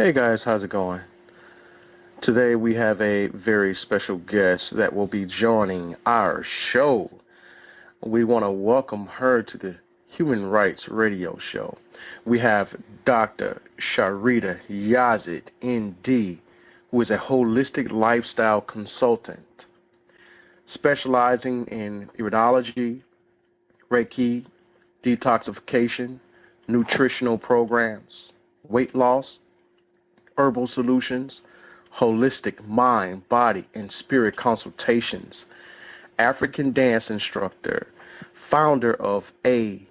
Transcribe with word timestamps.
Hey 0.00 0.12
guys, 0.12 0.42
how's 0.44 0.62
it 0.62 0.70
going? 0.70 1.00
Today 2.22 2.54
we 2.54 2.72
have 2.76 3.00
a 3.00 3.26
very 3.34 3.74
special 3.74 4.18
guest 4.18 4.62
that 4.76 4.94
will 4.94 5.08
be 5.08 5.26
joining 5.26 5.96
our 6.06 6.44
show. 6.72 7.10
We 8.06 8.22
want 8.22 8.44
to 8.44 8.50
welcome 8.52 9.06
her 9.06 9.42
to 9.42 9.58
the 9.58 9.74
Human 10.16 10.46
Rights 10.46 10.84
Radio 10.86 11.36
Show. 11.50 11.76
We 12.24 12.38
have 12.38 12.68
Dr. 13.06 13.60
Sharita 13.96 14.60
Yazid, 14.70 15.42
ND, 15.66 16.38
who 16.92 17.00
is 17.00 17.10
a 17.10 17.18
holistic 17.18 17.90
lifestyle 17.90 18.60
consultant 18.60 19.40
specializing 20.74 21.66
in 21.72 22.08
iridology, 22.20 23.02
Reiki, 23.90 24.46
detoxification, 25.04 26.20
nutritional 26.68 27.36
programs, 27.36 28.12
weight 28.62 28.94
loss, 28.94 29.26
herbal 30.38 30.68
solutions, 30.68 31.40
holistic 32.00 32.64
mind, 32.66 33.28
body, 33.28 33.68
and 33.74 33.92
spirit 33.98 34.36
consultations, 34.36 35.34
African 36.18 36.72
dance 36.72 37.04
instructor, 37.10 37.88
founder 38.50 38.94
of 38.94 39.24
ACAWF, 39.44 39.86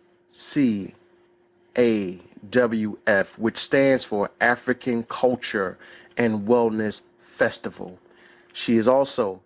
which 3.38 3.58
stands 3.68 4.06
for 4.10 4.32
African 4.42 5.04
Culture 5.04 5.78
and 6.16 6.48
Wellness 6.48 6.96
Festival. 7.38 8.00
She 8.66 8.78
is 8.78 8.88
also 8.88 9.42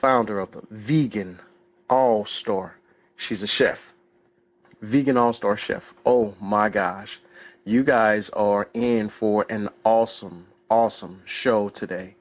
founder 0.00 0.38
of 0.38 0.50
the 0.52 0.62
Vegan 0.70 1.38
All 1.90 2.26
Star. 2.40 2.76
She's 3.28 3.42
a 3.42 3.46
chef. 3.46 3.76
Vegan 4.80 5.18
All 5.18 5.34
Star 5.34 5.58
Chef. 5.58 5.82
Oh 6.06 6.34
my 6.40 6.68
gosh 6.70 7.10
you 7.70 7.84
guys 7.84 8.28
are 8.32 8.68
in 8.74 9.12
for 9.20 9.46
an 9.48 9.68
awesome, 9.84 10.44
awesome 10.70 11.22
show 11.42 11.70
today. 11.76 12.16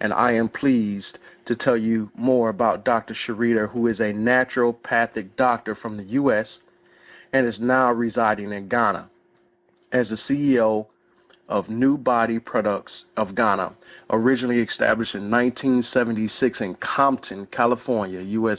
And 0.00 0.12
I 0.12 0.32
am 0.32 0.48
pleased 0.48 1.18
to 1.46 1.54
tell 1.54 1.76
you 1.76 2.10
more 2.16 2.48
about 2.48 2.84
Dr. 2.84 3.14
Sharita, 3.14 3.70
who 3.70 3.86
is 3.86 4.00
a 4.00 4.12
naturopathic 4.12 5.28
doctor 5.36 5.76
from 5.76 5.96
the 5.96 6.02
U.S. 6.04 6.46
and 7.32 7.46
is 7.46 7.60
now 7.60 7.92
residing 7.92 8.52
in 8.52 8.68
Ghana. 8.68 9.08
As 9.92 10.08
the 10.08 10.18
CEO 10.28 10.86
of 11.48 11.68
New 11.68 11.96
Body 11.96 12.40
Products 12.40 13.04
of 13.16 13.36
Ghana, 13.36 13.72
originally 14.10 14.58
established 14.58 15.14
in 15.14 15.30
1976 15.30 16.60
in 16.60 16.74
Compton, 16.74 17.46
California, 17.52 18.20
U.S., 18.20 18.58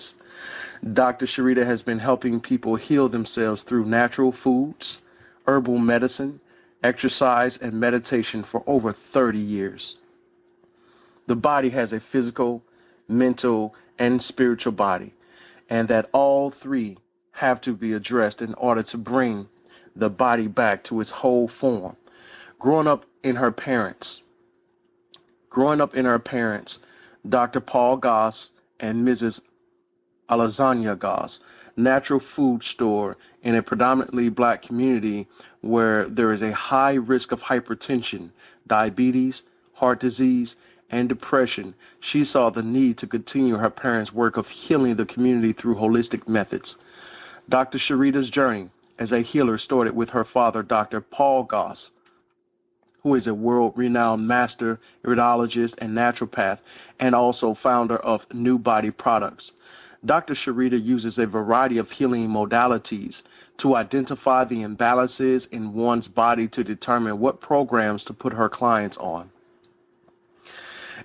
Dr. 0.93 1.27
Sharita 1.27 1.65
has 1.65 1.81
been 1.81 1.99
helping 1.99 2.39
people 2.39 2.77
heal 2.77 3.09
themselves 3.09 3.61
through 3.67 3.85
natural 3.85 4.33
foods 4.41 4.99
herbal 5.49 5.79
medicine, 5.79 6.39
exercise, 6.83 7.53
and 7.59 7.73
meditation 7.73 8.45
for 8.51 8.63
over 8.67 8.95
30 9.13 9.39
years. 9.39 9.95
The 11.27 11.35
body 11.35 11.71
has 11.71 11.91
a 11.91 12.03
physical, 12.11 12.61
mental, 13.07 13.73
and 13.97 14.21
spiritual 14.27 14.73
body, 14.73 15.11
and 15.71 15.87
that 15.87 16.07
all 16.13 16.53
three 16.61 16.99
have 17.31 17.61
to 17.61 17.73
be 17.73 17.93
addressed 17.93 18.41
in 18.41 18.53
order 18.55 18.83
to 18.83 18.97
bring 18.97 19.47
the 19.95 20.09
body 20.09 20.45
back 20.45 20.83
to 20.85 21.01
its 21.01 21.09
whole 21.09 21.49
form. 21.59 21.95
Growing 22.59 22.87
up 22.87 23.05
in 23.23 23.35
her 23.35 23.51
parents, 23.51 24.07
growing 25.49 25.81
up 25.81 25.95
in 25.95 26.05
her 26.05 26.19
parents, 26.19 26.77
Dr. 27.27 27.59
Paul 27.59 27.97
Goss 27.97 28.35
and 28.79 29.07
Mrs. 29.07 29.39
Alazania 30.29 30.97
Goss 30.97 31.39
natural 31.79 32.21
food 32.35 32.61
store 32.63 33.17
in 33.43 33.55
a 33.55 33.63
predominantly 33.63 34.29
black 34.29 34.61
community 34.61 35.27
where 35.61 36.07
there 36.09 36.33
is 36.33 36.41
a 36.41 36.53
high 36.53 36.93
risk 36.93 37.31
of 37.31 37.39
hypertension, 37.39 38.29
diabetes, 38.67 39.41
heart 39.73 39.99
disease, 39.99 40.53
and 40.91 41.07
depression, 41.07 41.73
she 42.11 42.25
saw 42.25 42.49
the 42.49 42.61
need 42.61 42.97
to 42.97 43.07
continue 43.07 43.55
her 43.55 43.69
parents' 43.69 44.11
work 44.11 44.37
of 44.37 44.45
healing 44.47 44.95
the 44.95 45.05
community 45.05 45.53
through 45.53 45.75
holistic 45.75 46.27
methods. 46.27 46.75
Dr. 47.47 47.77
Sharita's 47.77 48.29
journey 48.29 48.69
as 48.97 49.11
a 49.11 49.21
healer 49.21 49.57
started 49.57 49.95
with 49.95 50.09
her 50.09 50.25
father, 50.25 50.63
Dr. 50.63 50.99
Paul 51.01 51.43
Goss, 51.43 51.77
who 53.03 53.15
is 53.15 53.27
a 53.27 53.33
world 53.33 53.73
renowned 53.75 54.27
master 54.27 54.79
iridologist 55.05 55.73
and 55.77 55.95
naturopath, 55.95 56.59
and 56.99 57.15
also 57.15 57.57
founder 57.63 57.97
of 57.97 58.21
New 58.33 58.57
Body 58.57 58.91
Products. 58.91 59.51
Dr. 60.05 60.33
Sharita 60.33 60.81
uses 60.81 61.17
a 61.17 61.25
variety 61.25 61.77
of 61.77 61.89
healing 61.89 62.29
modalities 62.29 63.13
to 63.59 63.75
identify 63.75 64.45
the 64.45 64.63
imbalances 64.63 65.45
in 65.51 65.73
one's 65.73 66.07
body 66.07 66.47
to 66.49 66.63
determine 66.63 67.19
what 67.19 67.41
programs 67.41 68.03
to 68.05 68.13
put 68.13 68.31
her 68.31 68.47
clients 68.47 68.95
on. 68.97 69.29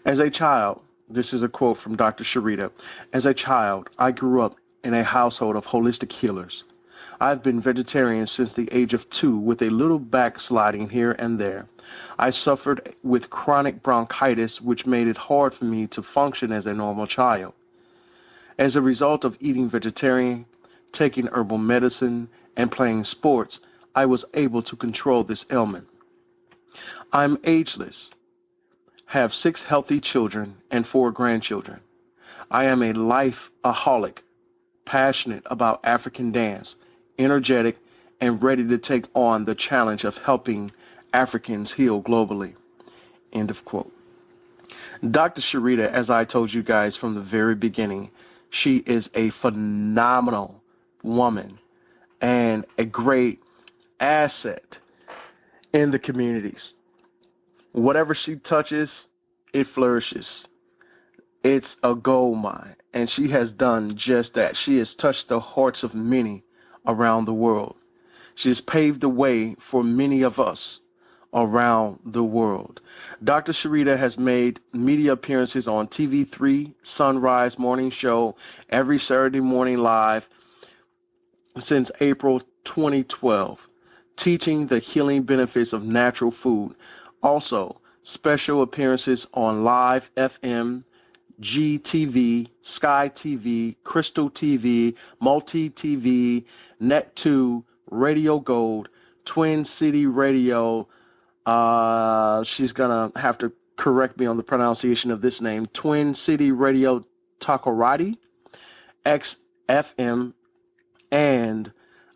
As 0.06 0.18
a 0.18 0.30
child, 0.30 0.80
this 1.08 1.32
is 1.32 1.42
a 1.42 1.48
quote 1.48 1.78
from 1.82 1.96
Dr. 1.96 2.24
Sharita. 2.24 2.70
As 3.12 3.24
a 3.24 3.34
child, 3.34 3.90
I 3.98 4.12
grew 4.12 4.42
up 4.42 4.56
in 4.84 4.94
a 4.94 5.02
household 5.02 5.56
of 5.56 5.64
holistic 5.64 6.12
healers. 6.12 6.62
I've 7.20 7.42
been 7.42 7.60
vegetarian 7.60 8.26
since 8.26 8.50
the 8.56 8.68
age 8.72 8.92
of 8.92 9.00
two 9.20 9.38
with 9.38 9.62
a 9.62 9.70
little 9.70 9.98
backsliding 9.98 10.88
here 10.88 11.12
and 11.12 11.38
there. 11.38 11.66
I 12.18 12.30
suffered 12.30 12.94
with 13.02 13.30
chronic 13.30 13.82
bronchitis, 13.82 14.60
which 14.62 14.86
made 14.86 15.08
it 15.08 15.16
hard 15.16 15.54
for 15.54 15.64
me 15.64 15.86
to 15.88 16.02
function 16.14 16.52
as 16.52 16.66
a 16.66 16.72
normal 16.72 17.06
child. 17.06 17.54
As 18.58 18.76
a 18.76 18.80
result 18.80 19.24
of 19.24 19.36
eating 19.40 19.68
vegetarian, 19.68 20.46
taking 20.92 21.26
herbal 21.26 21.58
medicine, 21.58 22.28
and 22.56 22.70
playing 22.70 23.04
sports, 23.04 23.58
I 23.94 24.06
was 24.06 24.24
able 24.34 24.62
to 24.62 24.76
control 24.76 25.24
this 25.24 25.44
ailment. 25.50 25.86
I'm 27.12 27.38
ageless, 27.44 27.96
have 29.06 29.32
six 29.32 29.60
healthy 29.66 30.00
children 30.00 30.56
and 30.70 30.86
four 30.86 31.10
grandchildren. 31.10 31.80
I 32.50 32.64
am 32.64 32.82
a 32.82 32.92
lifeaholic, 32.92 34.18
passionate 34.86 35.42
about 35.46 35.80
African 35.84 36.32
dance, 36.32 36.74
energetic, 37.18 37.76
and 38.20 38.42
ready 38.42 38.66
to 38.68 38.78
take 38.78 39.06
on 39.14 39.44
the 39.44 39.54
challenge 39.54 40.04
of 40.04 40.14
helping 40.24 40.70
Africans 41.12 41.72
heal 41.76 42.02
globally. 42.02 42.54
End 43.32 43.50
of 43.50 43.56
quote. 43.64 43.92
Dr. 45.10 45.42
Sharita, 45.52 45.92
as 45.92 46.10
I 46.10 46.24
told 46.24 46.52
you 46.52 46.62
guys 46.62 46.96
from 47.00 47.14
the 47.14 47.20
very 47.20 47.54
beginning, 47.54 48.10
she 48.62 48.76
is 48.86 49.08
a 49.14 49.30
phenomenal 49.42 50.62
woman 51.02 51.58
and 52.20 52.64
a 52.78 52.84
great 52.84 53.40
asset 54.00 54.64
in 55.72 55.90
the 55.90 55.98
communities. 55.98 56.72
Whatever 57.72 58.14
she 58.14 58.36
touches, 58.36 58.88
it 59.52 59.66
flourishes. 59.74 60.26
It's 61.42 61.66
a 61.82 61.94
gold 61.94 62.38
mine, 62.38 62.76
and 62.94 63.10
she 63.14 63.30
has 63.30 63.50
done 63.50 63.96
just 63.98 64.34
that. 64.34 64.54
She 64.64 64.78
has 64.78 64.88
touched 65.00 65.28
the 65.28 65.40
hearts 65.40 65.82
of 65.82 65.94
many 65.94 66.42
around 66.86 67.26
the 67.26 67.34
world. 67.34 67.76
She 68.36 68.48
has 68.48 68.60
paved 68.66 69.02
the 69.02 69.08
way 69.08 69.56
for 69.70 69.82
many 69.84 70.22
of 70.22 70.38
us 70.38 70.58
around 71.34 71.98
the 72.06 72.22
world. 72.22 72.80
Dr. 73.24 73.52
Sharita 73.52 73.98
has 73.98 74.16
made 74.16 74.60
media 74.72 75.12
appearances 75.12 75.66
on 75.66 75.88
TV3, 75.88 76.72
Sunrise 76.96 77.58
Morning 77.58 77.92
Show, 77.98 78.36
every 78.70 78.98
Saturday 79.00 79.40
morning 79.40 79.78
live 79.78 80.22
since 81.66 81.90
April 82.00 82.40
2012, 82.64 83.58
teaching 84.22 84.66
the 84.68 84.78
healing 84.78 85.22
benefits 85.24 85.72
of 85.72 85.82
natural 85.82 86.32
food. 86.42 86.74
Also, 87.22 87.80
special 88.14 88.62
appearances 88.62 89.26
on 89.34 89.64
Live 89.64 90.02
FM, 90.16 90.84
GTV, 91.40 92.48
Sky 92.76 93.10
TV, 93.22 93.74
Crystal 93.82 94.30
TV, 94.30 94.94
Multi 95.20 95.70
TV, 95.70 96.44
Net2, 96.80 97.62
Radio 97.90 98.38
Gold, 98.38 98.88
Twin 99.26 99.66
City 99.78 100.06
Radio, 100.06 100.86
uh, 101.46 102.44
she's 102.56 102.72
gonna 102.72 103.12
have 103.16 103.38
to 103.38 103.52
correct 103.76 104.18
me 104.18 104.26
on 104.26 104.36
the 104.36 104.42
pronunciation 104.42 105.10
of 105.10 105.20
this 105.20 105.40
name. 105.40 105.66
Twin 105.74 106.16
City 106.26 106.52
Radio 106.52 107.04
Takoradi, 107.42 108.16
XFM, 109.06 110.32
and 111.10 111.72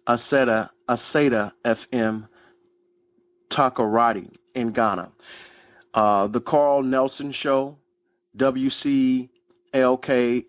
Aseta 0.08 0.70
Aseta 0.88 1.52
FM 1.64 2.28
Takoradi 3.52 4.30
in 4.54 4.72
Ghana. 4.72 5.10
Uh, 5.94 6.26
the 6.28 6.40
Carl 6.40 6.82
Nelson 6.82 7.32
Show, 7.32 7.76
WCLK, 8.36 9.28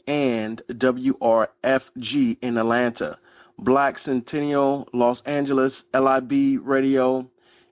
and 0.07 0.61
WRFG 0.71 2.37
in 2.41 2.57
Atlanta. 2.57 3.17
Black 3.59 3.97
Centennial, 4.05 4.87
Los 4.93 5.19
Angeles, 5.25 5.73
LIB 5.93 6.61
Radio, 6.63 7.29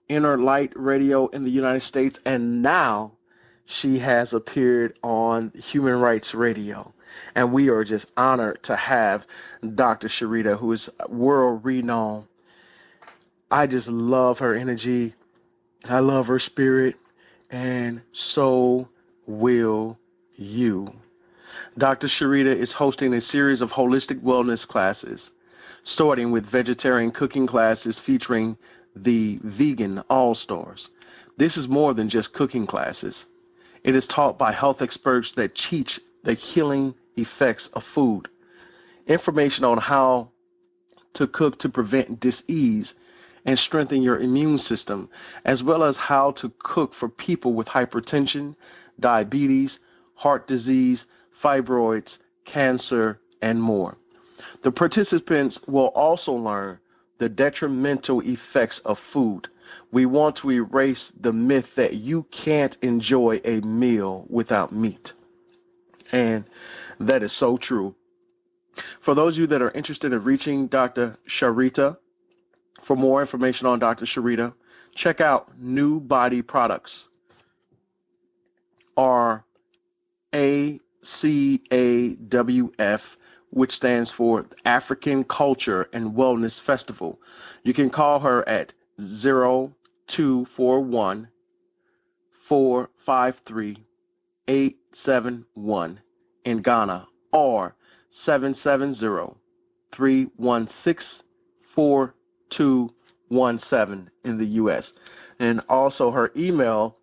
Inner 0.10 0.38
Light 0.38 0.72
Radio 0.76 1.28
in 1.28 1.44
the 1.44 1.50
United 1.50 1.84
States, 1.84 2.18
and 2.26 2.62
now 2.62 3.12
she 3.82 4.00
has 4.00 4.32
appeared 4.32 4.98
on 5.04 5.52
Human 5.72 6.00
Rights 6.00 6.34
Radio. 6.34 6.94
And 7.36 7.52
we 7.52 7.70
are 7.70 7.84
just 7.84 8.06
honored 8.16 8.60
to 8.66 8.76
have 8.76 9.24
Dr. 9.76 10.10
Sharita, 10.10 10.58
who 10.58 10.74
is 10.74 10.90
world 11.10 11.62
renowned. 11.64 12.26
I 13.50 13.68
just 13.68 13.88
love 13.88 14.38
her 14.38 14.56
energy. 14.56 15.14
I 15.86 16.00
love 16.00 16.28
her 16.28 16.40
spirit, 16.40 16.96
and 17.50 18.02
so 18.34 18.88
will 19.26 19.98
you. 20.36 20.92
Dr. 21.78 22.08
Sharita 22.08 22.56
is 22.62 22.72
hosting 22.72 23.14
a 23.14 23.22
series 23.22 23.62
of 23.62 23.70
holistic 23.70 24.22
wellness 24.22 24.66
classes, 24.68 25.20
starting 25.86 26.32
with 26.32 26.50
vegetarian 26.52 27.12
cooking 27.12 27.48
classes 27.48 27.96
featuring 28.06 28.58
the 29.04 29.40
Vegan 29.44 30.00
All 30.10 30.36
Stars. 30.36 30.88
This 31.38 31.56
is 31.58 31.68
more 31.68 31.94
than 31.94 32.10
just 32.10 32.34
cooking 32.34 32.66
classes. 32.66 33.16
It 33.84 33.96
is 33.96 34.06
taught 34.14 34.38
by 34.38 34.52
health 34.52 34.78
experts 34.82 35.32
that 35.36 35.52
teach 35.70 36.00
the 36.24 36.34
healing 36.34 36.94
effects 37.16 37.64
of 37.74 37.84
food. 37.94 38.28
Information 39.08 39.64
on 39.64 39.78
how 39.78 40.30
to 41.16 41.28
cook 41.28 41.60
to 41.60 41.70
prevent 41.70 42.20
disease 42.20 42.88
and 43.46 43.58
strengthen 43.60 44.02
your 44.02 44.20
immune 44.20 44.60
system, 44.60 45.10
as 45.46 45.64
well 45.64 45.84
as 45.84 45.96
how 45.96 46.32
to 46.32 46.52
cook 46.60 46.92
for 47.00 47.08
people 47.08 47.54
with 47.54 47.68
hypertension, 47.68 48.56
diabetes, 49.00 49.72
heart 50.16 50.48
disease, 50.48 51.00
fibroids, 51.44 52.10
cancer, 52.46 53.20
and 53.42 53.62
more. 53.62 53.98
The 54.64 54.72
participants 54.72 55.58
will 55.68 55.88
also 55.88 56.34
learn 56.34 56.80
the 57.20 57.30
detrimental 57.30 58.22
effects 58.24 58.80
of 58.86 58.98
food. 59.14 59.48
We 59.92 60.06
want 60.06 60.38
to 60.42 60.52
erase 60.52 61.04
the 61.20 61.34
myth 61.34 61.66
that 61.76 61.96
you 61.96 62.26
can't 62.44 62.76
enjoy 62.82 63.42
a 63.44 63.62
meal 63.62 64.26
without 64.30 64.74
meat. 64.74 65.12
And 66.12 66.46
that 67.00 67.24
is 67.24 67.32
so 67.40 67.58
true. 67.58 67.96
For 69.04 69.16
those 69.16 69.34
of 69.34 69.40
you 69.40 69.48
that 69.48 69.62
are 69.62 69.72
interested 69.72 70.14
in 70.14 70.24
reaching 70.24 70.68
Dr. 70.68 71.18
Sharita, 71.40 71.98
for 72.86 72.96
more 72.96 73.22
information 73.22 73.66
on 73.66 73.80
Dr. 73.80 74.06
Sharita, 74.06 74.54
check 74.96 75.20
out 75.20 75.52
New 75.60 76.00
Body 76.00 76.42
Products 76.42 76.92
or 78.96 79.44
ACAWF, 80.34 80.80
which 83.52 83.72
stands 83.72 84.10
for 84.18 84.46
African 84.66 85.24
Culture 85.24 85.88
and 85.94 86.14
Wellness 86.14 86.52
Festival. 86.66 87.18
You 87.64 87.74
can 87.74 87.90
call 87.90 88.20
her 88.20 88.46
at 88.48 88.74
0241 88.98 91.30
453 92.50 93.86
871 94.48 96.00
in 96.46 96.62
Ghana 96.62 97.08
or 97.34 97.76
770 98.26 99.36
316 99.96 101.06
4217 101.76 104.10
in 104.24 104.38
the 104.38 104.46
U.S. 104.46 104.86
And 105.40 105.62
also 105.70 106.12
her 106.12 106.32
email 106.36 106.98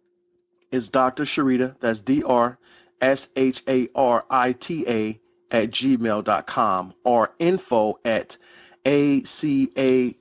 is 0.73 0.88
Dr. 0.88 1.25
Sharita, 1.25 1.76
that's 1.81 2.00
D 2.00 2.23
R 2.26 2.58
S 3.00 3.19
H 3.37 3.58
A 3.69 3.88
R 3.94 4.25
I 4.31 4.52
T 4.67 4.85
A, 4.88 5.20
at 5.55 5.71
gmail.com 5.71 6.93
or 7.05 7.31
info 7.39 7.99
at 8.05 8.37
acawf.com. 8.85 10.19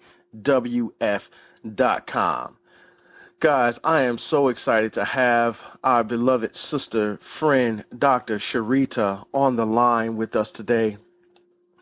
Guys, 3.41 3.73
I 3.83 4.03
am 4.03 4.19
so 4.29 4.47
excited 4.49 4.93
to 4.93 5.03
have 5.03 5.55
our 5.83 6.03
beloved 6.03 6.51
sister, 6.69 7.19
friend, 7.39 7.83
Dr. 7.97 8.39
Sharita, 8.53 9.25
on 9.33 9.55
the 9.55 9.65
line 9.65 10.15
with 10.15 10.35
us 10.35 10.47
today. 10.53 10.97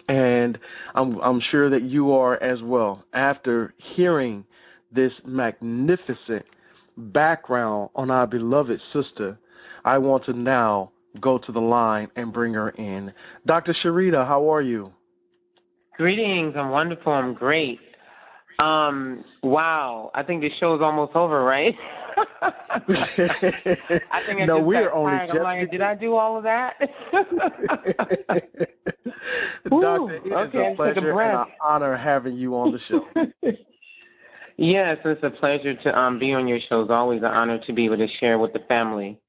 And 0.08 0.58
I'm, 0.96 1.20
I'm 1.20 1.42
sure 1.42 1.70
that 1.70 1.84
you 1.84 2.14
are 2.14 2.42
as 2.42 2.64
well. 2.64 3.04
After 3.14 3.74
hearing 3.78 4.46
this 4.94 5.14
magnificent 5.26 6.46
background 6.98 7.90
on 7.96 8.10
our 8.10 8.28
beloved 8.28 8.80
sister, 8.94 9.38
I 9.84 9.98
want 9.98 10.24
to 10.26 10.34
now 10.34 10.92
go 11.20 11.38
to 11.38 11.52
the 11.52 11.60
line 11.60 12.10
and 12.16 12.32
bring 12.32 12.54
her 12.54 12.70
in. 12.70 13.14
Dr. 13.46 13.74
Sharita, 13.74 14.26
how 14.26 14.52
are 14.52 14.62
you? 14.62 14.92
Greetings. 15.98 16.56
I'm 16.56 16.70
wonderful. 16.70 17.12
I'm 17.12 17.34
great. 17.34 17.80
Um, 18.60 19.24
wow. 19.44 20.12
I 20.14 20.24
think 20.24 20.42
the 20.42 20.52
show's 20.60 20.82
almost 20.82 21.16
over, 21.16 21.44
right? 21.44 21.76
I 22.42 22.82
think 24.26 24.42
I 24.42 24.46
no, 24.46 24.58
just 24.58 24.68
we're 24.68 24.92
only 24.92 25.12
tired. 25.12 25.30
I'm 25.32 25.44
like, 25.44 25.72
did 25.72 25.82
I 25.82 25.96
do 25.96 26.16
all 26.16 26.38
of 26.38 26.44
that? 26.44 26.76
Doctor, 29.70 30.16
it 30.16 30.32
okay, 30.32 30.74
a 30.74 30.76
pleasure 30.76 31.12
a 31.12 31.18
and 31.18 31.50
an 31.50 31.56
honor 31.64 31.96
having 31.96 32.36
you 32.36 32.56
on 32.56 32.72
the 32.72 32.80
show. 32.88 33.06
yes, 34.58 34.98
it's 35.06 35.24
a 35.24 35.30
pleasure 35.30 35.76
to 35.76 35.98
um, 35.98 36.20
be 36.20 36.34
on 36.34 36.48
your 36.48 36.60
show. 36.68 36.82
It's 36.82 36.92
always 36.92 37.20
an 37.20 37.26
honor 37.26 37.60
to 37.66 37.74
be 37.74 37.86
able 37.86 37.98
to 37.98 38.08
share 38.08 38.38
with 38.40 38.54
the 38.54 38.60
family. 38.68 39.20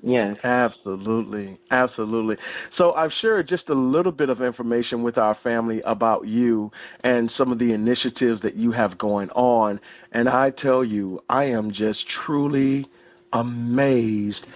Yes. 0.00 0.36
Absolutely. 0.42 1.58
Absolutely. 1.70 2.36
So 2.76 2.92
I've 2.92 3.12
shared 3.20 3.46
just 3.46 3.68
a 3.68 3.74
little 3.74 4.12
bit 4.12 4.30
of 4.30 4.40
information 4.40 5.02
with 5.02 5.18
our 5.18 5.36
family 5.42 5.82
about 5.82 6.26
you 6.26 6.72
and 7.04 7.30
some 7.36 7.52
of 7.52 7.58
the 7.58 7.72
initiatives 7.72 8.40
that 8.42 8.56
you 8.56 8.72
have 8.72 8.96
going 8.98 9.28
on. 9.30 9.78
And 10.12 10.28
I 10.28 10.50
tell 10.50 10.82
you, 10.82 11.22
I 11.28 11.44
am 11.44 11.72
just 11.72 12.04
truly 12.24 12.88
amazed 13.32 14.46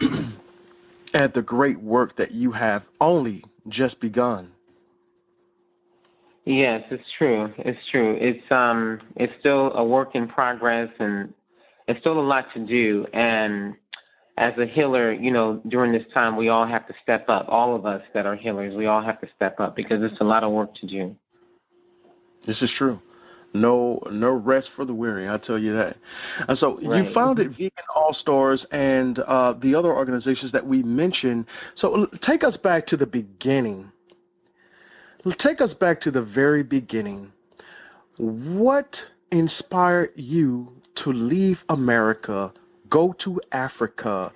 at 1.14 1.34
the 1.34 1.42
great 1.42 1.80
work 1.80 2.16
that 2.16 2.32
you 2.32 2.52
have 2.52 2.82
only 3.00 3.44
just 3.68 4.00
begun. 4.00 4.52
Yes, 6.44 6.82
it's 6.90 7.04
true. 7.18 7.52
It's 7.58 7.78
true. 7.90 8.16
It's 8.18 8.50
um 8.50 9.00
it's 9.16 9.34
still 9.38 9.70
a 9.74 9.84
work 9.84 10.14
in 10.14 10.26
progress 10.26 10.88
and 10.98 11.34
it's 11.86 12.00
still 12.00 12.18
a 12.18 12.22
lot 12.22 12.46
to 12.54 12.66
do 12.66 13.06
and 13.12 13.74
as 14.38 14.56
a 14.58 14.66
healer, 14.66 15.12
you 15.12 15.30
know, 15.30 15.60
during 15.68 15.92
this 15.92 16.04
time, 16.14 16.36
we 16.36 16.48
all 16.48 16.66
have 16.66 16.86
to 16.86 16.94
step 17.02 17.28
up. 17.28 17.46
All 17.48 17.74
of 17.74 17.84
us 17.84 18.02
that 18.14 18.24
are 18.24 18.36
healers, 18.36 18.74
we 18.74 18.86
all 18.86 19.02
have 19.02 19.20
to 19.20 19.28
step 19.34 19.58
up 19.60 19.74
because 19.74 20.02
it's 20.02 20.20
a 20.20 20.24
lot 20.24 20.44
of 20.44 20.52
work 20.52 20.74
to 20.76 20.86
do. 20.86 21.16
This 22.46 22.62
is 22.62 22.72
true. 22.78 23.00
No, 23.54 24.02
no 24.10 24.30
rest 24.30 24.68
for 24.76 24.84
the 24.84 24.92
weary. 24.94 25.28
I 25.28 25.38
tell 25.38 25.58
you 25.58 25.74
that. 25.74 25.96
And 26.48 26.56
so 26.58 26.78
Right. 26.82 27.06
you 27.06 27.12
founded 27.14 27.50
Vegan 27.52 27.70
All 27.94 28.12
Stars 28.12 28.64
and 28.70 29.18
uh, 29.20 29.54
the 29.60 29.74
other 29.74 29.92
organizations 29.92 30.52
that 30.52 30.66
we 30.66 30.82
mentioned. 30.82 31.46
So 31.76 32.06
take 32.22 32.44
us 32.44 32.56
back 32.58 32.86
to 32.88 32.96
the 32.96 33.06
beginning. 33.06 33.90
Take 35.38 35.60
us 35.60 35.72
back 35.74 36.00
to 36.02 36.10
the 36.10 36.22
very 36.22 36.62
beginning. 36.62 37.32
What 38.18 38.94
inspired 39.32 40.12
you 40.14 40.72
to 41.04 41.12
leave 41.12 41.58
America, 41.68 42.52
go 42.90 43.14
to 43.24 43.40
Africa, 43.52 44.32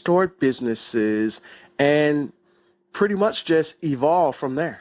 start 0.00 0.38
businesses, 0.40 1.32
and 1.78 2.32
pretty 2.92 3.14
much 3.14 3.34
just 3.46 3.70
evolve 3.82 4.34
from 4.40 4.54
there? 4.54 4.80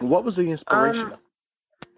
What 0.00 0.24
was 0.24 0.34
the 0.36 0.42
inspiration? 0.42 1.12
Um, 1.12 1.18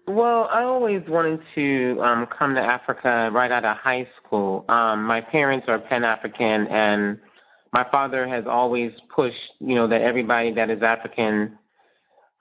Well, 0.07 0.47
I 0.51 0.61
always 0.63 1.01
wanted 1.07 1.39
to 1.55 1.99
um, 2.01 2.27
come 2.27 2.53
to 2.55 2.61
Africa 2.61 3.29
right 3.33 3.51
out 3.51 3.65
of 3.65 3.77
high 3.77 4.07
school. 4.17 4.65
Um, 4.69 5.03
my 5.03 5.21
parents 5.21 5.67
are 5.67 5.79
Pan 5.79 6.03
African, 6.03 6.67
and 6.67 7.19
my 7.73 7.85
father 7.91 8.27
has 8.27 8.45
always 8.47 8.91
pushed, 9.13 9.53
you 9.59 9.75
know, 9.75 9.87
that 9.87 10.01
everybody 10.01 10.53
that 10.53 10.69
is 10.69 10.83
African 10.83 11.57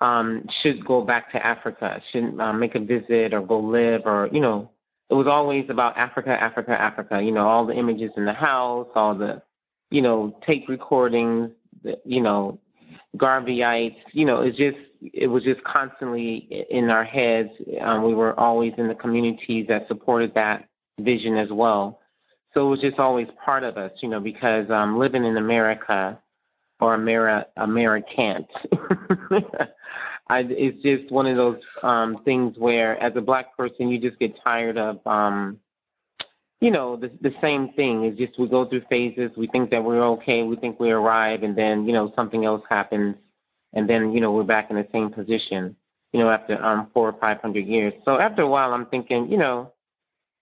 um, 0.01 0.47
should 0.63 0.85
go 0.85 1.03
back 1.03 1.33
to 1.33 1.45
Africa, 1.45 2.03
should 2.11 2.39
um, 2.39 2.61
make 2.61 2.75
a 2.75 2.81
visit 2.81 3.33
or 3.33 3.41
go 3.41 3.59
live, 3.59 4.03
or 4.05 4.29
you 4.31 4.41
know, 4.41 4.71
it 5.15 5.17
was 5.17 5.29
always 5.29 5.71
about 5.71 5.97
Africa, 5.97 6.31
Africa, 6.31 6.73
Africa. 6.73 7.23
You 7.23 7.31
know, 7.31 7.47
all 7.47 7.65
the 7.65 7.75
images 7.75 8.11
in 8.17 8.25
the 8.25 8.33
house, 8.33 8.89
all 8.97 9.15
the, 9.15 9.43
you 9.91 10.03
know, 10.03 10.37
tape 10.45 10.69
recordings, 10.69 11.53
the, 11.85 12.01
you 12.05 12.21
know, 12.21 12.59
Garveyites. 13.17 13.95
You 14.11 14.25
know, 14.25 14.41
it's 14.41 14.59
just 14.59 14.77
it 15.01 15.29
was 15.29 15.45
just 15.45 15.63
constantly 15.63 16.67
in 16.69 16.91
our 16.91 17.05
heads. 17.05 17.51
Um, 17.81 18.03
we 18.03 18.13
were 18.13 18.39
always 18.41 18.73
in 18.77 18.89
the 18.89 18.95
communities 18.97 19.67
that 19.69 19.87
supported 19.87 20.35
that 20.35 20.69
vision 20.99 21.37
as 21.37 21.51
well. 21.53 22.01
So 22.53 22.67
it 22.67 22.71
was 22.71 22.81
just 22.81 22.99
always 22.99 23.29
part 23.45 23.63
of 23.63 23.77
us, 23.77 23.93
you 24.01 24.09
know, 24.09 24.19
because 24.19 24.69
um, 24.69 24.99
living 24.99 25.25
in 25.25 25.37
America 25.37 26.19
or 26.81 26.97
Ameri- 26.97 27.47
Americant, 27.57 28.49
I, 30.29 30.47
it's 30.49 30.83
just 30.83 31.13
one 31.13 31.27
of 31.27 31.37
those 31.37 31.61
um, 31.83 32.23
things 32.25 32.57
where, 32.59 32.99
as 33.03 33.13
a 33.17 33.21
black 33.21 33.57
person, 33.57 33.89
you 33.89 34.01
just 34.01 34.19
get 34.19 34.39
tired 34.43 34.79
of, 34.79 35.07
um, 35.07 35.59
you 36.61 36.71
know, 36.71 36.97
the, 36.97 37.11
the 37.21 37.35
same 37.43 37.73
thing. 37.75 38.05
It's 38.05 38.19
just 38.19 38.39
we 38.39 38.49
go 38.49 38.67
through 38.67 38.83
phases. 38.89 39.33
We 39.37 39.49
think 39.49 39.71
that 39.71 39.85
we're 39.85 40.03
okay. 40.03 40.43
We 40.43 40.57
think 40.57 40.81
we 40.81 40.91
arrive, 40.91 41.43
and 41.43 41.57
then 41.57 41.85
you 41.87 41.93
know 41.93 42.13
something 42.17 42.45
else 42.45 42.63
happens 42.71 43.17
and 43.75 43.89
then 43.89 44.13
you 44.13 44.21
know 44.21 44.33
we're 44.33 44.45
back 44.45 44.71
in 44.71 44.77
the 44.77 44.87
same 44.93 45.11
position, 45.11 45.77
you 46.13 46.21
know, 46.21 46.31
after 46.31 46.63
um 46.65 46.89
four 46.95 47.09
or 47.09 47.19
five 47.21 47.41
hundred 47.41 47.67
years. 47.67 47.93
So 48.05 48.19
after 48.19 48.43
a 48.43 48.49
while, 48.49 48.73
I'm 48.73 48.87
thinking, 48.87 49.31
you 49.31 49.37
know, 49.37 49.73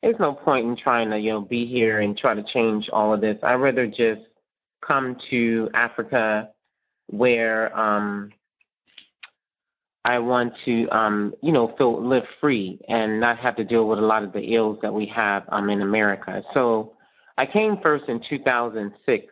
there's 0.02 0.18
no 0.20 0.34
point 0.34 0.66
in 0.66 0.76
trying 0.76 1.10
to 1.10 1.18
you 1.18 1.32
know 1.32 1.40
be 1.40 1.66
here 1.66 2.00
and 2.00 2.16
try 2.16 2.34
to 2.34 2.44
change 2.44 2.88
all 2.92 3.12
of 3.12 3.20
this. 3.20 3.38
I'd 3.42 3.54
rather 3.54 3.86
just 3.86 4.22
come 4.86 5.16
to 5.30 5.68
Africa, 5.74 6.50
where 7.08 7.76
um 7.76 8.30
I 10.04 10.18
want 10.18 10.54
to, 10.64 10.88
um, 10.88 11.34
you 11.42 11.52
know, 11.52 11.74
feel 11.78 12.04
live 12.04 12.24
free 12.40 12.80
and 12.88 13.20
not 13.20 13.38
have 13.38 13.56
to 13.56 13.64
deal 13.64 13.88
with 13.88 13.98
a 13.98 14.02
lot 14.02 14.24
of 14.24 14.32
the 14.32 14.54
ills 14.54 14.78
that 14.82 14.92
we 14.92 15.06
have 15.06 15.44
um, 15.48 15.70
in 15.70 15.80
America. 15.80 16.42
So 16.54 16.94
I 17.38 17.46
came 17.46 17.78
first 17.82 18.08
in 18.08 18.20
2006 18.28 19.26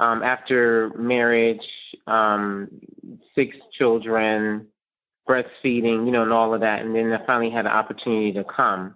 um, 0.00 0.22
after 0.22 0.90
marriage, 0.96 1.66
um, 2.06 2.68
six 3.34 3.56
children, 3.72 4.66
breastfeeding, 5.28 6.06
you 6.06 6.12
know, 6.12 6.22
and 6.22 6.32
all 6.32 6.54
of 6.54 6.60
that. 6.60 6.82
And 6.82 6.94
then 6.94 7.12
I 7.12 7.24
finally 7.26 7.50
had 7.50 7.66
an 7.66 7.72
opportunity 7.72 8.32
to 8.32 8.44
come. 8.44 8.94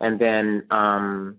And 0.00 0.18
then 0.18 0.64
um, 0.70 1.36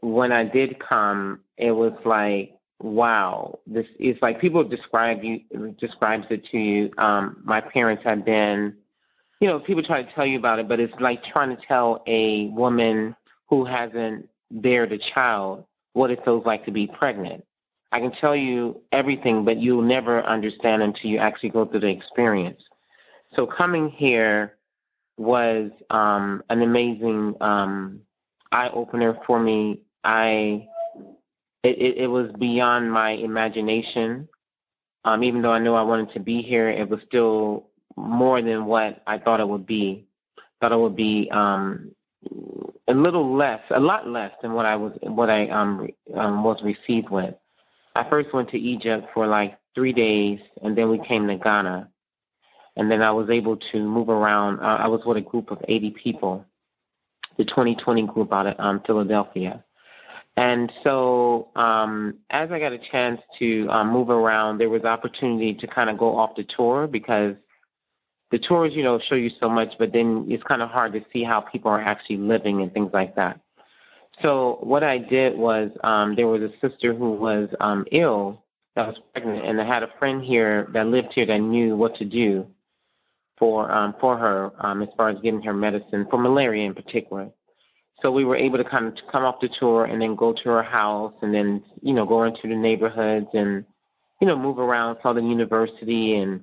when 0.00 0.32
I 0.32 0.44
did 0.44 0.78
come, 0.78 1.40
it 1.56 1.72
was 1.72 1.92
like 2.04 2.55
wow, 2.80 3.58
this 3.66 3.86
is 3.98 4.16
like 4.22 4.40
people 4.40 4.62
describe 4.64 5.22
you 5.22 5.40
describes 5.78 6.26
it 6.30 6.44
to 6.46 6.58
you. 6.58 6.90
Um, 6.98 7.40
my 7.44 7.60
parents 7.60 8.02
have 8.04 8.24
been, 8.24 8.74
you 9.40 9.48
know, 9.48 9.60
people 9.60 9.82
try 9.82 10.02
to 10.02 10.12
tell 10.12 10.26
you 10.26 10.38
about 10.38 10.58
it, 10.58 10.68
but 10.68 10.80
it's 10.80 10.94
like 11.00 11.22
trying 11.24 11.56
to 11.56 11.62
tell 11.66 12.02
a 12.06 12.48
woman 12.48 13.16
who 13.48 13.64
hasn't 13.64 14.28
bared 14.50 14.92
a 14.92 14.98
child 15.14 15.64
what 15.92 16.10
it 16.10 16.22
feels 16.24 16.44
like 16.44 16.64
to 16.66 16.70
be 16.70 16.86
pregnant. 16.86 17.44
I 17.92 18.00
can 18.00 18.12
tell 18.12 18.36
you 18.36 18.80
everything, 18.92 19.44
but 19.44 19.58
you'll 19.58 19.82
never 19.82 20.22
understand 20.24 20.82
until 20.82 21.10
you 21.10 21.18
actually 21.18 21.50
go 21.50 21.64
through 21.64 21.80
the 21.80 21.88
experience. 21.88 22.62
So 23.34 23.46
coming 23.46 23.88
here 23.88 24.56
was 25.16 25.70
um, 25.90 26.42
an 26.50 26.62
amazing 26.62 27.34
um, 27.40 28.00
eye 28.52 28.68
opener 28.70 29.18
for 29.26 29.40
me. 29.40 29.80
I 30.04 30.66
it, 31.66 31.78
it, 31.78 31.96
it 32.04 32.06
was 32.06 32.30
beyond 32.38 32.92
my 32.92 33.10
imagination. 33.10 34.28
Um, 35.04 35.22
even 35.22 35.42
though 35.42 35.52
I 35.52 35.58
knew 35.58 35.74
I 35.74 35.82
wanted 35.82 36.12
to 36.14 36.20
be 36.20 36.42
here, 36.42 36.68
it 36.68 36.88
was 36.88 37.00
still 37.06 37.68
more 37.96 38.40
than 38.40 38.66
what 38.66 39.02
I 39.06 39.18
thought 39.18 39.40
it 39.40 39.48
would 39.48 39.66
be. 39.66 40.06
Thought 40.60 40.72
it 40.72 40.78
would 40.78 40.96
be 40.96 41.28
um, 41.32 41.90
a 42.88 42.94
little 42.94 43.36
less, 43.36 43.60
a 43.70 43.80
lot 43.80 44.08
less 44.08 44.32
than 44.42 44.54
what 44.54 44.66
I 44.66 44.76
was, 44.76 44.92
what 45.02 45.28
I 45.28 45.48
um, 45.48 45.88
um, 46.14 46.44
was 46.44 46.62
received 46.62 47.10
with. 47.10 47.34
I 47.94 48.08
first 48.08 48.32
went 48.32 48.50
to 48.50 48.58
Egypt 48.58 49.08
for 49.12 49.26
like 49.26 49.58
three 49.74 49.92
days, 49.92 50.40
and 50.62 50.76
then 50.76 50.88
we 50.88 50.98
came 50.98 51.26
to 51.26 51.36
Ghana, 51.36 51.88
and 52.76 52.90
then 52.90 53.02
I 53.02 53.10
was 53.10 53.28
able 53.30 53.56
to 53.72 53.78
move 53.78 54.08
around. 54.08 54.60
Uh, 54.60 54.78
I 54.80 54.88
was 54.88 55.02
with 55.04 55.16
a 55.16 55.22
group 55.22 55.50
of 55.50 55.58
80 55.66 55.90
people, 55.90 56.44
the 57.36 57.44
2020 57.44 58.06
group 58.06 58.32
out 58.32 58.46
of 58.46 58.54
um, 58.58 58.82
Philadelphia, 58.86 59.64
and 60.36 60.70
so 60.84 61.48
um, 61.56 62.18
as 62.30 62.50
I 62.50 62.58
got 62.58 62.72
a 62.72 62.78
chance 62.78 63.20
to 63.38 63.66
um, 63.68 63.90
move 63.90 64.10
around, 64.10 64.58
there 64.58 64.68
was 64.68 64.84
opportunity 64.84 65.54
to 65.54 65.66
kind 65.66 65.88
of 65.88 65.96
go 65.96 66.16
off 66.16 66.36
the 66.36 66.44
tour 66.44 66.86
because 66.86 67.34
the 68.30 68.38
tours, 68.38 68.72
you 68.74 68.82
know, 68.82 68.98
show 69.08 69.14
you 69.14 69.30
so 69.40 69.48
much, 69.48 69.74
but 69.78 69.92
then 69.92 70.26
it's 70.28 70.42
kind 70.42 70.60
of 70.60 70.68
hard 70.68 70.92
to 70.92 71.04
see 71.12 71.22
how 71.22 71.40
people 71.40 71.70
are 71.70 71.80
actually 71.80 72.18
living 72.18 72.60
and 72.60 72.72
things 72.72 72.90
like 72.92 73.14
that. 73.16 73.40
So 74.22 74.58
what 74.62 74.82
I 74.82 74.98
did 74.98 75.38
was 75.38 75.70
um, 75.84 76.16
there 76.16 76.26
was 76.26 76.42
a 76.42 76.50
sister 76.60 76.94
who 76.94 77.12
was 77.12 77.48
um, 77.60 77.86
ill 77.92 78.42
that 78.74 78.86
was 78.86 78.98
pregnant, 79.12 79.46
and 79.46 79.60
I 79.60 79.66
had 79.66 79.82
a 79.82 79.90
friend 79.98 80.22
here 80.22 80.68
that 80.72 80.86
lived 80.86 81.12
here 81.14 81.26
that 81.26 81.38
knew 81.38 81.76
what 81.76 81.94
to 81.96 82.04
do 82.04 82.46
for 83.38 83.70
um, 83.70 83.94
for 84.00 84.16
her 84.16 84.52
um, 84.60 84.82
as 84.82 84.88
far 84.96 85.10
as 85.10 85.20
getting 85.20 85.42
her 85.42 85.52
medicine 85.52 86.06
for 86.10 86.18
malaria 86.18 86.64
in 86.64 86.74
particular. 86.74 87.30
So 88.02 88.12
we 88.12 88.24
were 88.24 88.36
able 88.36 88.58
to 88.58 88.64
kind 88.64 88.86
of 88.86 88.94
come 89.10 89.24
off 89.24 89.40
the 89.40 89.48
tour 89.48 89.86
and 89.86 90.00
then 90.00 90.14
go 90.14 90.32
to 90.32 90.48
her 90.50 90.62
house 90.62 91.14
and 91.22 91.32
then, 91.34 91.62
you 91.80 91.94
know, 91.94 92.04
go 92.04 92.24
into 92.24 92.46
the 92.46 92.54
neighborhoods 92.54 93.28
and, 93.32 93.64
you 94.20 94.26
know, 94.26 94.38
move 94.38 94.58
around 94.58 94.98
Southern 95.02 95.28
University 95.28 96.16
and, 96.16 96.42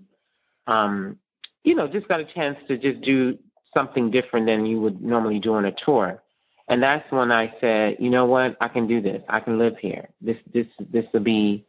um, 0.67 1.17
you 1.63 1.75
know, 1.75 1.87
just 1.87 2.07
got 2.07 2.19
a 2.19 2.25
chance 2.25 2.57
to 2.67 2.77
just 2.77 3.01
do 3.01 3.37
something 3.73 4.09
different 4.09 4.47
than 4.47 4.65
you 4.65 4.81
would 4.81 5.01
normally 5.01 5.39
do 5.39 5.53
on 5.53 5.65
a 5.65 5.71
tour. 5.85 6.21
And 6.69 6.81
that's 6.81 7.09
when 7.11 7.31
I 7.31 7.53
said, 7.59 7.97
you 7.99 8.09
know 8.09 8.25
what, 8.25 8.57
I 8.61 8.67
can 8.67 8.87
do 8.87 9.01
this. 9.01 9.21
I 9.27 9.39
can 9.39 9.59
live 9.59 9.77
here. 9.77 10.09
This, 10.21 10.37
this, 10.53 10.67
this 10.91 11.05
will 11.13 11.19
be, 11.19 11.65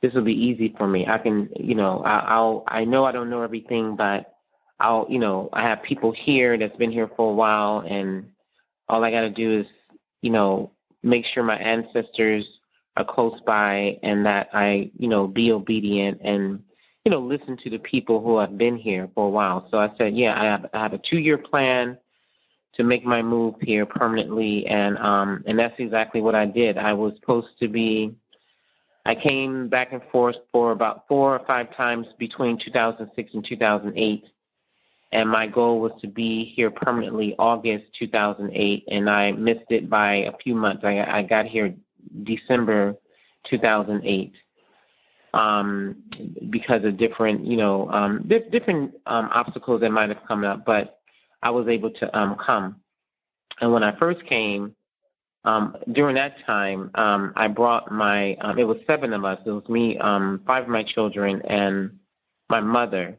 this 0.00 0.14
will 0.14 0.24
be 0.24 0.32
easy 0.32 0.74
for 0.78 0.86
me. 0.86 1.06
I 1.06 1.18
can, 1.18 1.50
you 1.56 1.74
know, 1.74 2.02
I, 2.04 2.20
I'll, 2.20 2.64
I 2.68 2.84
know 2.84 3.04
I 3.04 3.12
don't 3.12 3.30
know 3.30 3.42
everything, 3.42 3.96
but 3.96 4.34
I'll, 4.80 5.06
you 5.08 5.18
know, 5.18 5.48
I 5.52 5.62
have 5.62 5.82
people 5.82 6.12
here 6.12 6.56
that's 6.56 6.76
been 6.76 6.92
here 6.92 7.10
for 7.16 7.30
a 7.30 7.34
while 7.34 7.80
and 7.80 8.26
all 8.88 9.04
I 9.04 9.10
got 9.10 9.22
to 9.22 9.30
do 9.30 9.60
is, 9.60 9.66
you 10.22 10.30
know, 10.30 10.72
make 11.02 11.24
sure 11.24 11.42
my 11.42 11.58
ancestors 11.58 12.46
are 12.96 13.04
close 13.04 13.40
by 13.46 13.98
and 14.02 14.26
that 14.26 14.48
I, 14.52 14.90
you 14.98 15.08
know, 15.08 15.26
be 15.26 15.52
obedient 15.52 16.20
and, 16.22 16.62
you 17.04 17.12
know, 17.12 17.20
listen 17.20 17.56
to 17.58 17.70
the 17.70 17.78
people 17.78 18.22
who 18.22 18.38
have 18.38 18.58
been 18.58 18.76
here 18.76 19.08
for 19.14 19.26
a 19.26 19.30
while. 19.30 19.68
So 19.70 19.78
I 19.78 19.90
said, 19.96 20.16
yeah, 20.16 20.40
I 20.40 20.44
have, 20.44 20.66
I 20.72 20.82
have 20.82 20.92
a 20.92 21.00
two 21.08 21.18
year 21.18 21.38
plan 21.38 21.98
to 22.74 22.84
make 22.84 23.04
my 23.04 23.22
move 23.22 23.54
here 23.60 23.86
permanently 23.86 24.66
and 24.66 24.98
um 24.98 25.42
and 25.46 25.58
that's 25.58 25.74
exactly 25.78 26.20
what 26.20 26.34
I 26.34 26.46
did. 26.46 26.78
I 26.78 26.92
was 26.92 27.14
supposed 27.16 27.58
to 27.60 27.68
be 27.68 28.14
I 29.04 29.14
came 29.14 29.68
back 29.68 29.92
and 29.92 30.02
forth 30.12 30.36
for 30.52 30.72
about 30.72 31.08
four 31.08 31.34
or 31.34 31.44
five 31.46 31.74
times 31.74 32.06
between 32.18 32.58
2006 32.62 33.34
and 33.34 33.44
2008 33.44 34.24
and 35.12 35.28
my 35.28 35.46
goal 35.46 35.80
was 35.80 35.92
to 36.00 36.06
be 36.06 36.44
here 36.44 36.70
permanently 36.70 37.34
August 37.38 37.84
2008, 37.98 38.84
and 38.90 39.08
I 39.08 39.32
missed 39.32 39.70
it 39.70 39.88
by 39.88 40.16
a 40.16 40.36
few 40.36 40.54
months. 40.54 40.84
I, 40.84 40.98
I 41.00 41.22
got 41.22 41.46
here 41.46 41.74
December 42.24 42.94
2008 43.48 44.32
um, 45.32 45.96
because 46.50 46.84
of 46.84 46.98
different, 46.98 47.46
you 47.46 47.56
know, 47.56 47.90
um, 47.90 48.24
di- 48.28 48.48
different 48.50 48.94
um, 49.06 49.30
obstacles 49.32 49.80
that 49.80 49.90
might 49.90 50.10
have 50.10 50.26
come 50.26 50.44
up, 50.44 50.66
but 50.66 51.00
I 51.42 51.50
was 51.50 51.68
able 51.68 51.90
to 51.90 52.18
um, 52.18 52.36
come. 52.36 52.76
And 53.60 53.72
when 53.72 53.82
I 53.82 53.96
first 53.98 54.24
came, 54.26 54.74
um, 55.44 55.76
during 55.92 56.16
that 56.16 56.34
time, 56.44 56.90
um, 56.96 57.32
I 57.34 57.48
brought 57.48 57.90
my, 57.90 58.34
um, 58.42 58.58
it 58.58 58.64
was 58.64 58.76
seven 58.86 59.14
of 59.14 59.24
us. 59.24 59.40
It 59.46 59.50
was 59.50 59.66
me, 59.68 59.96
um, 59.98 60.42
five 60.46 60.64
of 60.64 60.68
my 60.68 60.82
children, 60.82 61.40
and 61.42 61.98
my 62.50 62.60
mother 62.60 63.18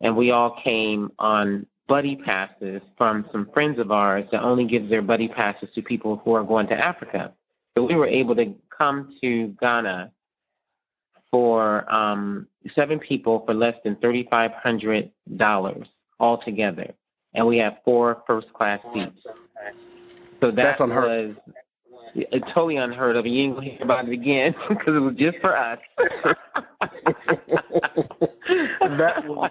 and 0.00 0.16
we 0.16 0.30
all 0.30 0.58
came 0.62 1.10
on 1.18 1.66
buddy 1.88 2.16
passes 2.16 2.82
from 2.98 3.26
some 3.30 3.48
friends 3.52 3.78
of 3.78 3.90
ours 3.90 4.24
that 4.32 4.42
only 4.42 4.66
gives 4.66 4.90
their 4.90 5.02
buddy 5.02 5.28
passes 5.28 5.68
to 5.74 5.82
people 5.82 6.20
who 6.24 6.34
are 6.34 6.42
going 6.42 6.66
to 6.66 6.74
Africa. 6.74 7.32
So 7.76 7.84
we 7.84 7.94
were 7.94 8.06
able 8.06 8.34
to 8.36 8.54
come 8.76 9.16
to 9.20 9.48
Ghana 9.60 10.10
for 11.30 11.92
um, 11.92 12.46
seven 12.74 12.98
people 12.98 13.44
for 13.46 13.54
less 13.54 13.74
than 13.84 13.96
thirty-five 13.96 14.52
hundred 14.52 15.10
dollars 15.36 15.86
altogether, 16.18 16.92
and 17.34 17.46
we 17.46 17.58
have 17.58 17.78
four 17.84 18.22
first-class 18.26 18.80
seats. 18.94 19.26
So 20.40 20.50
that 20.50 20.80
was 20.80 21.34
it's 22.14 22.46
totally 22.54 22.76
unheard 22.76 23.16
of. 23.16 23.26
You 23.26 23.42
ain't 23.42 23.54
gonna 23.54 23.68
hear 23.68 23.82
about 23.82 24.08
it 24.08 24.12
again 24.12 24.54
because 24.68 24.96
it 24.96 25.00
was 25.00 25.14
just 25.16 25.38
for 25.38 25.56
us. 25.56 25.78
that 28.80 29.24
was 29.26 29.50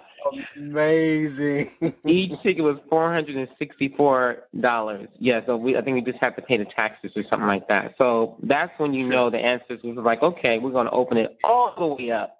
amazing. 0.56 1.72
Each 2.06 2.32
ticket 2.42 2.64
was 2.64 2.78
four 2.90 3.12
hundred 3.14 3.36
and 3.36 3.48
sixty-four 3.60 4.44
dollars. 4.60 5.08
Yeah, 5.20 5.42
so 5.46 5.58
we 5.58 5.78
I 5.78 5.82
think 5.82 5.96
we 5.96 6.12
just 6.12 6.22
have 6.24 6.36
to 6.36 6.42
pay 6.42 6.58
the 6.58 6.66
taxes 6.66 7.12
or 7.16 7.24
something 7.30 7.48
like 7.48 7.68
that. 7.68 7.96
So 7.98 8.38
that's 8.44 8.72
when 8.80 8.94
you 8.94 9.08
know 9.08 9.30
the 9.30 9.40
ancestors 9.40 9.82
was 9.84 9.98
like, 9.98 10.22
okay, 10.22 10.60
we're 10.60 10.72
going 10.72 10.88
to 10.88 10.92
open 10.92 11.18
it 11.18 11.38
all 11.44 11.74
the 11.78 11.86
way 11.88 12.12
up, 12.12 12.40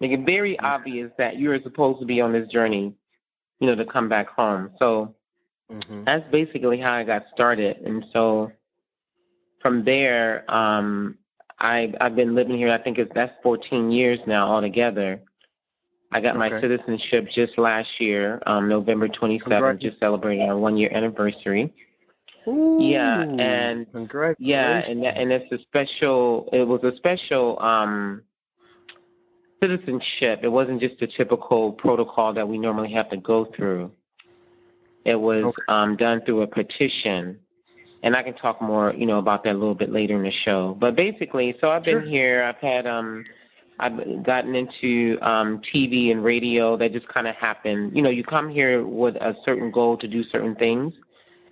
make 0.00 0.12
it 0.12 0.24
very 0.24 0.58
obvious 0.58 1.10
that 1.18 1.38
you're 1.38 1.60
supposed 1.62 2.00
to 2.00 2.06
be 2.06 2.20
on 2.20 2.32
this 2.32 2.48
journey, 2.48 2.94
you 3.60 3.66
know, 3.66 3.74
to 3.74 3.84
come 3.84 4.08
back 4.08 4.28
home. 4.28 4.70
So 4.78 5.14
mm-hmm. 5.70 6.04
that's 6.04 6.30
basically 6.30 6.80
how 6.80 6.92
I 6.92 7.04
got 7.04 7.24
started, 7.32 7.78
and 7.78 8.04
so 8.12 8.52
from 9.60 9.84
there, 9.84 10.44
um, 10.50 11.18
I 11.58 11.92
I've 12.00 12.16
been 12.16 12.34
living 12.34 12.56
here. 12.56 12.70
I 12.70 12.82
think 12.82 12.98
it's 12.98 13.10
that's 13.14 13.32
14 13.42 13.90
years 13.90 14.18
now 14.26 14.48
altogether. 14.48 15.20
I 16.10 16.20
got 16.20 16.36
okay. 16.36 16.50
my 16.50 16.60
citizenship 16.60 17.28
just 17.34 17.58
last 17.58 17.88
year, 17.98 18.42
um, 18.46 18.68
November 18.68 19.08
27th. 19.08 19.80
Just 19.80 20.00
celebrating 20.00 20.48
our 20.48 20.56
one 20.56 20.76
year 20.76 20.90
anniversary. 20.92 21.72
Ooh, 22.46 22.78
yeah, 22.80 23.20
and 23.20 23.86
yeah, 24.38 24.78
and 24.78 25.04
that, 25.04 25.18
and 25.18 25.30
it's 25.30 25.52
a 25.52 25.58
special. 25.58 26.48
It 26.52 26.66
was 26.66 26.82
a 26.82 26.96
special 26.96 27.60
um, 27.60 28.22
citizenship. 29.62 30.40
It 30.42 30.48
wasn't 30.48 30.80
just 30.80 31.02
a 31.02 31.06
typical 31.06 31.72
protocol 31.72 32.32
that 32.32 32.48
we 32.48 32.56
normally 32.56 32.92
have 32.92 33.10
to 33.10 33.18
go 33.18 33.46
through. 33.54 33.90
It 35.04 35.16
was 35.16 35.44
okay. 35.44 35.62
um, 35.68 35.96
done 35.96 36.22
through 36.24 36.42
a 36.42 36.46
petition 36.46 37.38
and 38.02 38.14
I 38.14 38.22
can 38.22 38.34
talk 38.34 38.62
more, 38.62 38.94
you 38.94 39.06
know, 39.06 39.18
about 39.18 39.44
that 39.44 39.52
a 39.52 39.58
little 39.58 39.74
bit 39.74 39.90
later 39.90 40.16
in 40.16 40.22
the 40.22 40.30
show. 40.30 40.76
But 40.78 40.94
basically, 40.94 41.56
so 41.60 41.70
I've 41.70 41.84
been 41.84 42.02
sure. 42.02 42.08
here. 42.08 42.42
I've 42.44 42.56
had 42.56 42.86
um, 42.86 43.24
I've 43.80 44.24
gotten 44.24 44.54
into 44.54 45.18
um 45.22 45.60
TV 45.74 46.10
and 46.10 46.22
radio. 46.24 46.76
That 46.76 46.92
just 46.92 47.08
kind 47.08 47.26
of 47.26 47.34
happened. 47.36 47.96
You 47.96 48.02
know, 48.02 48.10
you 48.10 48.24
come 48.24 48.48
here 48.48 48.86
with 48.86 49.16
a 49.16 49.36
certain 49.44 49.70
goal 49.70 49.96
to 49.98 50.08
do 50.08 50.22
certain 50.24 50.54
things, 50.54 50.94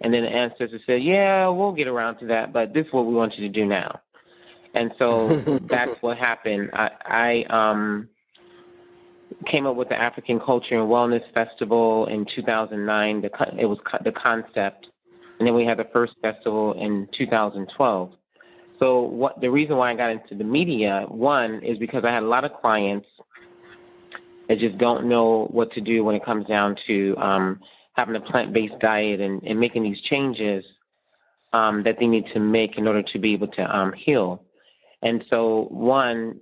and 0.01 0.13
then 0.13 0.23
the 0.23 0.31
ancestors 0.31 0.83
say, 0.87 0.99
"Yeah, 0.99 1.49
we'll 1.49 1.73
get 1.73 1.89
around 1.89 2.19
to 2.19 2.27
that, 2.27 2.53
but 2.53 2.75
this 2.75 2.87
is 2.87 2.93
what 2.93 3.07
we 3.07 3.15
want 3.15 3.39
you 3.39 3.47
to 3.47 3.53
do 3.53 3.67
now." 3.67 4.01
And 4.75 4.93
so 4.99 5.61
that's 5.71 6.01
what 6.03 6.19
happened. 6.19 6.71
I, 6.73 6.91
I 7.05 7.45
um 7.45 8.09
came 9.47 9.67
up 9.67 9.77
with 9.77 9.89
the 9.89 10.01
African 10.01 10.41
Culture 10.41 10.81
and 10.81 10.89
Wellness 10.89 11.23
Festival 11.33 12.07
in 12.07 12.27
2009. 12.35 13.23
The, 13.23 13.31
it 13.59 13.67
was 13.67 13.79
the 14.05 14.13
concept, 14.13 14.89
and 15.39 15.47
then 15.47 15.55
we 15.55 15.65
had 15.65 15.79
the 15.79 15.89
first 15.93 16.15
festival 16.23 16.73
in 16.75 17.09
2012. 17.17 18.13
So 18.79 19.03
what 19.03 19.41
the 19.41 19.51
reason 19.51 19.77
why 19.77 19.91
I 19.91 19.95
got 19.95 20.11
into 20.11 20.35
the 20.35 20.45
media 20.45 21.07
one 21.09 21.63
is 21.63 21.79
because 21.79 22.05
I 22.05 22.13
had 22.13 22.23
a 22.23 22.27
lot 22.27 22.45
of 22.45 22.53
clients 22.55 23.07
that 24.49 24.59
just 24.59 24.79
don't 24.79 25.09
know 25.09 25.49
what 25.51 25.73
to 25.73 25.81
do 25.81 26.05
when 26.05 26.15
it 26.15 26.25
comes 26.25 26.47
down 26.47 26.77
to 26.87 27.17
um, 27.17 27.61
having 27.95 28.17
a 28.17 28.21
plant-based 28.21 28.79
diet 28.81 29.21
and, 29.21 29.43
and 29.43 29.59
making 29.59 29.83
these 29.83 30.01
changes 30.03 30.65
um, 31.53 31.83
that 31.85 31.99
they 31.99 32.07
need 32.07 32.27
to 32.35 32.41
make 32.41 32.77
in 32.79 32.87
order 32.87 33.03
to 33.03 33.19
be 33.19 33.33
able 33.33 33.49
to 33.49 33.77
um, 33.77 33.93
heal. 33.93 34.43
And 35.03 35.25
so 35.31 35.69
one, 35.71 36.41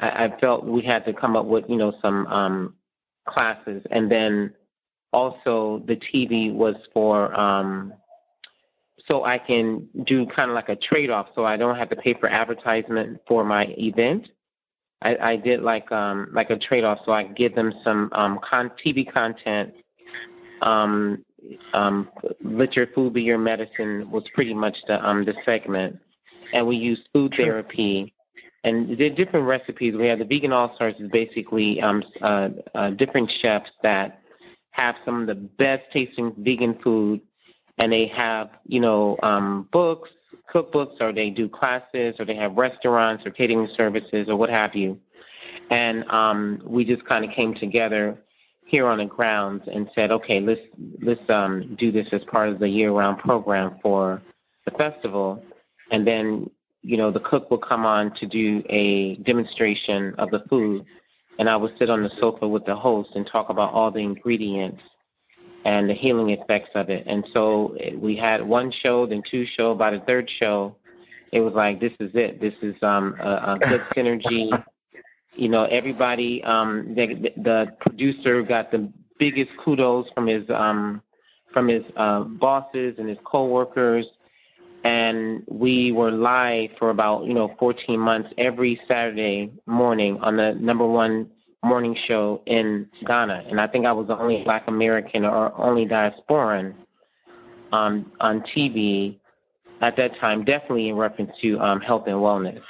I, 0.00 0.26
I 0.26 0.40
felt 0.40 0.64
we 0.64 0.82
had 0.82 1.04
to 1.04 1.12
come 1.12 1.36
up 1.36 1.46
with 1.46 1.64
you 1.68 1.76
know 1.76 1.92
some 2.00 2.26
um, 2.28 2.74
classes, 3.28 3.82
and 3.90 4.10
then 4.10 4.54
also 5.12 5.82
the 5.86 5.96
TV 5.96 6.52
was 6.52 6.76
for 6.92 7.38
um, 7.38 7.92
so 9.08 9.24
I 9.24 9.38
can 9.38 9.88
do 10.04 10.26
kind 10.26 10.50
of 10.50 10.54
like 10.54 10.68
a 10.68 10.76
trade 10.76 11.10
off, 11.10 11.28
so 11.34 11.44
I 11.44 11.56
don't 11.56 11.76
have 11.76 11.90
to 11.90 11.96
pay 11.96 12.14
for 12.14 12.28
advertisement 12.28 13.20
for 13.28 13.44
my 13.44 13.66
event. 13.78 14.28
I, 15.02 15.16
I 15.16 15.36
did 15.36 15.62
like 15.62 15.90
um, 15.92 16.28
like 16.32 16.50
a 16.50 16.58
trade 16.58 16.84
off, 16.84 16.98
so 17.04 17.12
I 17.12 17.24
give 17.24 17.54
them 17.54 17.72
some 17.82 18.08
um, 18.12 18.38
con- 18.42 18.72
TV 18.84 19.10
content. 19.10 19.74
Um, 20.62 21.24
um, 21.74 22.08
let 22.42 22.74
your 22.74 22.86
food 22.88 23.12
be 23.12 23.22
your 23.22 23.36
medicine 23.36 24.10
was 24.10 24.24
pretty 24.34 24.54
much 24.54 24.76
the 24.86 25.06
um, 25.06 25.24
the 25.24 25.34
segment, 25.44 25.98
and 26.52 26.66
we 26.66 26.76
use 26.76 27.00
food 27.12 27.34
therapy 27.36 28.14
and 28.64 28.98
there 28.98 29.06
are 29.12 29.14
different 29.14 29.46
recipes. 29.46 29.94
We 29.94 30.06
have 30.06 30.18
the 30.18 30.24
Vegan 30.24 30.52
All 30.52 30.74
Stars 30.74 30.94
is 30.98 31.10
basically 31.10 31.80
um, 31.82 32.02
uh, 32.22 32.48
uh, 32.74 32.90
different 32.90 33.30
chefs 33.42 33.70
that 33.82 34.20
have 34.70 34.96
some 35.04 35.20
of 35.20 35.26
the 35.26 35.34
best 35.34 35.84
tasting 35.92 36.32
vegan 36.38 36.78
food, 36.82 37.20
and 37.78 37.92
they 37.92 38.06
have 38.08 38.50
you 38.66 38.80
know 38.80 39.16
um, 39.22 39.68
books, 39.72 40.10
cookbooks, 40.52 41.00
or 41.00 41.12
they 41.12 41.30
do 41.30 41.48
classes, 41.48 42.16
or 42.18 42.24
they 42.24 42.36
have 42.36 42.56
restaurants 42.56 43.26
or 43.26 43.30
catering 43.30 43.68
services 43.76 44.28
or 44.28 44.36
what 44.36 44.50
have 44.50 44.74
you. 44.74 44.98
And 45.70 46.04
um, 46.10 46.62
we 46.64 46.84
just 46.84 47.04
kind 47.06 47.24
of 47.24 47.30
came 47.30 47.54
together 47.54 48.18
here 48.66 48.86
on 48.86 48.98
the 48.98 49.04
grounds 49.04 49.62
and 49.72 49.88
said, 49.94 50.10
okay, 50.10 50.40
let's 50.40 50.60
let's 51.02 51.28
um, 51.28 51.76
do 51.78 51.92
this 51.92 52.08
as 52.12 52.22
part 52.24 52.48
of 52.48 52.58
the 52.58 52.68
year-round 52.68 53.18
program 53.18 53.78
for 53.82 54.22
the 54.64 54.70
festival. 54.72 55.42
And 55.90 56.06
then 56.06 56.50
you 56.84 56.98
know, 56.98 57.10
the 57.10 57.20
cook 57.20 57.50
will 57.50 57.58
come 57.58 57.86
on 57.86 58.14
to 58.16 58.26
do 58.26 58.62
a 58.68 59.16
demonstration 59.16 60.14
of 60.18 60.30
the 60.30 60.44
food, 60.50 60.84
and 61.38 61.48
I 61.48 61.56
would 61.56 61.76
sit 61.78 61.88
on 61.88 62.02
the 62.02 62.10
sofa 62.20 62.46
with 62.46 62.66
the 62.66 62.76
host 62.76 63.10
and 63.14 63.26
talk 63.26 63.48
about 63.48 63.72
all 63.72 63.90
the 63.90 64.00
ingredients 64.00 64.82
and 65.64 65.88
the 65.88 65.94
healing 65.94 66.30
effects 66.30 66.70
of 66.74 66.90
it. 66.90 67.06
And 67.06 67.26
so 67.32 67.76
eh, 67.80 67.92
we 67.96 68.16
had 68.16 68.46
one 68.46 68.72
show, 68.82 69.06
then 69.06 69.22
two 69.28 69.46
show. 69.56 69.74
By 69.74 69.90
the 69.90 70.00
third 70.00 70.30
show, 70.38 70.76
it 71.32 71.40
was 71.40 71.54
like, 71.54 71.80
this 71.80 71.92
is 72.00 72.10
it. 72.14 72.40
This 72.40 72.54
is 72.62 72.74
um, 72.82 73.16
a, 73.20 73.56
a 73.56 73.58
good 73.68 73.80
synergy. 73.96 74.50
You 75.34 75.48
know, 75.48 75.64
everybody, 75.64 76.42
um, 76.44 76.94
the, 76.94 77.30
the 77.36 77.76
producer 77.80 78.42
got 78.42 78.70
the 78.70 78.92
biggest 79.18 79.50
kudos 79.64 80.06
from 80.14 80.26
his 80.26 80.48
um, 80.50 81.02
from 81.52 81.68
his 81.68 81.84
uh, 81.96 82.20
bosses 82.22 82.96
and 82.98 83.08
his 83.08 83.18
coworkers 83.24 84.06
and 84.84 85.42
we 85.48 85.92
were 85.92 86.10
live 86.10 86.70
for 86.78 86.90
about 86.90 87.24
you 87.24 87.34
know 87.34 87.54
14 87.58 87.98
months 87.98 88.28
every 88.38 88.78
Saturday 88.86 89.50
morning 89.66 90.18
on 90.20 90.36
the 90.36 90.52
number 90.60 90.86
one 90.86 91.28
morning 91.64 91.96
show 92.06 92.42
in 92.46 92.86
Ghana, 93.06 93.44
and 93.48 93.60
I 93.60 93.66
think 93.66 93.86
I 93.86 93.92
was 93.92 94.06
the 94.06 94.18
only 94.18 94.42
Black 94.44 94.68
American 94.68 95.24
or 95.24 95.52
only 95.58 95.86
diasporan 95.86 96.74
um, 97.72 98.12
on 98.20 98.42
TV 98.42 99.18
at 99.80 99.96
that 99.96 100.16
time, 100.18 100.44
definitely 100.44 100.88
in 100.88 100.96
reference 100.96 101.32
to 101.42 101.58
um, 101.60 101.80
health 101.80 102.04
and 102.06 102.16
wellness. 102.16 102.60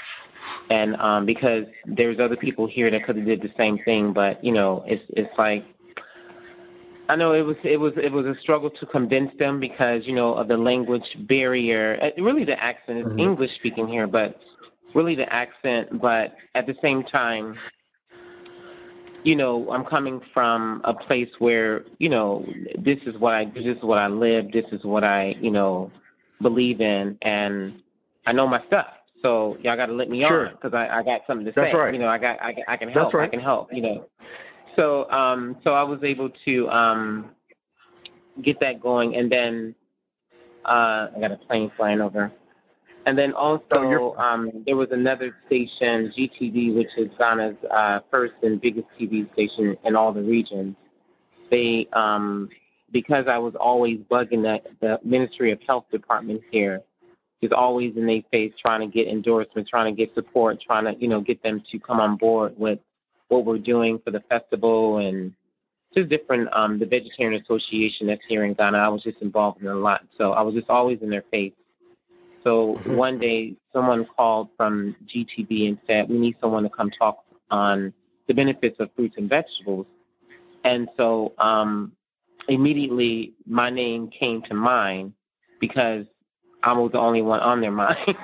And 0.70 0.96
um, 0.96 1.26
because 1.26 1.64
there's 1.86 2.18
other 2.20 2.36
people 2.36 2.66
here 2.66 2.90
that 2.90 3.04
could 3.04 3.16
have 3.16 3.26
did 3.26 3.42
the 3.42 3.52
same 3.56 3.78
thing, 3.84 4.12
but 4.12 4.42
you 4.44 4.52
know, 4.52 4.84
it's 4.86 5.04
it's 5.10 5.36
like 5.38 5.64
I 7.08 7.16
know 7.16 7.32
it 7.32 7.42
was 7.42 7.56
it 7.64 7.78
was 7.78 7.92
it 7.96 8.12
was 8.12 8.26
a 8.26 8.34
struggle 8.40 8.70
to 8.70 8.86
convince 8.86 9.30
them 9.38 9.60
because 9.60 10.06
you 10.06 10.14
know 10.14 10.34
of 10.34 10.48
the 10.48 10.56
language 10.56 11.16
barrier. 11.28 11.98
Uh, 12.00 12.22
really, 12.22 12.44
the 12.44 12.62
accent 12.62 12.98
is 12.98 13.04
mm-hmm. 13.04 13.18
English 13.18 13.54
speaking 13.56 13.86
here, 13.86 14.06
but 14.06 14.38
really 14.94 15.14
the 15.14 15.30
accent. 15.32 16.00
But 16.00 16.34
at 16.54 16.66
the 16.66 16.74
same 16.80 17.02
time, 17.02 17.56
you 19.24 19.34
know, 19.34 19.68
I'm 19.70 19.84
coming 19.84 20.20
from 20.32 20.82
a 20.84 20.94
place 20.94 21.30
where 21.38 21.84
you 21.98 22.08
know 22.08 22.46
this 22.78 22.98
is 23.06 23.16
what 23.18 23.34
I 23.34 23.46
this 23.46 23.64
is 23.64 23.82
what 23.82 23.98
I 23.98 24.06
live. 24.06 24.52
This 24.52 24.66
is 24.70 24.84
what 24.84 25.02
I 25.02 25.34
you 25.40 25.50
know 25.50 25.90
believe 26.40 26.80
in, 26.80 27.18
and 27.22 27.82
I 28.26 28.32
know 28.32 28.46
my 28.46 28.62
stuff. 28.66 28.86
So 29.22 29.56
y'all 29.62 29.76
got 29.76 29.86
to 29.86 29.94
let 29.94 30.10
me 30.10 30.20
sure. 30.20 30.48
on 30.48 30.52
because 30.52 30.74
I, 30.74 30.98
I 30.98 31.02
got 31.02 31.22
something 31.26 31.46
to 31.46 31.52
That's 31.52 31.72
say. 31.72 31.76
Right. 31.76 31.94
You 31.94 32.00
know, 32.00 32.08
I 32.08 32.18
got 32.18 32.40
I, 32.40 32.54
I 32.68 32.76
can 32.76 32.90
help. 32.90 33.14
Right. 33.14 33.26
I 33.26 33.30
can 33.30 33.40
help. 33.40 33.72
You 33.72 33.82
know. 33.82 34.06
So 34.76 35.10
um, 35.10 35.56
so 35.64 35.72
I 35.72 35.82
was 35.82 36.00
able 36.02 36.30
to 36.44 36.68
um, 36.68 37.30
get 38.42 38.60
that 38.60 38.80
going, 38.80 39.16
and 39.16 39.32
then 39.32 39.74
uh, 40.66 41.08
I 41.16 41.20
got 41.20 41.32
a 41.32 41.36
plane 41.36 41.72
flying 41.76 42.02
over. 42.02 42.30
And 43.06 43.18
then 43.18 43.32
also, 43.34 44.14
um, 44.16 44.50
there 44.66 44.76
was 44.76 44.88
another 44.90 45.36
station, 45.46 46.12
GTV, 46.16 46.74
which 46.74 46.88
is 46.96 47.10
Ghana's 47.18 47.56
uh, 47.70 48.00
first 48.10 48.34
and 48.42 48.60
biggest 48.60 48.86
TV 48.98 49.30
station 49.34 49.76
in 49.84 49.94
all 49.94 50.12
the 50.12 50.22
regions. 50.22 50.74
They, 51.50 51.86
um, 51.92 52.48
because 52.92 53.26
I 53.28 53.36
was 53.38 53.54
always 53.60 53.98
bugging 54.10 54.42
the, 54.42 54.60
the 54.80 54.98
Ministry 55.04 55.52
of 55.52 55.60
Health 55.66 55.84
department 55.90 56.40
here, 56.50 56.82
is 57.42 57.52
always 57.52 57.94
in 57.96 58.06
their 58.06 58.22
face 58.30 58.52
trying 58.58 58.80
to 58.80 58.86
get 58.86 59.06
endorsements, 59.06 59.68
trying 59.68 59.94
to 59.94 59.96
get 59.96 60.14
support, 60.14 60.60
trying 60.60 60.84
to, 60.84 60.98
you 61.00 61.08
know, 61.08 61.20
get 61.20 61.42
them 61.42 61.62
to 61.70 61.78
come 61.78 62.00
on 62.00 62.16
board 62.16 62.54
with 62.56 62.78
what 63.28 63.44
we're 63.44 63.58
doing 63.58 64.00
for 64.04 64.10
the 64.10 64.20
festival 64.30 64.98
and 64.98 65.32
just 65.94 66.08
different 66.08 66.48
um 66.52 66.78
the 66.78 66.86
vegetarian 66.86 67.40
association 67.40 68.06
that's 68.06 68.22
here 68.28 68.44
in 68.44 68.54
Ghana. 68.54 68.78
I 68.78 68.88
was 68.88 69.02
just 69.02 69.20
involved 69.22 69.60
in 69.60 69.68
a 69.68 69.74
lot. 69.74 70.02
So 70.18 70.32
I 70.32 70.42
was 70.42 70.54
just 70.54 70.68
always 70.70 71.00
in 71.02 71.10
their 71.10 71.24
face. 71.30 71.52
So 72.44 72.78
mm-hmm. 72.78 72.96
one 72.96 73.18
day 73.18 73.56
someone 73.72 74.06
called 74.16 74.50
from 74.56 74.94
GTV 75.06 75.68
and 75.68 75.78
said, 75.86 76.08
We 76.08 76.18
need 76.18 76.36
someone 76.40 76.62
to 76.62 76.70
come 76.70 76.90
talk 76.90 77.24
on 77.50 77.92
the 78.28 78.34
benefits 78.34 78.76
of 78.78 78.90
fruits 78.94 79.16
and 79.16 79.28
vegetables. 79.28 79.86
And 80.64 80.88
so 80.96 81.32
um 81.38 81.92
immediately 82.48 83.32
my 83.46 83.70
name 83.70 84.08
came 84.08 84.42
to 84.42 84.54
mind 84.54 85.12
because 85.60 86.06
I 86.62 86.72
was 86.72 86.92
the 86.92 86.98
only 86.98 87.22
one 87.22 87.40
on 87.40 87.60
their 87.60 87.70
mind. 87.70 87.98
I 88.08 88.14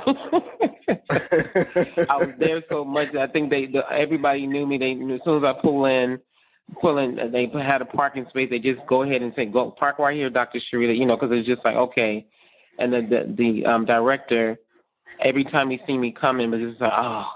was 2.16 2.30
there 2.38 2.62
so 2.70 2.84
much. 2.84 3.14
I 3.14 3.26
think 3.26 3.50
they 3.50 3.66
the, 3.66 3.82
everybody 3.90 4.46
knew 4.46 4.66
me. 4.66 4.78
They 4.78 4.94
knew 4.94 5.16
as 5.16 5.20
soon 5.24 5.44
as 5.44 5.46
I 5.54 5.60
pull 5.60 5.84
in, 5.84 6.18
pull 6.80 6.96
in, 6.98 7.16
they 7.32 7.50
had 7.52 7.82
a 7.82 7.84
parking 7.84 8.26
space. 8.30 8.48
They 8.48 8.58
just 8.58 8.80
go 8.86 9.02
ahead 9.02 9.20
and 9.20 9.34
say, 9.34 9.44
"Go 9.44 9.70
park 9.70 9.98
right 9.98 10.16
here, 10.16 10.30
Doctor 10.30 10.58
Sharita." 10.58 10.96
You 10.96 11.04
know, 11.04 11.16
because 11.16 11.28
it's 11.32 11.46
just 11.46 11.62
like 11.66 11.76
okay. 11.76 12.26
And 12.80 12.92
the 12.92 13.02
the, 13.02 13.34
the 13.36 13.66
um, 13.66 13.84
director, 13.84 14.58
every 15.20 15.44
time 15.44 15.70
he 15.70 15.80
see 15.86 15.98
me 15.98 16.12
coming, 16.12 16.50
was 16.50 16.60
just 16.60 16.80
like, 16.80 16.92
"Oh." 16.94 17.30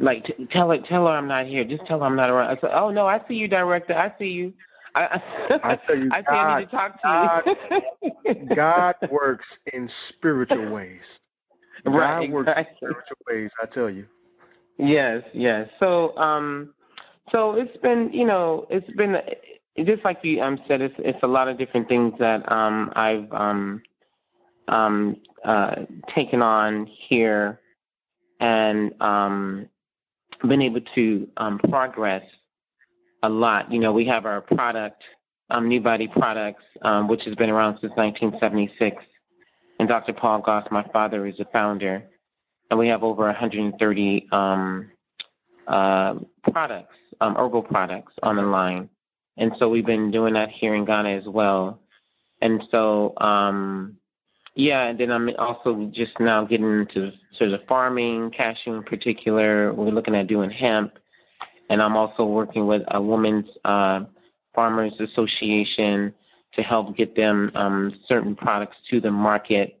Like 0.00 0.24
t- 0.24 0.48
tell 0.50 0.70
her, 0.70 0.78
tell 0.78 1.06
her 1.06 1.12
I'm 1.12 1.28
not 1.28 1.46
here. 1.46 1.62
Just 1.62 1.84
tell 1.84 1.98
her 2.00 2.06
I'm 2.06 2.16
not 2.16 2.30
around. 2.30 2.56
I 2.56 2.60
said, 2.60 2.70
"Oh 2.72 2.90
no, 2.90 3.06
I 3.06 3.20
see 3.28 3.34
you, 3.34 3.48
director. 3.48 3.94
I 3.94 4.14
see 4.18 4.28
you." 4.28 4.52
I, 4.94 5.20
I 5.62 5.78
tell 5.86 5.96
you, 5.96 6.10
I 6.12 6.22
God, 6.22 6.32
I 6.32 6.60
need 6.60 6.70
to 6.70 6.70
talk 6.70 7.02
to 7.02 8.34
you. 8.34 8.46
God 8.54 8.94
works 9.10 9.46
in 9.72 9.90
spiritual 10.10 10.70
ways. 10.70 11.00
God 11.84 11.94
right, 11.94 12.30
works 12.30 12.50
exactly. 12.50 12.66
in 12.70 12.76
spiritual 12.76 13.16
ways. 13.28 13.50
I 13.62 13.66
tell 13.66 13.90
you. 13.90 14.06
Yes, 14.78 15.22
yes. 15.32 15.68
So, 15.80 16.16
um, 16.16 16.74
so 17.30 17.54
it's 17.54 17.76
been, 17.78 18.10
you 18.12 18.24
know, 18.24 18.66
it's 18.70 18.90
been 18.96 19.16
just 19.84 20.04
like 20.04 20.18
you 20.22 20.40
um 20.42 20.58
said. 20.66 20.80
It's 20.80 20.94
it's 20.98 21.22
a 21.22 21.26
lot 21.26 21.48
of 21.48 21.58
different 21.58 21.88
things 21.88 22.14
that 22.18 22.50
um 22.50 22.92
I've 22.96 23.30
um 23.32 23.82
um 24.68 25.16
uh 25.44 25.76
taken 26.14 26.42
on 26.42 26.86
here 26.86 27.60
and 28.40 28.92
um 29.00 29.68
been 30.46 30.62
able 30.62 30.80
to 30.94 31.28
um 31.36 31.58
progress 31.58 32.24
a 33.24 33.28
lot. 33.28 33.72
You 33.72 33.80
know, 33.80 33.92
we 33.92 34.06
have 34.06 34.26
our 34.26 34.42
product, 34.42 35.02
um, 35.50 35.66
New 35.66 35.80
Body 35.80 36.06
Products, 36.06 36.62
um, 36.82 37.08
which 37.08 37.24
has 37.24 37.34
been 37.34 37.50
around 37.50 37.78
since 37.80 37.92
1976. 37.96 39.02
And 39.80 39.88
Dr. 39.88 40.12
Paul 40.12 40.42
Goss, 40.42 40.66
my 40.70 40.86
father, 40.92 41.26
is 41.26 41.38
the 41.38 41.46
founder. 41.46 42.04
And 42.70 42.78
we 42.78 42.88
have 42.88 43.02
over 43.02 43.24
130 43.24 44.28
um, 44.30 44.90
uh, 45.66 46.14
products, 46.52 46.96
um, 47.20 47.34
herbal 47.34 47.62
products 47.62 48.12
on 48.22 48.36
the 48.36 48.42
line. 48.42 48.90
And 49.38 49.52
so 49.58 49.68
we've 49.68 49.86
been 49.86 50.10
doing 50.10 50.34
that 50.34 50.50
here 50.50 50.74
in 50.74 50.84
Ghana 50.84 51.08
as 51.08 51.26
well. 51.26 51.80
And 52.42 52.62
so, 52.70 53.14
um, 53.18 53.96
yeah, 54.54 54.84
and 54.84 54.98
then 54.98 55.10
I'm 55.10 55.30
also 55.38 55.90
just 55.92 56.18
now 56.20 56.44
getting 56.44 56.80
into 56.80 57.12
sort 57.36 57.50
of 57.50 57.60
farming, 57.66 58.30
cashew 58.30 58.74
in 58.74 58.82
particular. 58.82 59.72
We're 59.72 59.90
looking 59.90 60.14
at 60.14 60.26
doing 60.26 60.50
hemp 60.50 60.92
and 61.70 61.80
I'm 61.82 61.96
also 61.96 62.24
working 62.24 62.66
with 62.66 62.82
a 62.88 63.00
women's 63.00 63.48
uh, 63.64 64.04
farmers 64.54 64.92
association 65.00 66.14
to 66.54 66.62
help 66.62 66.96
get 66.96 67.16
them 67.16 67.50
um, 67.54 68.00
certain 68.06 68.36
products 68.36 68.76
to 68.90 69.00
the 69.00 69.10
market 69.10 69.80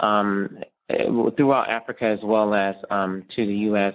um, 0.00 0.58
throughout 1.36 1.68
Africa 1.68 2.04
as 2.04 2.20
well 2.22 2.54
as 2.54 2.74
um, 2.90 3.24
to 3.36 3.46
the 3.46 3.54
U.S. 3.54 3.94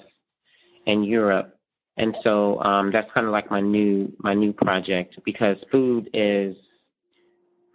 and 0.88 1.06
Europe. 1.06 1.58
And 1.98 2.16
so 2.24 2.62
um, 2.64 2.92
that's 2.92 3.12
kind 3.12 3.28
of 3.28 3.32
like 3.32 3.52
my 3.52 3.62
new 3.62 4.12
my 4.20 4.34
new 4.34 4.52
project 4.52 5.20
because 5.26 5.58
food 5.72 6.10
is 6.14 6.56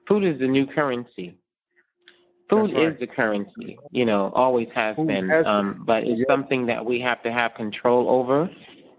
food 0.09 0.25
is 0.25 0.41
the 0.41 0.49
new 0.49 0.67
currency. 0.67 1.37
Food 2.51 2.73
right. 2.75 2.93
is 2.93 2.99
the 2.99 3.07
currency, 3.07 3.79
you 3.91 4.07
know, 4.07 4.33
always 4.35 4.69
has 4.75 4.97
food 4.97 5.09
been. 5.09 5.29
Has 5.29 5.47
um, 5.47 5.83
but 5.87 6.05
it's 6.05 6.21
yeah. 6.21 6.25
something 6.29 6.67
that 6.67 6.85
we 6.85 7.01
have 7.01 7.23
to 7.25 7.33
have 7.33 7.55
control 7.55 8.09
over. 8.09 8.49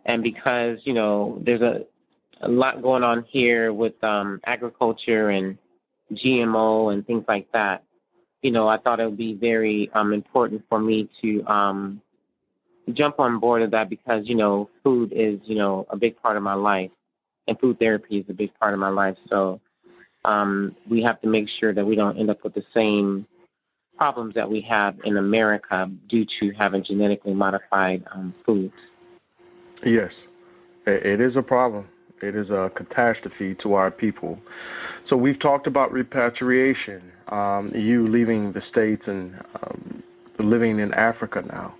And 0.06 0.22
because, 0.22 0.80
you 0.84 0.94
know, 0.94 1.42
there's 1.44 1.62
a, 1.62 1.86
a 2.42 2.48
lot 2.48 2.82
going 2.82 3.04
on 3.04 3.24
here 3.24 3.74
with 3.74 4.02
um, 4.04 4.40
agriculture 4.46 5.30
and 5.30 5.58
GMO 6.14 6.94
and 6.94 7.06
things 7.06 7.26
like 7.28 7.52
that, 7.52 7.84
you 8.42 8.52
know, 8.52 8.68
I 8.68 8.78
thought 8.78 9.00
it 9.00 9.06
would 9.06 9.18
be 9.18 9.34
very 9.34 9.90
um, 9.94 10.14
important 10.14 10.64
for 10.70 10.80
me 10.80 11.10
to 11.22 11.44
um, 11.46 12.02
jump 12.94 13.20
on 13.20 13.40
board 13.40 13.62
of 13.64 13.72
that 13.72 13.90
because, 13.90 14.28
you 14.30 14.36
know, 14.36 14.70
food 14.84 15.12
is, 15.12 15.40
you 15.44 15.56
know, 15.56 15.86
a 15.90 15.98
big 15.98 16.22
part 16.22 16.38
of 16.38 16.44
my 16.44 16.54
life 16.54 16.92
and 17.48 17.60
food 17.60 17.80
therapy 17.80 18.20
is 18.20 18.26
a 18.30 18.34
big 18.34 18.54
part 18.60 18.74
of 18.74 18.80
my 18.80 18.90
life. 18.90 19.18
So 19.28 19.60
um, 20.24 20.76
we 20.90 21.02
have 21.04 21.20
to 21.22 21.28
make 21.28 21.48
sure 21.60 21.74
that 21.74 21.86
we 21.86 21.96
don't 21.96 22.18
end 22.18 22.30
up 22.30 22.44
with 22.44 22.54
the 22.54 22.64
same 22.74 23.26
problems 24.00 24.34
that 24.34 24.50
we 24.50 24.62
have 24.62 24.96
in 25.04 25.18
America 25.18 25.92
due 26.08 26.26
to 26.40 26.52
having 26.52 26.82
genetically 26.82 27.34
modified 27.34 28.02
um, 28.14 28.34
foods. 28.46 28.74
Yes, 29.86 30.14
it 30.88 31.20
is 31.20 31.36
a 31.36 31.42
problem. 31.42 31.86
It 32.22 32.34
is 32.34 32.50
a 32.50 32.72
catastrophe 32.76 33.56
to 33.56 33.74
our 33.74 33.92
people. 33.92 34.40
So 35.08 35.18
we've 35.18 35.40
talked 35.40 35.68
about 35.68 35.92
repatriation, 35.92 37.12
um, 37.28 37.74
you 37.76 38.08
leaving 38.08 38.54
the 38.54 38.62
States 38.62 39.04
and 39.06 39.36
um, 39.62 40.02
living 40.40 40.80
in 40.80 40.94
Africa 40.94 41.44
now. 41.46 41.76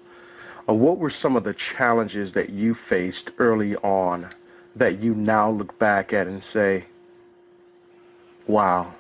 Uh, 0.68 0.74
what 0.74 0.98
were 0.98 1.14
some 1.22 1.38
of 1.38 1.46
the 1.46 1.56
challenges 1.78 2.34
that 2.34 2.50
you 2.50 2.76
faced 2.90 3.32
early 3.38 3.76
on 3.78 4.30
that 4.76 5.02
you 5.02 5.16
now 5.16 5.50
look 5.50 5.78
back 5.80 6.12
at 6.12 6.28
and 6.28 6.42
say, 6.54 6.86
wow? 8.46 8.94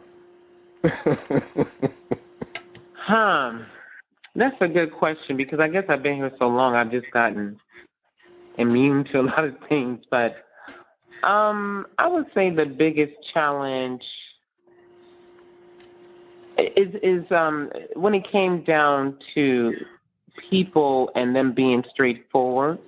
huh. 3.09 3.53
That's 4.35 4.55
a 4.61 4.67
good 4.67 4.93
question 4.93 5.35
because 5.35 5.59
I 5.59 5.67
guess 5.67 5.85
I've 5.89 6.03
been 6.03 6.15
here 6.15 6.31
so 6.37 6.47
long, 6.47 6.75
I've 6.75 6.91
just 6.91 7.11
gotten 7.11 7.59
immune 8.57 9.03
to 9.05 9.21
a 9.21 9.21
lot 9.23 9.43
of 9.43 9.55
things. 9.67 10.05
But 10.09 10.35
um, 11.23 11.87
I 11.97 12.07
would 12.07 12.25
say 12.33 12.49
the 12.49 12.65
biggest 12.65 13.13
challenge 13.33 14.03
is 16.57 16.93
is 17.01 17.31
um 17.31 17.71
when 17.95 18.13
it 18.13 18.27
came 18.29 18.63
down 18.63 19.17
to 19.33 19.73
people 20.49 21.09
and 21.15 21.35
them 21.35 21.53
being 21.53 21.83
straightforward 21.89 22.79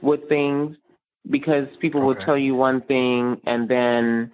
with 0.00 0.28
things 0.28 0.76
because 1.30 1.66
people 1.80 2.00
okay. 2.00 2.06
will 2.06 2.26
tell 2.26 2.38
you 2.38 2.54
one 2.54 2.80
thing 2.82 3.40
and 3.46 3.68
then 3.68 4.30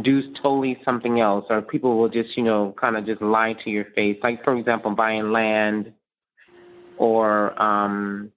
do 0.00 0.32
totally 0.34 0.80
something 0.84 1.20
else 1.20 1.44
or 1.50 1.60
people 1.60 1.98
will 1.98 2.08
just 2.08 2.36
you 2.36 2.42
know 2.42 2.74
kind 2.80 2.96
of 2.96 3.04
just 3.04 3.20
lie 3.20 3.52
to 3.52 3.68
your 3.68 3.84
face 3.94 4.18
like 4.22 4.42
for 4.42 4.56
example 4.56 4.90
buying 4.94 5.30
land 5.30 5.92
or 6.96 7.60
um 7.62 8.32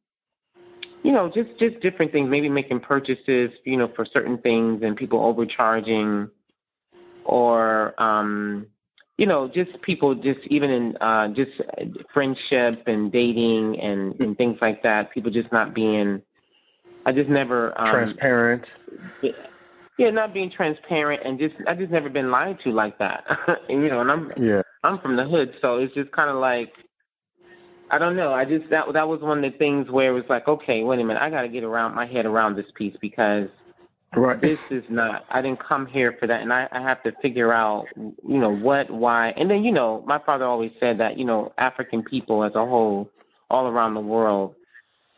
you 1.04 1.14
know 1.14 1.32
just 1.34 1.58
just 1.58 1.80
different 1.80 2.12
things 2.12 2.30
maybe 2.30 2.50
making 2.50 2.80
purchases 2.80 3.52
you 3.64 3.78
know 3.78 3.90
for 3.96 4.04
certain 4.04 4.38
things 4.40 4.82
and 4.84 4.98
people 4.98 5.24
overcharging 5.24 6.30
or 7.24 7.94
um 8.02 8.68
you 9.18 9.26
know, 9.26 9.48
just 9.48 9.82
people, 9.82 10.14
just 10.14 10.42
even 10.48 10.70
in 10.70 10.98
uh, 10.98 11.30
just 11.30 11.52
friendship 12.14 12.84
and 12.88 13.12
dating 13.12 13.80
and 13.80 14.20
and 14.20 14.38
things 14.38 14.58
like 14.62 14.84
that. 14.84 15.12
People 15.12 15.32
just 15.32 15.52
not 15.52 15.74
being. 15.74 16.22
I 17.06 17.14
just 17.14 17.30
never 17.30 17.80
um, 17.80 17.92
transparent. 17.92 18.66
Yeah, 19.98 20.10
not 20.10 20.34
being 20.34 20.52
transparent 20.52 21.24
and 21.24 21.40
just 21.40 21.56
I 21.68 21.74
just 21.74 21.92
never 21.92 22.10
been 22.10 22.32
lied 22.32 22.60
to 22.64 22.72
like 22.72 22.98
that. 23.00 23.24
and, 23.70 23.82
you 23.84 23.90
know, 23.90 24.02
and 24.02 24.12
I'm 24.12 24.32
yeah 24.38 24.62
I'm 24.84 25.00
from 25.00 25.16
the 25.16 25.26
hood, 25.26 25.56
so 25.62 25.78
it's 25.78 25.94
just 25.94 26.12
kind 26.12 26.30
of 26.30 26.38
like 26.38 26.74
I 27.90 27.98
don't 27.98 28.16
know. 28.16 28.34
I 28.34 28.46
just 28.46 28.70
that 28.70 28.92
that 28.94 29.08
was 29.08 29.22
one 29.22 29.44
of 29.44 29.52
the 29.52 29.58
things 29.58 29.90
where 29.90 30.10
it 30.10 30.14
was 30.14 30.26
like, 30.30 30.48
okay, 30.48 30.84
wait 30.84 31.00
a 31.00 31.04
minute, 31.04 31.22
I 31.22 31.30
got 31.30 31.44
to 31.44 31.50
get 31.50 31.64
around 31.64 31.96
my 31.96 32.06
head 32.06 32.26
around 32.26 32.56
this 32.56 32.72
piece 32.76 32.96
because 33.02 33.48
Right. 34.16 34.40
This 34.40 34.60
is 34.72 34.84
not. 34.90 35.26
I 35.30 35.42
didn't 35.42 35.60
come 35.60 35.86
here 35.86 36.16
for 36.20 36.28
that, 36.28 36.42
and 36.42 36.54
I, 36.54 36.70
I 36.72 36.82
have 36.82 37.04
to 37.04 37.12
figure 37.22 37.52
out, 37.52 37.88
you 37.98 38.38
know, 38.38 38.50
what, 38.50 38.90
why, 38.90 39.30
and 39.32 39.50
then 39.50 39.64
you 39.64 39.74
know, 39.74 40.04
my 40.08 40.20
father 40.20 40.46
always 40.46 40.72
said 40.80 40.98
that, 41.00 41.18
you 41.18 41.26
know, 41.26 41.52
African 41.58 42.02
people 42.02 42.44
as 42.44 42.56
a 42.56 42.66
whole, 42.66 43.10
all 43.50 43.68
around 43.68 43.94
the 43.94 44.00
world, 44.00 44.56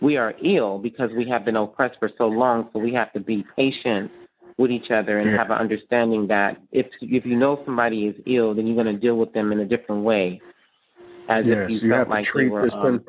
we 0.02 0.18
are 0.18 0.34
ill 0.44 0.80
because 0.80 1.12
we 1.16 1.30
have 1.30 1.46
been 1.46 1.56
oppressed 1.56 2.00
for 2.00 2.10
so 2.18 2.28
long. 2.28 2.70
So 2.74 2.80
we 2.80 2.94
have 2.94 3.14
to 3.14 3.20
be 3.20 3.46
patient 3.56 4.12
with 4.58 4.72
each 4.72 4.90
other 4.90 5.20
and 5.20 5.32
yeah. 5.32 5.38
have 5.38 5.52
an 5.52 5.58
understanding 5.58 6.28
that 6.28 6.58
if 6.72 6.88
if 7.02 7.26
you 7.26 7.36
know 7.36 7.62
somebody 7.66 8.08
is 8.08 8.16
ill, 8.26 8.54
then 8.56 8.66
you're 8.66 8.82
going 8.82 8.94
to 8.94 9.00
deal 9.00 9.18
with 9.18 9.32
them 9.34 9.52
in 9.52 9.60
a 9.60 9.66
different 9.66 10.04
way, 10.04 10.42
as 11.30 11.46
if 11.46 11.70
you, 11.70 11.90
felt 11.90 12.10
like 12.10 12.28
they 12.36 12.48
were. 12.48 12.70
Um, 12.74 13.04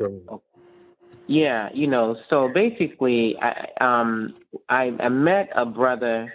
yeah, 1.26 1.68
you 1.74 1.86
know, 1.86 2.16
so 2.30 2.48
basically, 2.52 3.36
I 3.40 3.68
um 3.80 4.34
I, 4.68 4.94
I 5.00 5.08
met 5.08 5.50
a 5.54 5.64
brother 5.64 6.32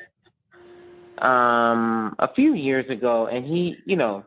um 1.20 2.16
a 2.20 2.32
few 2.34 2.54
years 2.54 2.90
ago, 2.90 3.28
and 3.28 3.46
he, 3.46 3.78
you 3.86 3.96
know, 3.96 4.24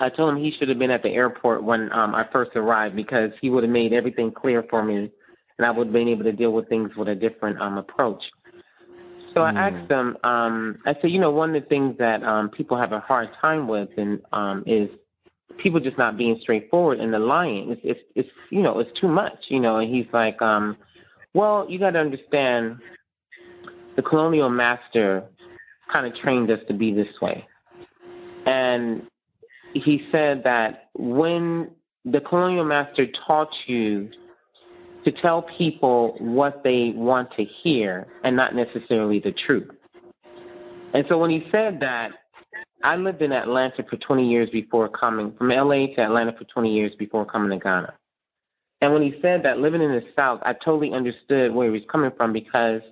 I 0.00 0.08
told 0.08 0.34
him 0.34 0.42
he 0.42 0.52
should 0.52 0.68
have 0.68 0.78
been 0.78 0.90
at 0.90 1.02
the 1.02 1.10
airport 1.10 1.64
when 1.64 1.92
um 1.92 2.14
I 2.14 2.26
first 2.32 2.52
arrived 2.54 2.94
because 2.94 3.32
he 3.40 3.50
would 3.50 3.64
have 3.64 3.72
made 3.72 3.92
everything 3.92 4.30
clear 4.30 4.64
for 4.70 4.84
me, 4.84 5.10
and 5.58 5.66
I 5.66 5.70
would 5.70 5.88
have 5.88 5.92
been 5.92 6.08
able 6.08 6.24
to 6.24 6.32
deal 6.32 6.52
with 6.52 6.68
things 6.68 6.94
with 6.96 7.08
a 7.08 7.14
different 7.14 7.60
um 7.60 7.78
approach. 7.78 8.22
So 9.36 9.42
I 9.42 9.50
asked 9.50 9.90
him, 9.90 10.16
um, 10.24 10.78
I 10.86 10.94
said, 10.94 11.10
you 11.10 11.20
know, 11.20 11.30
one 11.30 11.54
of 11.54 11.62
the 11.62 11.68
things 11.68 11.98
that 11.98 12.22
um 12.22 12.48
people 12.48 12.78
have 12.78 12.92
a 12.92 13.00
hard 13.00 13.28
time 13.38 13.68
with 13.68 13.90
and 13.98 14.22
um 14.32 14.64
is 14.66 14.88
people 15.58 15.78
just 15.78 15.98
not 15.98 16.16
being 16.16 16.38
straightforward 16.40 17.00
and 17.00 17.12
the 17.12 17.18
lying. 17.18 17.70
It's 17.70 17.80
it's 17.84 18.00
it's 18.14 18.28
you 18.48 18.62
know 18.62 18.78
it's 18.78 18.98
too 18.98 19.08
much. 19.08 19.36
You 19.48 19.60
know, 19.60 19.76
and 19.76 19.94
he's 19.94 20.06
like, 20.10 20.40
um, 20.40 20.78
well, 21.34 21.66
you 21.68 21.78
got 21.78 21.90
to 21.90 21.98
understand, 21.98 22.78
the 23.96 24.02
colonial 24.02 24.48
master 24.48 25.24
kind 25.92 26.06
of 26.06 26.14
trained 26.14 26.50
us 26.50 26.60
to 26.68 26.72
be 26.72 26.94
this 26.94 27.20
way, 27.20 27.46
and 28.46 29.02
he 29.74 30.06
said 30.10 30.44
that 30.44 30.88
when 30.94 31.72
the 32.06 32.22
colonial 32.22 32.64
master 32.64 33.06
taught 33.26 33.52
you 33.66 34.08
to 35.06 35.12
tell 35.12 35.40
people 35.40 36.16
what 36.18 36.64
they 36.64 36.92
want 36.96 37.30
to 37.30 37.44
hear 37.44 38.08
and 38.24 38.34
not 38.34 38.56
necessarily 38.56 39.20
the 39.20 39.30
truth. 39.30 39.70
And 40.94 41.06
so 41.08 41.16
when 41.16 41.30
he 41.30 41.46
said 41.52 41.78
that, 41.80 42.10
I 42.82 42.96
lived 42.96 43.22
in 43.22 43.30
Atlanta 43.30 43.84
for 43.88 43.96
20 43.96 44.28
years 44.28 44.50
before 44.50 44.88
coming 44.88 45.32
from 45.38 45.50
LA 45.50 45.86
to 45.94 46.00
Atlanta 46.00 46.34
for 46.36 46.42
20 46.44 46.72
years 46.74 46.92
before 46.96 47.24
coming 47.24 47.50
to 47.50 47.62
Ghana. 47.62 47.94
And 48.80 48.92
when 48.92 49.02
he 49.02 49.14
said 49.22 49.44
that 49.44 49.58
living 49.58 49.80
in 49.80 49.92
the 49.92 50.04
South, 50.16 50.40
I 50.42 50.52
totally 50.52 50.92
understood 50.92 51.54
where 51.54 51.66
he 51.66 51.72
was 51.72 51.82
coming 51.88 52.10
from 52.16 52.32
because 52.32 52.82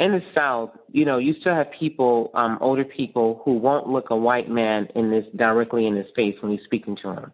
in 0.00 0.10
the 0.10 0.22
South, 0.34 0.70
you 0.90 1.04
know, 1.04 1.18
you 1.18 1.34
still 1.34 1.54
have 1.54 1.70
people, 1.70 2.32
um, 2.34 2.58
older 2.60 2.84
people 2.84 3.42
who 3.44 3.52
won't 3.52 3.88
look 3.88 4.10
a 4.10 4.16
white 4.16 4.50
man 4.50 4.88
in 4.96 5.08
this 5.08 5.24
directly 5.36 5.86
in 5.86 5.94
his 5.94 6.06
face 6.16 6.34
when 6.40 6.50
he's 6.50 6.64
speaking 6.64 6.96
to 6.96 7.10
him. 7.10 7.32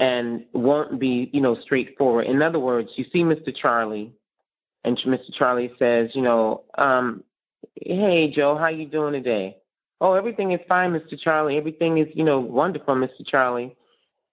And 0.00 0.46
won't 0.52 0.98
be, 0.98 1.30
you 1.32 1.40
know, 1.40 1.54
straightforward. 1.54 2.26
In 2.26 2.42
other 2.42 2.58
words, 2.58 2.90
you 2.96 3.04
see 3.12 3.22
Mr. 3.22 3.54
Charlie, 3.54 4.12
and 4.82 4.96
Mr. 5.06 5.30
Charlie 5.32 5.70
says, 5.78 6.10
you 6.14 6.22
know, 6.22 6.64
um, 6.78 7.22
hey 7.76 8.32
Joe, 8.34 8.56
how 8.56 8.68
you 8.68 8.86
doing 8.86 9.12
today? 9.12 9.60
oh, 10.00 10.14
everything 10.14 10.52
is 10.52 10.60
fine, 10.68 10.92
Mr. 10.92 11.18
Charlie. 11.18 11.56
Everything 11.56 11.98
is, 11.98 12.08
you 12.14 12.24
know, 12.24 12.40
wonderful, 12.40 12.94
Mr. 12.94 13.24
Charlie. 13.26 13.76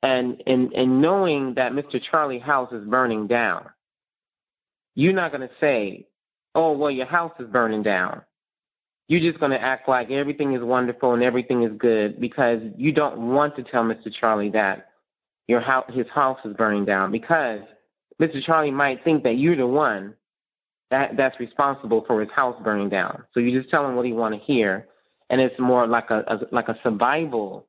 And 0.03 0.41
and 0.45 0.71
and 0.73 1.01
knowing 1.01 1.55
that 1.55 1.73
Mr. 1.73 1.99
Charlie 2.01 2.39
house 2.39 2.71
is 2.71 2.85
burning 2.85 3.27
down, 3.27 3.65
you're 4.95 5.13
not 5.13 5.31
going 5.31 5.47
to 5.47 5.53
say, 5.59 6.07
oh, 6.53 6.77
well, 6.77 6.91
your 6.91 7.07
house 7.07 7.33
is 7.39 7.47
burning 7.47 7.83
down. 7.83 8.21
You're 9.07 9.21
just 9.21 9.39
going 9.39 9.51
to 9.51 9.61
act 9.61 9.89
like 9.89 10.11
everything 10.11 10.53
is 10.53 10.61
wonderful 10.61 11.13
and 11.13 11.23
everything 11.23 11.63
is 11.63 11.71
good 11.77 12.19
because 12.19 12.59
you 12.75 12.91
don't 12.91 13.33
want 13.33 13.55
to 13.55 13.63
tell 13.63 13.83
Mr. 13.83 14.13
Charlie 14.13 14.51
that 14.51 14.86
your 15.47 15.61
house, 15.61 15.85
his 15.93 16.07
house 16.09 16.39
is 16.45 16.55
burning 16.55 16.85
down 16.85 17.11
because 17.11 17.61
Mr. 18.21 18.43
Charlie 18.43 18.71
might 18.71 19.03
think 19.03 19.23
that 19.23 19.37
you're 19.37 19.55
the 19.55 19.67
one 19.67 20.13
that 20.89 21.17
that's 21.17 21.39
responsible 21.39 22.03
for 22.05 22.21
his 22.21 22.31
house 22.31 22.55
burning 22.63 22.89
down. 22.89 23.23
So 23.33 23.39
you 23.39 23.57
just 23.57 23.69
tell 23.69 23.87
him 23.87 23.95
what 23.95 24.05
he 24.05 24.13
want 24.13 24.33
to 24.33 24.39
hear, 24.39 24.87
and 25.29 25.41
it's 25.41 25.59
more 25.59 25.85
like 25.87 26.09
a, 26.09 26.23
a 26.27 26.39
like 26.51 26.69
a 26.69 26.77
survival 26.83 27.67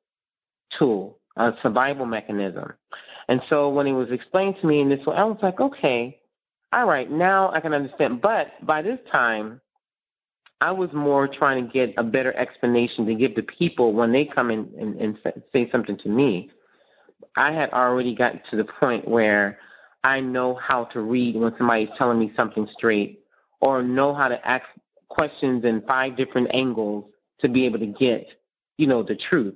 tool, 0.79 1.19
a 1.37 1.53
survival 1.63 2.07
mechanism. 2.07 2.73
And 3.29 3.43
so 3.49 3.69
when 3.69 3.87
it 3.87 3.93
was 3.93 4.11
explained 4.11 4.57
to 4.61 4.67
me 4.67 4.81
in 4.81 4.89
this 4.89 5.05
way, 5.05 5.17
I 5.17 5.25
was 5.25 5.39
like, 5.43 5.61
okay. 5.61 6.19
all 6.73 6.87
right, 6.87 7.11
now 7.11 7.51
I 7.53 7.61
can 7.61 7.75
understand. 7.75 8.23
But 8.23 8.49
by 8.65 8.81
this 8.83 8.99
time, 9.13 9.61
I 10.61 10.73
was 10.73 10.91
more 10.93 11.29
trying 11.29 11.67
to 11.67 11.73
get 11.73 11.95
a 11.99 12.03
better 12.03 12.33
explanation 12.35 13.07
to 13.07 13.15
give 13.15 13.35
the 13.35 13.43
people 13.43 13.93
when 13.93 14.13
they 14.13 14.25
come 14.25 14.51
in 14.51 14.69
and, 14.79 14.97
and 14.97 15.19
say 15.53 15.71
something 15.71 15.99
to 15.99 16.09
me. 16.09 16.51
I 17.39 17.53
had 17.53 17.71
already 17.71 18.15
gotten 18.15 18.41
to 18.51 18.57
the 18.57 18.65
point 18.65 19.07
where 19.07 19.59
I 20.05 20.21
know 20.21 20.55
how 20.55 20.85
to 20.87 21.01
read 21.01 21.37
when 21.37 21.55
somebody's 21.57 21.89
telling 21.97 22.19
me 22.19 22.33
something 22.37 22.69
straight, 22.73 23.21
or 23.61 23.83
know 23.83 24.15
how 24.15 24.29
to 24.29 24.49
ask 24.49 24.65
questions 25.09 25.65
in 25.65 25.83
five 25.83 26.17
different 26.17 26.49
angles 26.53 27.05
to 27.41 27.49
be 27.49 27.65
able 27.65 27.79
to 27.79 27.87
get, 27.87 28.27
you 28.77 28.87
know, 28.87 29.03
the 29.03 29.17
truth. 29.17 29.55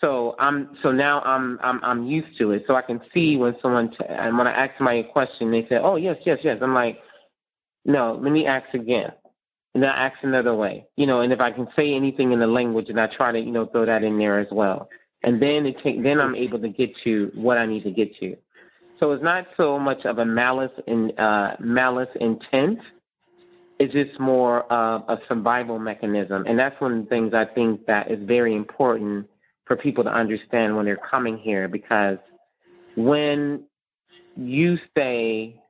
So 0.00 0.34
I'm 0.38 0.76
so 0.82 0.90
now 0.90 1.20
I'm 1.20 1.58
I'm 1.62 1.80
I'm 1.84 2.06
used 2.06 2.36
to 2.38 2.50
it. 2.50 2.64
So 2.66 2.74
I 2.74 2.82
can 2.82 3.00
see 3.14 3.36
when 3.36 3.56
someone 3.62 3.90
t- 3.90 4.04
and 4.08 4.36
when 4.36 4.48
I 4.48 4.52
ask 4.52 4.76
somebody 4.76 5.00
a 5.00 5.04
question, 5.04 5.50
they 5.50 5.64
say, 5.68 5.76
"Oh 5.76 5.96
yes, 5.96 6.16
yes, 6.26 6.40
yes." 6.42 6.58
I'm 6.60 6.74
like, 6.74 6.98
"No, 7.84 8.18
let 8.20 8.32
me 8.32 8.46
ask 8.46 8.74
again." 8.74 9.12
And 9.74 9.84
I 9.86 9.88
ask 9.88 10.22
another 10.22 10.54
way, 10.56 10.86
you 10.96 11.06
know. 11.06 11.20
And 11.20 11.32
if 11.32 11.40
I 11.40 11.52
can 11.52 11.68
say 11.76 11.94
anything 11.94 12.32
in 12.32 12.40
the 12.40 12.46
language, 12.48 12.88
and 12.88 13.00
I 13.00 13.06
try 13.06 13.32
to, 13.32 13.38
you 13.38 13.52
know, 13.52 13.66
throw 13.66 13.86
that 13.86 14.02
in 14.02 14.18
there 14.18 14.40
as 14.40 14.48
well. 14.50 14.88
And 15.24 15.40
then 15.40 15.66
it 15.66 15.78
take 15.82 16.02
then 16.02 16.20
I'm 16.20 16.34
able 16.34 16.60
to 16.60 16.68
get 16.68 16.90
to 17.04 17.30
what 17.34 17.58
I 17.58 17.66
need 17.66 17.84
to 17.84 17.90
get 17.90 18.14
to. 18.16 18.36
So 18.98 19.12
it's 19.12 19.22
not 19.22 19.46
so 19.56 19.78
much 19.78 20.04
of 20.04 20.18
a 20.18 20.24
malice 20.24 20.72
in 20.86 21.16
uh, 21.18 21.56
malice 21.60 22.08
intent. 22.20 22.78
It's 23.78 23.92
just 23.92 24.20
more 24.20 24.62
of 24.72 25.02
a 25.08 25.20
survival 25.26 25.78
mechanism, 25.78 26.44
and 26.46 26.58
that's 26.58 26.80
one 26.80 26.98
of 26.98 27.04
the 27.04 27.08
things 27.08 27.34
I 27.34 27.44
think 27.46 27.84
that 27.86 28.10
is 28.10 28.24
very 28.26 28.54
important 28.54 29.26
for 29.64 29.76
people 29.76 30.04
to 30.04 30.10
understand 30.12 30.76
when 30.76 30.84
they're 30.84 30.96
coming 30.96 31.36
here 31.36 31.66
because 31.66 32.18
when 32.96 33.64
you 34.36 34.78
say 34.96 35.60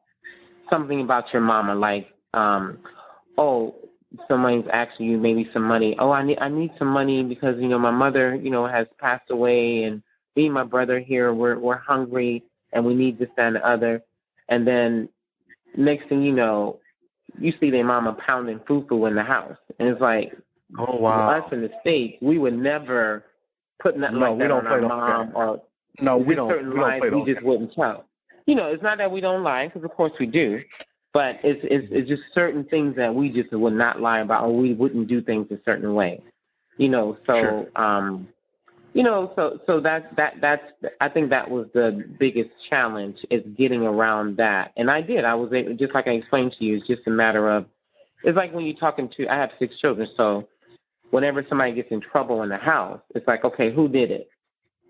something 0.70 1.00
about 1.00 1.32
your 1.32 1.42
mama 1.42 1.74
like 1.74 2.08
um 2.34 2.78
oh 3.38 3.74
somebody's 4.28 4.66
asking 4.72 5.06
you 5.06 5.18
maybe 5.18 5.48
some 5.52 5.62
money. 5.62 5.96
Oh 5.98 6.10
i 6.10 6.22
need 6.22 6.38
i 6.40 6.48
need 6.48 6.72
some 6.78 6.88
money 6.88 7.22
because 7.22 7.60
you 7.60 7.68
know 7.68 7.78
my 7.78 7.90
mother 7.90 8.34
you 8.34 8.50
know 8.50 8.66
has 8.66 8.86
passed 8.98 9.30
away 9.30 9.84
and 9.84 10.02
me 10.36 10.46
and 10.46 10.54
my 10.54 10.64
brother 10.64 10.98
here 10.98 11.32
we're 11.32 11.58
we're 11.58 11.78
hungry 11.78 12.42
and 12.72 12.84
we 12.84 12.94
need 12.94 13.18
this 13.18 13.28
and 13.36 13.56
the 13.56 13.66
other. 13.66 14.02
And 14.48 14.66
then 14.66 15.08
next 15.76 16.08
thing 16.08 16.22
you 16.22 16.32
know 16.32 16.78
you 17.38 17.52
see 17.60 17.70
their 17.70 17.84
mama 17.84 18.14
pounding 18.14 18.58
fufu 18.60 19.08
in 19.08 19.14
the 19.14 19.22
house. 19.22 19.56
And 19.78 19.88
it's 19.88 20.00
like 20.00 20.36
oh 20.78 20.96
wow. 20.96 21.30
us 21.30 21.52
in 21.52 21.62
the 21.62 21.70
states 21.80 22.18
we 22.20 22.38
would 22.38 22.56
never 22.56 23.24
put 23.80 23.96
nothing 23.96 24.20
no, 24.20 24.30
like 24.30 24.32
we 24.32 24.38
that 24.38 24.48
don't 24.48 24.66
on 24.66 24.72
our 24.72 24.88
mom 24.88 25.32
or 25.34 25.62
no, 26.00 26.16
we 26.16 26.34
don't. 26.34 26.48
Certain 26.50 26.72
we 26.72 26.80
lies 26.80 27.02
don't 27.02 27.24
we 27.24 27.32
just 27.32 27.44
wouldn't 27.44 27.74
tell. 27.74 28.04
You 28.46 28.54
know, 28.54 28.68
it's 28.68 28.82
not 28.82 28.98
that 28.98 29.10
we 29.10 29.20
don't 29.20 29.42
lie, 29.42 29.68
because 29.68 29.84
of 29.84 29.90
course 29.90 30.12
we 30.18 30.26
do, 30.26 30.60
but 31.12 31.38
it's 31.42 31.60
it's 31.64 31.86
it's 31.90 32.08
just 32.08 32.22
certain 32.34 32.64
things 32.64 32.96
that 32.96 33.14
we 33.14 33.30
just 33.30 33.52
would 33.52 33.74
not 33.74 34.00
lie 34.00 34.20
about, 34.20 34.44
or 34.44 34.56
we 34.56 34.74
wouldn't 34.74 35.08
do 35.08 35.20
things 35.20 35.46
a 35.50 35.58
certain 35.64 35.94
way. 35.94 36.22
You 36.78 36.88
know, 36.88 37.18
so 37.26 37.34
sure. 37.34 37.66
um, 37.76 38.28
you 38.94 39.02
know, 39.02 39.32
so 39.36 39.58
so 39.66 39.80
that 39.80 40.16
that 40.16 40.34
that's 40.40 40.64
I 41.00 41.08
think 41.08 41.30
that 41.30 41.50
was 41.50 41.66
the 41.74 42.04
biggest 42.18 42.50
challenge 42.68 43.18
is 43.30 43.42
getting 43.56 43.82
around 43.82 44.36
that, 44.38 44.72
and 44.76 44.90
I 44.90 45.02
did. 45.02 45.24
I 45.24 45.34
was 45.34 45.52
able, 45.52 45.74
just 45.76 45.94
like 45.94 46.06
I 46.06 46.12
explained 46.12 46.54
to 46.58 46.64
you. 46.64 46.76
It's 46.76 46.86
just 46.86 47.06
a 47.06 47.10
matter 47.10 47.48
of 47.50 47.66
it's 48.24 48.36
like 48.36 48.52
when 48.52 48.64
you're 48.64 48.76
talking 48.76 49.10
to. 49.16 49.28
I 49.28 49.36
have 49.36 49.50
six 49.58 49.78
children, 49.80 50.08
so 50.16 50.48
whenever 51.10 51.44
somebody 51.48 51.72
gets 51.74 51.90
in 51.90 52.00
trouble 52.00 52.42
in 52.42 52.48
the 52.48 52.56
house, 52.56 53.00
it's 53.14 53.26
like, 53.28 53.44
okay, 53.44 53.72
who 53.72 53.88
did 53.88 54.10
it? 54.10 54.28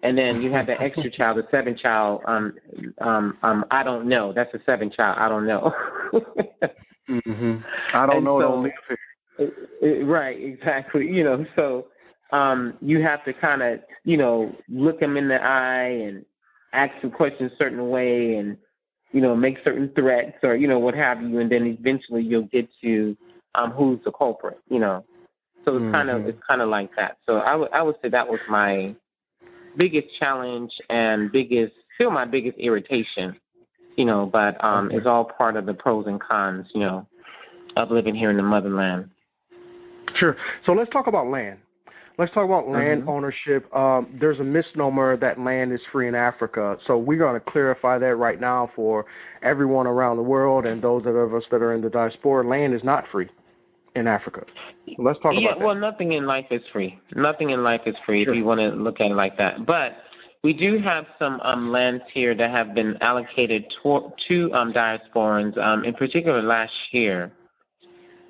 And 0.02 0.18
then 0.18 0.42
you 0.42 0.50
have 0.50 0.66
the 0.66 0.80
extra 0.80 1.10
child, 1.10 1.38
the 1.38 1.46
seven 1.50 1.76
child. 1.76 2.22
Um, 2.26 2.54
um, 3.00 3.38
um, 3.42 3.64
I 3.70 3.84
don't 3.84 4.08
know. 4.08 4.32
That's 4.32 4.52
a 4.52 4.60
seven 4.66 4.90
child. 4.90 5.16
I 5.18 5.28
don't 5.28 5.46
know. 5.46 5.72
mm-hmm. 7.08 7.56
I 7.94 8.06
don't 8.06 8.16
and 8.16 8.24
know. 8.24 8.40
So, 8.40 8.48
don't 8.48 8.62
live 8.64 8.72
here. 9.78 10.04
Right. 10.04 10.42
Exactly. 10.42 11.06
You 11.08 11.22
know. 11.22 11.46
So 11.54 11.86
um, 12.32 12.74
you 12.80 13.00
have 13.00 13.24
to 13.26 13.32
kind 13.32 13.62
of, 13.62 13.80
you 14.04 14.16
know, 14.16 14.52
look 14.68 14.98
them 14.98 15.16
in 15.16 15.28
the 15.28 15.40
eye 15.40 15.88
and 15.88 16.24
ask 16.72 17.00
them 17.00 17.12
questions 17.12 17.52
a 17.52 17.56
certain 17.56 17.88
way, 17.88 18.36
and 18.36 18.56
you 19.12 19.20
know, 19.20 19.36
make 19.36 19.58
certain 19.62 19.88
threats 19.94 20.38
or 20.42 20.56
you 20.56 20.66
know 20.66 20.80
what 20.80 20.94
have 20.94 21.22
you, 21.22 21.38
and 21.38 21.50
then 21.50 21.64
eventually 21.66 22.24
you'll 22.24 22.42
get 22.42 22.68
to 22.82 23.16
um, 23.54 23.70
who's 23.70 24.00
the 24.04 24.10
culprit. 24.10 24.58
You 24.68 24.80
know. 24.80 25.04
So 25.64 25.76
it's 25.76 25.82
mm-hmm. 25.82 25.92
kind 25.92 26.10
of 26.10 26.26
it's 26.26 26.42
kind 26.44 26.60
of 26.60 26.68
like 26.68 26.90
that. 26.96 27.18
So 27.24 27.36
I 27.36 27.54
would 27.54 27.70
I 27.72 27.82
would 27.82 27.94
say 28.02 28.08
that 28.08 28.28
was 28.28 28.40
my 28.48 28.96
biggest 29.76 30.08
challenge 30.18 30.72
and 30.90 31.30
biggest 31.32 31.74
still 31.94 32.10
my 32.10 32.24
biggest 32.24 32.58
irritation. 32.58 33.36
You 33.96 34.06
know, 34.06 34.26
but 34.32 34.62
um, 34.64 34.86
okay. 34.86 34.96
it's 34.96 35.06
all 35.06 35.24
part 35.24 35.56
of 35.56 35.66
the 35.66 35.74
pros 35.74 36.06
and 36.06 36.20
cons. 36.20 36.66
You 36.74 36.80
know, 36.80 37.06
of 37.76 37.90
living 37.90 38.14
here 38.14 38.30
in 38.30 38.36
the 38.36 38.42
motherland. 38.42 39.10
Sure. 40.14 40.36
So 40.66 40.72
let's 40.72 40.90
talk 40.90 41.06
about 41.06 41.28
land. 41.28 41.58
Let's 42.18 42.32
talk 42.32 42.44
about 42.44 42.68
land 42.68 43.02
mm-hmm. 43.02 43.10
ownership. 43.10 43.74
Um, 43.74 44.14
there's 44.20 44.38
a 44.38 44.44
misnomer 44.44 45.16
that 45.16 45.40
land 45.40 45.72
is 45.72 45.80
free 45.90 46.08
in 46.08 46.14
Africa. 46.14 46.76
So 46.86 46.98
we're 46.98 47.18
going 47.18 47.40
to 47.40 47.50
clarify 47.50 47.98
that 47.98 48.16
right 48.16 48.38
now 48.38 48.70
for 48.76 49.06
everyone 49.42 49.86
around 49.86 50.18
the 50.18 50.22
world 50.22 50.66
and 50.66 50.82
those 50.82 51.06
of 51.06 51.34
us 51.34 51.44
that 51.50 51.62
are 51.62 51.72
in 51.72 51.80
the 51.80 51.88
diaspora. 51.88 52.46
Land 52.46 52.74
is 52.74 52.84
not 52.84 53.06
free 53.10 53.28
in 53.94 54.06
Africa. 54.06 54.44
So 54.96 55.02
let's 55.02 55.18
talk 55.20 55.34
yeah, 55.34 55.50
about 55.50 55.58
that. 55.58 55.64
well, 55.64 55.74
nothing 55.74 56.12
in 56.12 56.26
life 56.26 56.46
is 56.50 56.62
free. 56.72 56.98
Nothing 57.14 57.50
in 57.50 57.62
life 57.62 57.82
is 57.86 57.96
free 58.06 58.24
sure. 58.24 58.32
if 58.32 58.38
you 58.38 58.44
want 58.44 58.60
to 58.60 58.68
look 58.68 59.00
at 59.00 59.10
it 59.10 59.14
like 59.14 59.36
that. 59.38 59.66
But 59.66 59.96
we 60.42 60.52
do 60.52 60.78
have 60.78 61.06
some 61.18 61.40
um, 61.42 61.70
lands 61.70 62.02
here 62.12 62.34
that 62.34 62.50
have 62.50 62.74
been 62.74 62.96
allocated 63.00 63.72
to, 63.82 64.12
to 64.28 64.52
um, 64.52 64.72
diasporans. 64.72 65.56
Um, 65.58 65.84
in 65.84 65.94
particular, 65.94 66.42
last 66.42 66.72
year, 66.90 67.32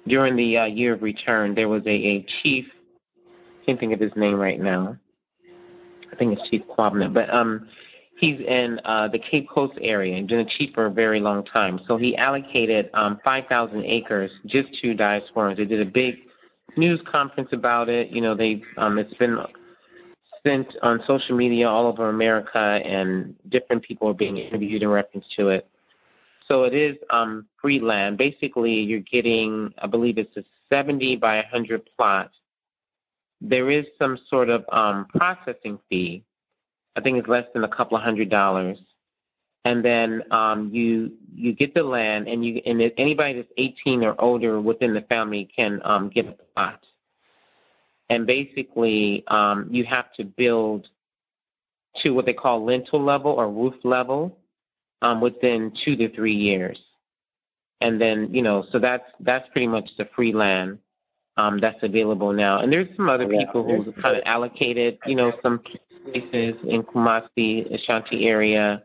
during 0.07 0.37
the 0.37 0.59
uh, 0.59 0.65
year 0.67 0.95
of 0.95 1.03
return, 1.03 1.55
there 1.55 1.69
was 1.69 1.83
a, 1.87 1.91
a 1.91 2.27
chief. 2.43 2.67
I 3.63 3.65
can't 3.65 3.81
think 3.81 3.93
of 3.93 4.01
his 4.01 4.13
name 4.17 4.35
right 4.35 4.61
now. 4.61 4.97
I 6.13 6.17
think 6.17 6.39
it's 6.39 6.51
Chief 6.51 6.63
Kwabena, 6.67 7.13
but 7.13 7.33
um, 7.33 7.67
he's 8.23 8.39
in 8.39 8.81
uh, 8.85 9.09
the 9.09 9.19
Cape 9.19 9.49
Coast 9.51 9.77
area 9.81 10.17
and 10.17 10.29
been 10.29 10.47
chief 10.57 10.73
for 10.73 10.87
a 10.87 10.91
very 10.91 11.19
long 11.19 11.45
time. 11.45 11.81
So 11.89 11.97
he 11.97 12.17
allocated 12.17 12.89
um, 12.95 13.19
5,000 13.25 13.85
acres 13.85 14.31
just 14.47 14.73
to 14.81 14.95
diasporans. 14.95 15.57
They 15.57 15.65
did 15.65 15.87
a 15.87 15.91
big 15.91 16.19
news 16.77 17.03
conference 17.11 17.49
about 17.53 17.89
it. 17.89 18.11
You 18.11 18.21
know, 18.21 18.37
they 18.37 18.63
um, 18.77 18.97
it's 18.99 19.13
been 19.15 19.39
sent 20.47 20.77
on 20.83 21.03
social 21.05 21.37
media 21.37 21.69
all 21.69 21.89
over 21.89 22.09
America, 22.09 22.59
and 22.59 23.35
different 23.49 23.83
people 23.83 24.09
are 24.09 24.15
being 24.15 24.37
interviewed 24.37 24.83
in 24.83 24.89
reference 24.89 25.27
to 25.37 25.49
it. 25.49 25.69
So 26.47 26.63
it 26.63 26.75
is 26.75 26.97
um, 27.11 27.47
free 27.61 27.81
land. 27.81 28.19
Basically, 28.19 28.75
you're 28.75 29.01
getting, 29.01 29.75
I 29.79 29.89
believe 29.89 30.17
it's 30.17 30.37
a 30.37 30.45
70 30.69 31.17
by 31.17 31.37
100 31.39 31.83
plot. 31.97 32.31
There 33.41 33.69
is 33.69 33.87
some 33.99 34.17
sort 34.29 34.49
of 34.49 34.65
um, 34.71 35.07
processing 35.13 35.81
fee 35.89 36.25
I 36.97 37.01
think 37.01 37.19
it's 37.19 37.29
less 37.29 37.47
than 37.55 37.65
a 37.65 37.69
couple 37.69 37.97
of 37.97 38.03
hundred 38.03 38.31
dollars. 38.31 38.79
And 39.65 39.85
then 39.85 40.23
um, 40.31 40.71
you 40.73 41.13
you 41.35 41.55
get 41.55 41.73
the 41.73 41.85
land, 41.85 42.27
and 42.27 42.45
you 42.45 42.61
and 42.67 42.83
anybody 42.99 43.35
that's 43.35 43.53
18 43.57 44.03
or 44.03 44.21
older 44.21 44.61
within 44.61 44.93
the 44.93 45.03
family 45.03 45.49
can 45.55 45.81
um, 45.85 46.09
get 46.09 46.27
a 46.27 46.33
plot. 46.33 46.85
And 48.11 48.27
basically, 48.27 49.25
um, 49.29 49.69
you 49.71 49.85
have 49.85 50.13
to 50.15 50.25
build 50.25 50.89
to 52.03 52.11
what 52.11 52.27
they 52.27 52.33
call 52.33 52.65
lintel 52.65 53.03
level 53.03 53.33
or 53.33 53.51
roof 53.51 53.75
level 53.85 54.37
um, 55.01 55.21
within 55.21 55.73
two 55.85 55.97
to 55.97 56.13
three 56.13 56.35
years. 56.35 56.81
And 57.81 58.01
then 58.01 58.35
you 58.35 58.43
know, 58.43 58.65
so 58.73 58.81
that's 58.81 59.09
that's 59.21 59.49
pretty 59.51 59.69
much 59.69 59.91
the 59.97 60.09
free 60.17 60.33
land 60.33 60.79
um, 61.37 61.59
that's 61.59 61.83
available 61.83 62.33
now. 62.33 62.59
And 62.59 62.73
there's 62.73 62.89
some 62.97 63.09
other 63.09 63.29
people 63.29 63.65
who 63.65 63.93
kind 64.01 64.17
of 64.17 64.23
allocated, 64.27 64.99
you 65.07 65.15
know, 65.17 65.33
some 65.43 65.61
places 66.05 66.57
in 66.65 66.83
Kumasi, 66.83 67.73
Ashanti 67.73 68.27
area. 68.27 68.83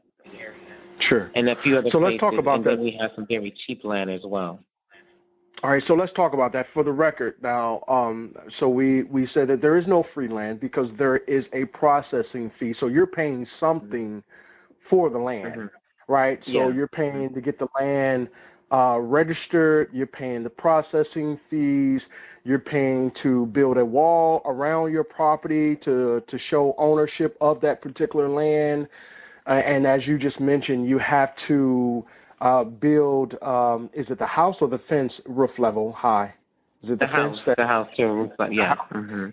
Sure. 0.99 1.29
And 1.35 1.49
a 1.49 1.55
few 1.61 1.77
other 1.77 1.89
so 1.91 1.99
places. 1.99 2.19
let's 2.21 2.31
talk 2.31 2.39
about 2.39 2.55
and 2.57 2.65
that. 2.65 2.69
then 2.77 2.79
we 2.81 2.97
have 2.99 3.11
some 3.15 3.27
very 3.27 3.53
cheap 3.65 3.83
land 3.83 4.09
as 4.09 4.21
well. 4.25 4.59
All 5.63 5.71
right, 5.71 5.81
so 5.87 5.95
let's 5.95 6.13
talk 6.13 6.33
about 6.33 6.53
that 6.53 6.67
for 6.73 6.83
the 6.83 6.91
record 6.91 7.35
now. 7.41 7.83
Um, 7.87 8.35
so 8.59 8.69
we, 8.69 9.03
we 9.03 9.25
said 9.25 9.47
that 9.47 9.59
there 9.61 9.77
is 9.77 9.87
no 9.87 10.05
free 10.13 10.27
land 10.27 10.59
because 10.59 10.87
there 10.99 11.17
is 11.17 11.45
a 11.53 11.65
processing 11.65 12.51
fee. 12.59 12.75
So 12.79 12.87
you're 12.87 13.07
paying 13.07 13.47
something 13.59 14.23
for 14.87 15.09
the 15.09 15.17
land, 15.17 15.55
mm-hmm. 15.55 16.13
right? 16.13 16.39
So 16.45 16.51
yeah. 16.51 16.69
you're 16.69 16.87
paying 16.87 17.33
to 17.33 17.41
get 17.41 17.57
the 17.57 17.67
land 17.79 18.27
uh, 18.71 18.99
registered, 18.99 19.89
you're 19.93 20.07
paying 20.07 20.43
the 20.43 20.49
processing 20.49 21.39
fees, 21.49 22.01
you're 22.43 22.59
paying 22.59 23.11
to 23.23 23.45
build 23.47 23.77
a 23.77 23.85
wall 23.85 24.41
around 24.45 24.91
your 24.91 25.03
property 25.03 25.75
to, 25.77 26.23
to 26.27 26.39
show 26.49 26.75
ownership 26.77 27.37
of 27.41 27.61
that 27.61 27.81
particular 27.81 28.29
land. 28.29 28.87
Uh, 29.45 29.51
and 29.51 29.87
as 29.87 30.05
you 30.05 30.17
just 30.17 30.39
mentioned, 30.39 30.87
you 30.87 30.97
have 30.97 31.29
to 31.47 32.05
uh, 32.41 32.63
build, 32.63 33.41
um, 33.41 33.89
is 33.93 34.09
it 34.09 34.19
the 34.19 34.25
house 34.25 34.57
or 34.61 34.67
the 34.67 34.79
fence 34.89 35.13
roof 35.25 35.51
level 35.57 35.91
high? 35.93 36.33
Is 36.83 36.89
it 36.89 36.99
the, 36.99 37.05
the, 37.05 37.07
house? 37.07 37.41
Fence 37.45 37.55
the 37.57 37.67
house 37.67 37.87
to 37.95 38.05
roof 38.05 38.31
level, 38.37 38.55
yeah. 38.55 38.75
Mm-hmm. 38.93 39.27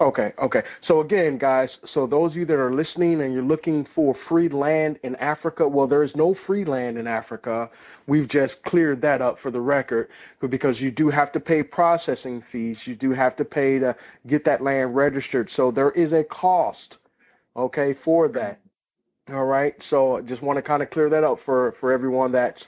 Okay, 0.00 0.32
okay. 0.42 0.62
So 0.88 1.00
again, 1.02 1.38
guys, 1.38 1.70
so 1.92 2.04
those 2.04 2.32
of 2.32 2.36
you 2.36 2.44
that 2.46 2.54
are 2.58 2.74
listening 2.74 3.22
and 3.22 3.32
you're 3.32 3.44
looking 3.44 3.86
for 3.94 4.16
free 4.28 4.48
land 4.48 4.98
in 5.04 5.14
Africa, 5.16 5.68
well, 5.68 5.86
there 5.86 6.02
is 6.02 6.10
no 6.16 6.34
free 6.48 6.64
land 6.64 6.98
in 6.98 7.06
Africa. 7.06 7.70
We've 8.08 8.28
just 8.28 8.54
cleared 8.66 9.00
that 9.02 9.22
up 9.22 9.38
for 9.40 9.52
the 9.52 9.60
record, 9.60 10.08
because 10.50 10.80
you 10.80 10.90
do 10.90 11.10
have 11.10 11.30
to 11.32 11.40
pay 11.40 11.62
processing 11.62 12.42
fees. 12.50 12.76
You 12.86 12.96
do 12.96 13.12
have 13.12 13.36
to 13.36 13.44
pay 13.44 13.78
to 13.78 13.94
get 14.26 14.44
that 14.46 14.62
land 14.62 14.96
registered. 14.96 15.48
So 15.54 15.70
there 15.70 15.92
is 15.92 16.12
a 16.12 16.24
cost, 16.24 16.96
okay, 17.56 17.94
for 18.04 18.26
that. 18.28 18.58
All 19.30 19.44
right. 19.44 19.74
So 19.90 20.20
just 20.26 20.42
want 20.42 20.56
to 20.56 20.62
kind 20.62 20.82
of 20.82 20.90
clear 20.90 21.08
that 21.08 21.22
up 21.22 21.38
for 21.44 21.76
for 21.78 21.92
everyone 21.92 22.32
that's 22.32 22.62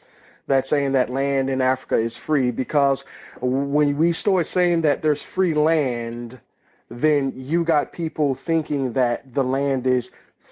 that's 0.46 0.70
saying 0.70 0.92
that 0.92 1.10
land 1.10 1.50
in 1.50 1.60
Africa 1.60 1.98
is 1.98 2.12
free, 2.24 2.52
because 2.52 3.00
when 3.40 3.98
we 3.98 4.12
start 4.12 4.46
saying 4.54 4.82
that 4.82 5.02
there's 5.02 5.20
free 5.34 5.54
land 5.54 6.38
then 6.90 7.32
you 7.34 7.64
got 7.64 7.92
people 7.92 8.38
thinking 8.46 8.92
that 8.92 9.34
the 9.34 9.42
land 9.42 9.86
is 9.86 10.04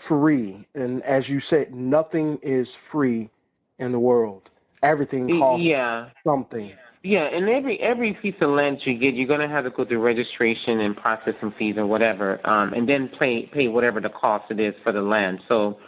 free. 0.09 0.67
And 0.75 1.03
as 1.05 1.29
you 1.29 1.41
said, 1.41 1.75
nothing 1.75 2.39
is 2.43 2.69
free 2.91 3.31
in 3.79 3.93
the 3.93 3.99
world. 3.99 4.51
Everything 4.83 5.29
costs 5.39 5.65
yeah. 5.65 6.09
something. 6.27 6.73
Yeah, 7.03 7.25
and 7.25 7.51
every 7.51 7.79
every 7.81 8.15
piece 8.15 8.35
of 8.41 8.49
land 8.51 8.79
you 8.81 8.99
get, 8.99 9.15
you're 9.15 9.29
gonna 9.29 9.49
have 9.49 9.65
to 9.65 9.71
go 9.71 9.85
through 9.85 10.01
registration 10.01 10.81
and 10.81 10.97
processing 10.97 11.53
fees 11.59 11.77
or 11.77 11.87
whatever, 11.87 12.41
um, 12.49 12.73
and 12.73 12.89
then 12.89 13.11
pay 13.19 13.45
pay 13.45 13.69
whatever 13.69 14.01
the 14.01 14.09
cost 14.09 14.51
it 14.51 14.59
is 14.59 14.75
for 14.83 14.91
the 14.91 15.03
land. 15.03 15.43
So 15.47 15.79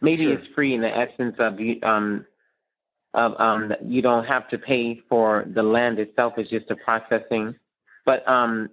maybe 0.00 0.24
sure. 0.24 0.34
it's 0.34 0.46
free 0.54 0.74
in 0.74 0.80
the 0.80 0.96
essence 0.96 1.34
of 1.40 1.58
you 1.58 1.80
um 1.82 2.24
of 3.14 3.34
um 3.40 3.72
you 3.84 4.00
don't 4.00 4.24
have 4.24 4.48
to 4.50 4.58
pay 4.58 5.00
for 5.08 5.44
the 5.54 5.62
land 5.62 5.98
itself. 5.98 6.34
It's 6.36 6.50
just 6.50 6.68
the 6.68 6.76
processing 6.76 7.56
but 8.04 8.26
um, 8.28 8.70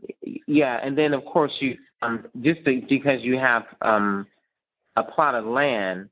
yeah, 0.47 0.79
and 0.83 0.97
then 0.97 1.13
of 1.13 1.25
course 1.25 1.53
you 1.59 1.77
um, 2.01 2.25
just 2.41 2.63
because 2.63 3.21
you 3.21 3.37
have 3.37 3.65
um, 3.81 4.27
a 4.95 5.03
plot 5.03 5.35
of 5.35 5.45
land, 5.45 6.09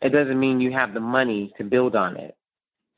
it 0.00 0.10
doesn't 0.10 0.38
mean 0.38 0.60
you 0.60 0.72
have 0.72 0.94
the 0.94 1.00
money 1.00 1.52
to 1.58 1.64
build 1.64 1.94
on 1.94 2.16
it. 2.16 2.36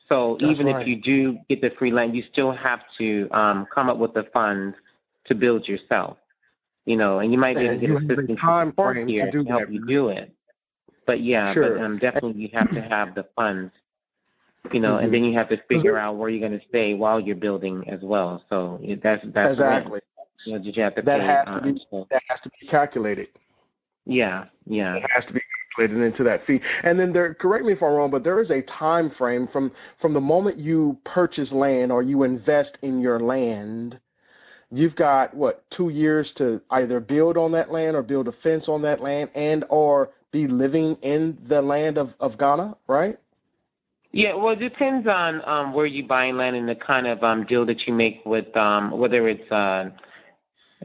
So 0.09 0.37
That's 0.41 0.53
even 0.53 0.67
right. 0.67 0.83
if 0.83 0.89
you 0.89 1.01
do 1.01 1.39
get 1.49 1.61
the 1.61 1.71
free 1.79 1.91
land, 1.91 2.15
you 2.15 2.23
still 2.31 2.53
have 2.53 2.81
to 2.99 3.29
um, 3.31 3.67
come 3.75 3.89
up 3.89 3.99
with 3.99 4.15
the 4.15 4.27
funds 4.33 4.77
to 5.27 5.35
build 5.35 5.67
yourself. 5.67 6.19
You 6.85 6.97
know, 6.97 7.21
and 7.21 7.33
you 7.33 7.39
might 7.39 7.55
to 7.55 7.79
get 7.79 7.91
assistance 7.91 8.39
time 8.39 8.71
support 8.71 9.09
here 9.09 9.31
to, 9.31 9.43
to 9.43 9.49
help 9.49 9.71
you 9.71 9.87
do 9.87 10.09
it. 10.09 10.35
But 11.07 11.23
yeah, 11.23 11.55
sure. 11.55 11.79
but 11.79 11.83
um, 11.83 11.99
definitely 11.99 12.43
you 12.43 12.51
have 12.53 12.71
to 12.75 12.83
have 12.83 13.15
the 13.15 13.27
funds 13.35 13.73
you 14.73 14.81
know, 14.81 14.95
mm-hmm. 14.95 15.05
and 15.05 15.15
then 15.15 15.25
you 15.25 15.37
have 15.37 15.49
to 15.51 15.57
figure 15.69 15.93
mm-hmm. 15.93 16.07
out 16.07 16.17
where 16.17 16.29
you're 16.31 16.47
going 16.47 16.59
to 16.59 16.67
stay 16.69 16.95
while 16.95 17.21
you're 17.21 17.37
building 17.37 17.85
as 17.89 18.01
well. 18.03 18.43
So 18.49 18.81
that's 19.03 19.25
that's 19.35 19.53
exactly. 19.53 20.01
you 20.47 20.55
know, 20.55 20.65
you 20.65 20.83
have 20.83 20.95
to 20.97 21.03
that 21.03 21.21
pay? 21.21 21.27
Has 21.27 21.45
to 21.47 21.73
be, 21.73 21.87
so. 21.91 22.07
That 22.11 22.23
has 22.29 22.41
to 22.43 22.51
be 22.61 22.67
calculated. 22.69 23.29
Yeah, 24.07 24.45
yeah. 24.67 24.97
It 24.97 25.05
has 25.15 25.25
to 25.27 25.33
be 25.33 25.41
calculated 25.77 26.05
into 26.05 26.25
that 26.25 26.47
fee. 26.47 26.61
And 26.83 26.99
then 26.99 27.13
there, 27.13 27.35
correct 27.35 27.65
me 27.65 27.73
if 27.73 27.83
I'm 27.83 27.93
wrong, 27.93 28.11
but 28.11 28.25
there 28.25 28.41
is 28.41 28.51
a 28.51 28.63
time 28.63 29.11
frame 29.17 29.49
from 29.53 29.73
from 30.01 30.15
the 30.15 30.21
moment 30.21 30.59
you 30.59 30.97
purchase 31.05 31.51
land 31.53 31.93
or 31.93 32.03
you 32.03 32.23
invest 32.23 32.79
in 32.83 33.01
your 33.01 33.21
land. 33.21 33.99
You've 34.71 34.97
got 34.97 35.35
what 35.35 35.65
two 35.71 35.91
years 35.91 36.33
to 36.37 36.61
either 36.71 37.01
build 37.01 37.37
on 37.37 37.53
that 37.53 37.71
land 37.71 37.97
or 37.97 38.03
build 38.03 38.29
a 38.29 38.33
fence 38.43 38.65
on 38.67 38.83
that 38.83 39.01
land 39.01 39.31
and 39.35 39.65
or 39.69 40.11
be 40.33 40.49
living 40.49 40.97
in 41.03 41.39
the 41.49 41.63
land 41.63 41.97
of, 41.97 42.11
of 42.19 42.37
Ghana, 42.37 42.77
right? 42.89 43.17
Yeah, 44.17 44.35
well, 44.35 44.51
it 44.51 44.61
depends 44.61 45.09
on 45.09 45.43
um, 45.45 45.75
where 45.75 45.87
you 45.87 46.07
buy 46.07 46.31
land 46.31 46.55
and 46.55 46.69
the 46.69 46.77
kind 46.77 47.09
of 47.09 47.21
um, 47.25 47.45
deal 47.47 47.67
that 47.67 47.85
you 47.85 47.93
make 47.93 48.21
with 48.25 48.57
um, 48.57 48.93
whether 48.97 49.27
it's 49.27 49.51
uh, 49.51 49.91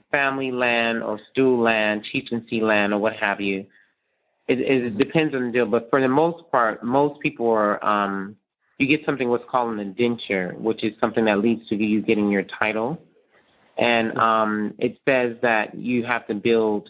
family 0.09 0.51
land 0.51 1.03
or 1.03 1.19
stool 1.29 1.61
land, 1.61 2.05
chieftaincy 2.11 2.59
land, 2.59 2.91
or 2.91 2.97
what 2.97 3.13
have 3.13 3.39
you. 3.39 3.67
It, 4.47 4.61
it 4.61 4.97
depends 4.97 5.35
on 5.35 5.45
the 5.45 5.51
deal, 5.51 5.67
but 5.67 5.91
for 5.91 6.01
the 6.01 6.07
most 6.07 6.49
part, 6.49 6.83
most 6.83 7.19
people 7.21 7.47
are. 7.51 7.85
Um, 7.85 8.35
you 8.79 8.87
get 8.87 9.05
something 9.05 9.29
what's 9.29 9.45
called 9.47 9.73
an 9.73 9.79
indenture, 9.79 10.55
which 10.57 10.83
is 10.83 10.93
something 10.99 11.25
that 11.25 11.37
leads 11.37 11.69
to 11.69 11.75
you 11.75 12.01
getting 12.01 12.31
your 12.31 12.43
title, 12.43 12.99
and 13.77 14.17
um, 14.17 14.73
it 14.79 14.97
says 15.07 15.35
that 15.43 15.75
you 15.75 16.03
have 16.03 16.25
to 16.27 16.33
build 16.33 16.89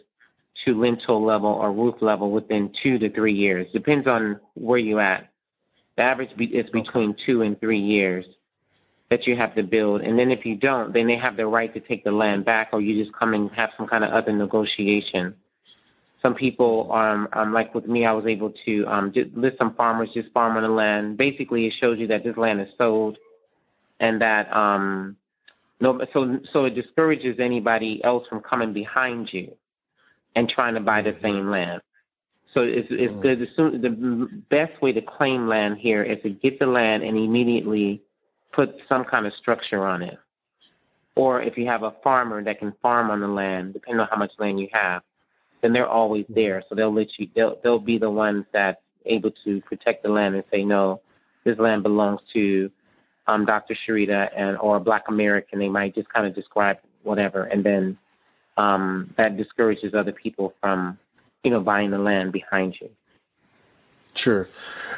to 0.64 0.80
lintel 0.80 1.22
level 1.22 1.50
or 1.50 1.74
roof 1.74 1.96
level 2.00 2.32
within 2.32 2.72
two 2.82 2.98
to 2.98 3.10
three 3.12 3.34
years. 3.34 3.68
Depends 3.74 4.08
on 4.08 4.40
where 4.54 4.80
you're 4.80 5.02
at. 5.02 5.30
The 6.00 6.06
average 6.06 6.32
is 6.40 6.70
between 6.70 7.14
two 7.26 7.42
and 7.42 7.60
three 7.60 7.78
years 7.78 8.26
that 9.10 9.28
you 9.28 9.36
have 9.36 9.54
to 9.56 9.64
build. 9.64 10.00
And 10.00 10.18
then 10.18 10.32
if 10.32 10.46
you 10.46 10.56
don't, 10.56 10.94
then 10.94 11.08
they 11.08 11.18
have 11.18 11.36
the 11.36 11.46
right 11.46 11.74
to 11.74 11.82
take 11.82 12.06
the 12.06 12.12
land 12.14 12.46
back, 12.46 12.70
or 12.72 12.80
you 12.80 13.04
just 13.04 13.14
come 13.14 13.34
and 13.34 13.52
have 13.52 13.72
some 13.76 13.86
kind 13.86 14.06
of 14.06 14.12
other 14.12 14.32
negotiation. 14.32 15.36
Some 16.22 16.36
people, 16.36 16.90
um, 16.94 17.28
um 17.34 17.52
like 17.54 17.76
with 17.76 17.86
me, 17.86 18.06
I 18.06 18.14
was 18.14 18.26
able 18.28 18.54
to 18.66 18.86
um, 18.86 19.12
just 19.12 19.36
list 19.36 19.58
some 19.58 19.74
farmers 19.74 20.10
just 20.14 20.32
farm 20.32 20.56
on 20.56 20.64
the 20.64 20.70
land. 20.70 21.18
Basically, 21.18 21.68
it 21.68 21.74
shows 21.82 22.00
you 22.00 22.08
that 22.08 22.24
this 22.24 22.38
land 22.38 22.62
is 22.62 22.70
sold, 22.78 23.18
and 24.00 24.22
that 24.22 24.50
um, 24.56 25.18
no, 25.82 26.00
so 26.14 26.40
so 26.54 26.64
it 26.64 26.76
discourages 26.76 27.42
anybody 27.42 28.02
else 28.06 28.26
from 28.30 28.40
coming 28.40 28.72
behind 28.72 29.34
you 29.34 29.52
and 30.38 30.48
trying 30.48 30.76
to 30.76 30.80
buy 30.80 31.02
the 31.02 31.18
same 31.22 31.52
land. 31.52 31.82
So 32.54 32.62
it's, 32.62 32.88
it's 32.90 33.14
mm. 33.14 33.22
good. 33.22 33.40
The, 33.40 33.78
the 33.78 34.44
best 34.50 34.82
way 34.82 34.92
to 34.94 35.02
claim 35.02 35.48
land 35.48 35.78
here 35.78 36.04
is 36.04 36.22
to 36.24 36.30
get 36.30 36.60
the 36.60 36.66
land 36.66 37.04
and 37.04 37.18
immediately 37.18 38.02
put 38.52 38.76
some 38.88 39.04
kind 39.06 39.28
of 39.28 39.34
structure 39.34 39.86
on 39.86 40.02
it. 40.02 40.18
Or 41.16 41.42
if 41.42 41.58
you 41.58 41.68
have 41.68 41.84
a 41.84 41.94
farmer 42.04 42.44
that 42.44 42.60
can 42.60 42.74
farm 42.82 43.12
on 43.12 43.20
the 43.20 43.28
land, 43.28 43.74
depending 43.74 44.00
on 44.00 44.08
how 44.10 44.18
much 44.18 44.32
land 44.40 44.60
you 44.60 44.70
have, 44.72 45.04
then 45.62 45.74
they're 45.74 45.88
always 45.88 46.26
mm. 46.26 46.36
there. 46.36 46.64
So 46.68 46.76
they'll 46.76 46.94
let 46.94 47.08
you. 47.18 47.28
They'll 47.36 47.58
they'll 47.64 47.80
be 47.80 47.98
the 47.98 48.10
ones 48.10 48.46
that 48.54 48.82
able 49.06 49.32
to 49.44 49.62
protect 49.62 50.04
the 50.04 50.10
land 50.10 50.36
and 50.36 50.44
say 50.52 50.64
no, 50.64 51.02
this 51.44 51.58
land 51.58 51.84
belongs 51.84 52.22
to 52.34 52.70
um, 53.28 53.46
Dr. 53.46 53.76
Sharita 53.76 54.30
and 54.36 54.58
or 54.58 54.78
a 54.78 54.80
Black 54.80 55.06
American. 55.08 55.60
They 55.60 55.70
might 55.70 55.96
just 55.96 56.10
kind 56.10 56.26
of 56.26 56.34
describe 56.34 56.78
whatever, 57.04 57.44
and 57.44 57.64
then 57.64 57.98
um, 58.58 59.14
that 59.18 59.38
discourages 59.38 59.94
other 59.94 60.12
people 60.12 60.54
from 60.60 60.98
you 61.44 61.52
know, 61.52 61.62
buying 61.62 61.92
the 61.92 61.98
land 61.98 62.32
behind 62.32 62.76
you. 62.82 62.90
Sure, 64.16 64.48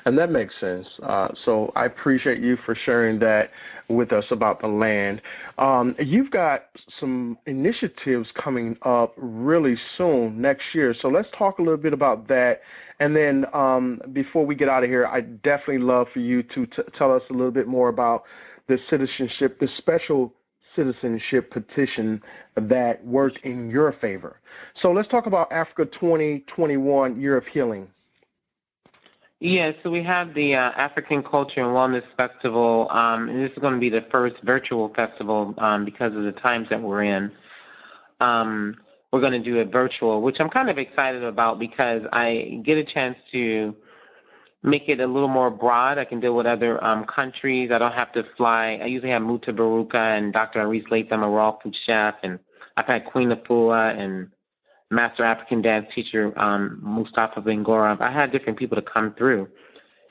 and 0.05 0.17
that 0.17 0.31
makes 0.31 0.59
sense. 0.59 0.87
Uh, 1.03 1.27
so 1.45 1.71
I 1.75 1.85
appreciate 1.85 2.39
you 2.39 2.57
for 2.65 2.73
sharing 2.73 3.19
that 3.19 3.51
with 3.87 4.13
us 4.13 4.25
about 4.31 4.61
the 4.61 4.67
land. 4.67 5.21
Um, 5.57 5.95
you've 5.99 6.31
got 6.31 6.65
some 6.99 7.37
initiatives 7.45 8.29
coming 8.41 8.77
up 8.83 9.13
really 9.17 9.75
soon 9.97 10.41
next 10.41 10.73
year. 10.73 10.95
So 10.99 11.07
let's 11.09 11.27
talk 11.37 11.59
a 11.59 11.61
little 11.61 11.77
bit 11.77 11.93
about 11.93 12.27
that. 12.29 12.61
And 12.99 13.15
then 13.15 13.45
um, 13.53 14.01
before 14.13 14.45
we 14.45 14.55
get 14.55 14.69
out 14.69 14.83
of 14.83 14.89
here, 14.89 15.05
I'd 15.05 15.41
definitely 15.43 15.79
love 15.79 16.07
for 16.13 16.19
you 16.19 16.41
to 16.43 16.65
t- 16.65 16.81
tell 16.97 17.13
us 17.13 17.21
a 17.29 17.33
little 17.33 17.51
bit 17.51 17.67
more 17.67 17.89
about 17.89 18.23
the 18.67 18.79
citizenship, 18.89 19.59
the 19.59 19.67
special 19.77 20.33
citizenship 20.75 21.51
petition 21.51 22.21
that 22.55 23.03
worked 23.05 23.39
in 23.43 23.69
your 23.69 23.93
favor. 23.93 24.39
So 24.81 24.91
let's 24.91 25.07
talk 25.07 25.25
about 25.25 25.51
Africa 25.51 25.85
2021 25.85 27.19
Year 27.19 27.37
of 27.37 27.45
Healing. 27.47 27.87
Yes, 29.39 29.73
yeah, 29.75 29.83
so 29.83 29.89
we 29.89 30.03
have 30.03 30.35
the 30.35 30.53
uh, 30.53 30.71
African 30.77 31.23
Culture 31.23 31.61
and 31.61 31.69
Wellness 31.69 32.03
Festival, 32.15 32.87
um, 32.91 33.27
and 33.27 33.43
this 33.43 33.51
is 33.51 33.57
going 33.57 33.73
to 33.73 33.79
be 33.79 33.89
the 33.89 34.05
first 34.11 34.35
virtual 34.43 34.93
festival 34.93 35.55
um, 35.57 35.83
because 35.83 36.15
of 36.15 36.23
the 36.23 36.31
times 36.31 36.67
that 36.69 36.79
we're 36.79 37.03
in. 37.03 37.31
Um, 38.19 38.75
we're 39.11 39.19
going 39.19 39.33
to 39.33 39.43
do 39.43 39.57
it 39.57 39.71
virtual, 39.71 40.21
which 40.21 40.39
I'm 40.39 40.49
kind 40.49 40.69
of 40.69 40.77
excited 40.77 41.23
about 41.23 41.57
because 41.57 42.03
I 42.13 42.61
get 42.63 42.77
a 42.77 42.85
chance 42.85 43.17
to 43.31 43.75
make 44.63 44.89
it 44.89 44.99
a 44.99 45.07
little 45.07 45.27
more 45.27 45.49
broad. 45.49 45.97
I 45.97 46.05
can 46.05 46.19
deal 46.19 46.35
with 46.35 46.45
other 46.45 46.83
um, 46.83 47.05
countries. 47.05 47.71
I 47.71 47.79
don't 47.79 47.93
have 47.93 48.11
to 48.13 48.23
fly. 48.37 48.79
I 48.81 48.85
usually 48.85 49.11
have 49.11 49.21
Mutabaruka 49.21 50.17
and 50.17 50.31
Dr. 50.31 50.61
Aris 50.61 50.83
Latham, 50.91 51.23
a 51.23 51.29
raw 51.29 51.57
food 51.59 51.75
chef, 51.85 52.15
and 52.23 52.39
I've 52.77 52.85
had 52.85 53.05
Queen 53.05 53.29
Afua 53.29 53.97
and 53.97 54.29
Master 54.91 55.23
African 55.23 55.61
Dance 55.61 55.87
teacher 55.95 56.37
um, 56.39 56.79
Mustafa 56.81 57.41
Bengora. 57.41 57.99
I 57.99 58.11
had 58.11 58.31
different 58.31 58.59
people 58.59 58.75
to 58.75 58.81
come 58.81 59.13
through. 59.17 59.47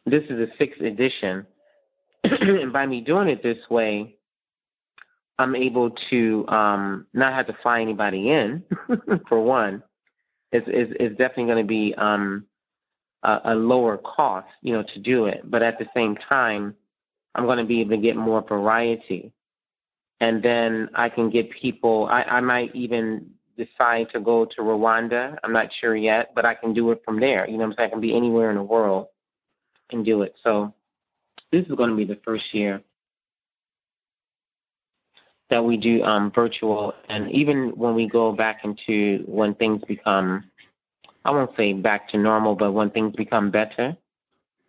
This 0.06 0.24
is 0.24 0.30
the 0.30 0.48
sixth 0.58 0.80
edition, 0.80 1.46
and 2.24 2.72
by 2.72 2.86
me 2.86 3.00
doing 3.02 3.28
it 3.28 3.42
this 3.42 3.58
way, 3.70 4.16
I'm 5.38 5.54
able 5.54 5.90
to 6.10 6.44
um, 6.48 7.06
not 7.14 7.34
have 7.34 7.46
to 7.46 7.56
fly 7.62 7.80
anybody 7.80 8.30
in. 8.30 8.64
for 9.28 9.42
one, 9.42 9.82
it's, 10.52 10.66
it's, 10.68 10.92
it's 10.98 11.16
definitely 11.16 11.44
going 11.44 11.64
to 11.64 11.68
be 11.68 11.94
um, 11.96 12.46
a, 13.22 13.40
a 13.44 13.54
lower 13.54 13.98
cost, 13.98 14.48
you 14.62 14.72
know, 14.72 14.82
to 14.82 14.98
do 14.98 15.26
it. 15.26 15.42
But 15.44 15.62
at 15.62 15.78
the 15.78 15.86
same 15.94 16.16
time, 16.16 16.74
I'm 17.34 17.44
going 17.44 17.58
to 17.58 17.64
be 17.64 17.80
able 17.80 17.90
to 17.90 18.02
get 18.02 18.16
more 18.16 18.42
variety. 18.42 19.32
And 20.20 20.42
then 20.42 20.90
I 20.94 21.08
can 21.08 21.30
get 21.30 21.50
people, 21.50 22.08
I, 22.10 22.22
I 22.22 22.40
might 22.40 22.74
even 22.74 23.30
decide 23.56 24.08
to 24.12 24.20
go 24.20 24.44
to 24.44 24.62
Rwanda. 24.62 25.36
I'm 25.42 25.52
not 25.52 25.68
sure 25.80 25.96
yet, 25.96 26.32
but 26.34 26.44
I 26.44 26.54
can 26.54 26.72
do 26.74 26.90
it 26.90 27.02
from 27.04 27.20
there. 27.20 27.48
You 27.48 27.58
know 27.58 27.64
I'm 27.64 27.74
saying? 27.74 27.88
I 27.88 27.90
can 27.90 28.00
be 28.00 28.16
anywhere 28.16 28.50
in 28.50 28.56
the 28.56 28.62
world 28.62 29.06
and 29.90 30.04
do 30.04 30.22
it. 30.22 30.34
So 30.42 30.74
this 31.52 31.66
is 31.66 31.74
going 31.74 31.90
to 31.90 31.96
be 31.96 32.04
the 32.04 32.20
first 32.24 32.54
year. 32.54 32.82
that 35.50 35.64
we 35.64 35.76
do 35.76 36.02
um, 36.04 36.30
virtual, 36.32 36.94
and 37.08 37.30
even 37.32 37.70
when 37.70 37.94
we 37.94 38.08
go 38.08 38.32
back 38.32 38.64
into 38.64 39.24
when 39.26 39.54
things 39.56 39.82
become, 39.86 40.44
I 41.24 41.30
won't 41.30 41.54
say 41.56 41.72
back 41.72 42.08
to 42.10 42.18
normal, 42.18 42.54
but 42.56 42.72
when 42.72 42.90
things 42.90 43.14
become 43.14 43.50
better, 43.50 43.96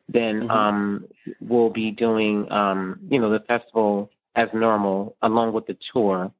then 0.09 0.41
mm-hmm. 0.41 0.51
um, 0.51 1.05
we'll 1.39 1.69
be 1.69 1.91
doing, 1.91 2.51
um, 2.51 2.99
you 3.09 3.19
know, 3.19 3.29
the 3.29 3.39
festival 3.41 4.11
as 4.35 4.49
normal 4.53 5.15
along 5.21 5.53
with 5.53 5.65
the 5.67 5.77
tour, 5.93 6.31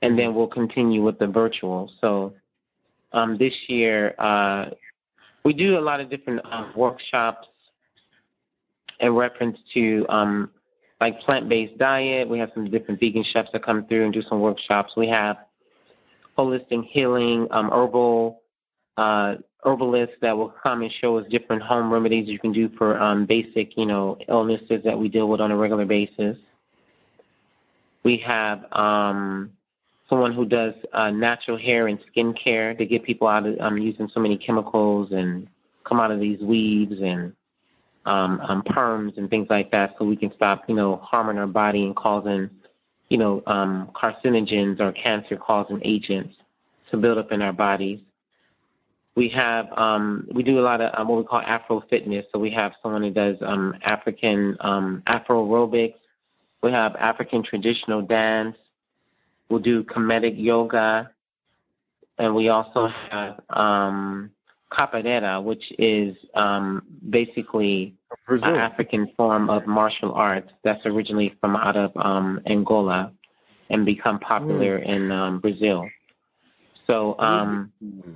and 0.00 0.18
then 0.18 0.34
we'll 0.34 0.46
continue 0.46 1.02
with 1.02 1.18
the 1.18 1.26
virtual. 1.26 1.90
So 2.00 2.34
um, 3.12 3.36
this 3.38 3.54
year, 3.68 4.14
uh, 4.18 4.70
we 5.44 5.52
do 5.52 5.78
a 5.78 5.80
lot 5.80 6.00
of 6.00 6.08
different 6.08 6.40
um, 6.44 6.72
workshops 6.76 7.48
in 9.00 9.14
reference 9.14 9.58
to 9.74 10.06
um, 10.08 10.50
like 11.00 11.18
plant-based 11.20 11.76
diet. 11.78 12.28
We 12.28 12.38
have 12.38 12.50
some 12.54 12.70
different 12.70 13.00
vegan 13.00 13.24
chefs 13.24 13.50
that 13.52 13.64
come 13.64 13.86
through 13.86 14.04
and 14.04 14.12
do 14.12 14.22
some 14.22 14.40
workshops. 14.40 14.94
We 14.96 15.08
have 15.08 15.36
holistic 16.38 16.84
healing, 16.84 17.48
um, 17.50 17.70
herbal 17.70 18.41
uh, 18.96 19.36
herbalists 19.64 20.16
that 20.20 20.36
will 20.36 20.52
come 20.62 20.82
and 20.82 20.92
show 20.92 21.18
us 21.18 21.26
different 21.30 21.62
home 21.62 21.92
remedies 21.92 22.28
you 22.28 22.38
can 22.38 22.52
do 22.52 22.68
for 22.76 22.98
um, 23.00 23.26
basic, 23.26 23.76
you 23.76 23.86
know, 23.86 24.18
illnesses 24.28 24.82
that 24.84 24.98
we 24.98 25.08
deal 25.08 25.28
with 25.28 25.40
on 25.40 25.50
a 25.50 25.56
regular 25.56 25.84
basis. 25.84 26.36
We 28.04 28.16
have 28.18 28.64
um, 28.72 29.52
someone 30.08 30.32
who 30.32 30.44
does 30.44 30.74
uh, 30.92 31.10
natural 31.10 31.56
hair 31.56 31.86
and 31.86 31.98
skin 32.10 32.34
care 32.34 32.74
to 32.74 32.84
get 32.84 33.04
people 33.04 33.28
out 33.28 33.46
of 33.46 33.58
um, 33.60 33.78
using 33.78 34.08
so 34.08 34.20
many 34.20 34.36
chemicals 34.36 35.12
and 35.12 35.48
come 35.84 36.00
out 36.00 36.10
of 36.10 36.20
these 36.20 36.40
weaves 36.40 37.00
and 37.00 37.32
um, 38.04 38.40
um, 38.40 38.62
perms 38.62 39.16
and 39.16 39.30
things 39.30 39.46
like 39.48 39.70
that, 39.70 39.94
so 39.96 40.04
we 40.04 40.16
can 40.16 40.32
stop, 40.34 40.64
you 40.68 40.74
know, 40.74 40.96
harming 40.96 41.38
our 41.38 41.46
body 41.46 41.84
and 41.84 41.94
causing, 41.94 42.50
you 43.08 43.18
know, 43.18 43.42
um, 43.46 43.90
carcinogens 43.94 44.80
or 44.80 44.90
cancer-causing 44.92 45.80
agents 45.84 46.34
to 46.90 46.96
build 46.96 47.18
up 47.18 47.30
in 47.30 47.40
our 47.40 47.52
bodies. 47.52 48.00
We 49.14 49.28
have 49.30 49.66
um, 49.76 50.26
we 50.32 50.42
do 50.42 50.58
a 50.58 50.62
lot 50.62 50.80
of 50.80 50.90
um, 50.98 51.08
what 51.08 51.18
we 51.18 51.24
call 51.24 51.40
Afro 51.40 51.82
fitness. 51.90 52.24
So 52.32 52.38
we 52.38 52.50
have 52.52 52.72
someone 52.82 53.02
who 53.02 53.10
does 53.10 53.36
um, 53.42 53.74
African 53.82 54.56
um, 54.60 55.02
Afro 55.06 55.46
aerobics. 55.46 55.96
We 56.62 56.70
have 56.72 56.96
African 56.96 57.42
traditional 57.42 58.00
dance. 58.02 58.56
We'll 59.48 59.60
do 59.60 59.84
Kemetic 59.84 60.34
yoga, 60.36 61.10
and 62.18 62.34
we 62.34 62.48
also 62.48 62.88
have 63.10 63.40
um, 63.50 64.30
capoeira, 64.72 65.42
which 65.42 65.72
is 65.78 66.16
um, 66.34 66.82
basically 67.10 67.94
Brazil. 68.26 68.48
an 68.48 68.56
African 68.56 69.10
form 69.16 69.50
of 69.50 69.66
martial 69.66 70.12
arts 70.14 70.50
that's 70.64 70.84
originally 70.86 71.36
from 71.40 71.56
out 71.56 71.76
of 71.76 71.92
um, 71.96 72.40
Angola 72.46 73.12
and 73.70 73.84
become 73.84 74.18
popular 74.18 74.78
mm. 74.78 74.86
in 74.86 75.12
um, 75.12 75.40
Brazil. 75.40 75.88
So, 76.86 77.18
um, 77.18 77.72
mm. 77.82 78.14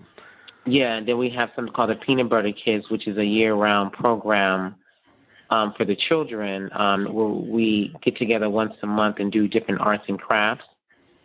Yeah, 0.67 0.97
and 0.97 1.09
then 1.09 1.19
we 1.19 1.31
have 1.31 1.51
something 1.55 1.73
called 1.73 1.91
the 1.91 1.97
Peanut 1.97 2.29
Butter 2.29 2.53
Kids, 2.53 2.91
which 2.91 3.07
is 3.07 3.17
a 3.19 3.25
year-round 3.25 3.93
program 3.93 4.75
um, 5.51 5.75
for 5.77 5.85
the 5.85 5.97
children 5.97 6.69
um, 6.73 7.05
where 7.15 7.29
we 7.29 7.95
get 8.03 8.17
together 8.17 8.51
once 8.51 8.75
a 8.83 8.87
month 8.87 9.19
and 9.19 9.31
do 9.31 9.47
different 9.47 9.81
arts 9.81 10.05
and 10.09 10.21
crafts 10.21 10.65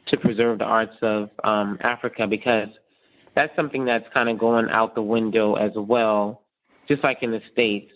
to 0.08 0.18
preserve 0.18 0.60
the 0.60 0.66
arts 0.66 0.96
of 1.02 1.30
um, 1.44 1.78
Africa 1.82 2.28
because 2.28 2.70
that's 3.36 3.56
something 3.56 3.86
that's 3.86 4.08
kind 4.14 4.30
of 4.30 4.38
going 4.38 4.70
out 4.70 4.94
the 4.94 5.02
window 5.02 5.56
as 5.56 5.72
well. 5.76 6.44
Just 6.88 7.04
like 7.04 7.24
in 7.24 7.32
the 7.32 7.42
States, 7.52 7.92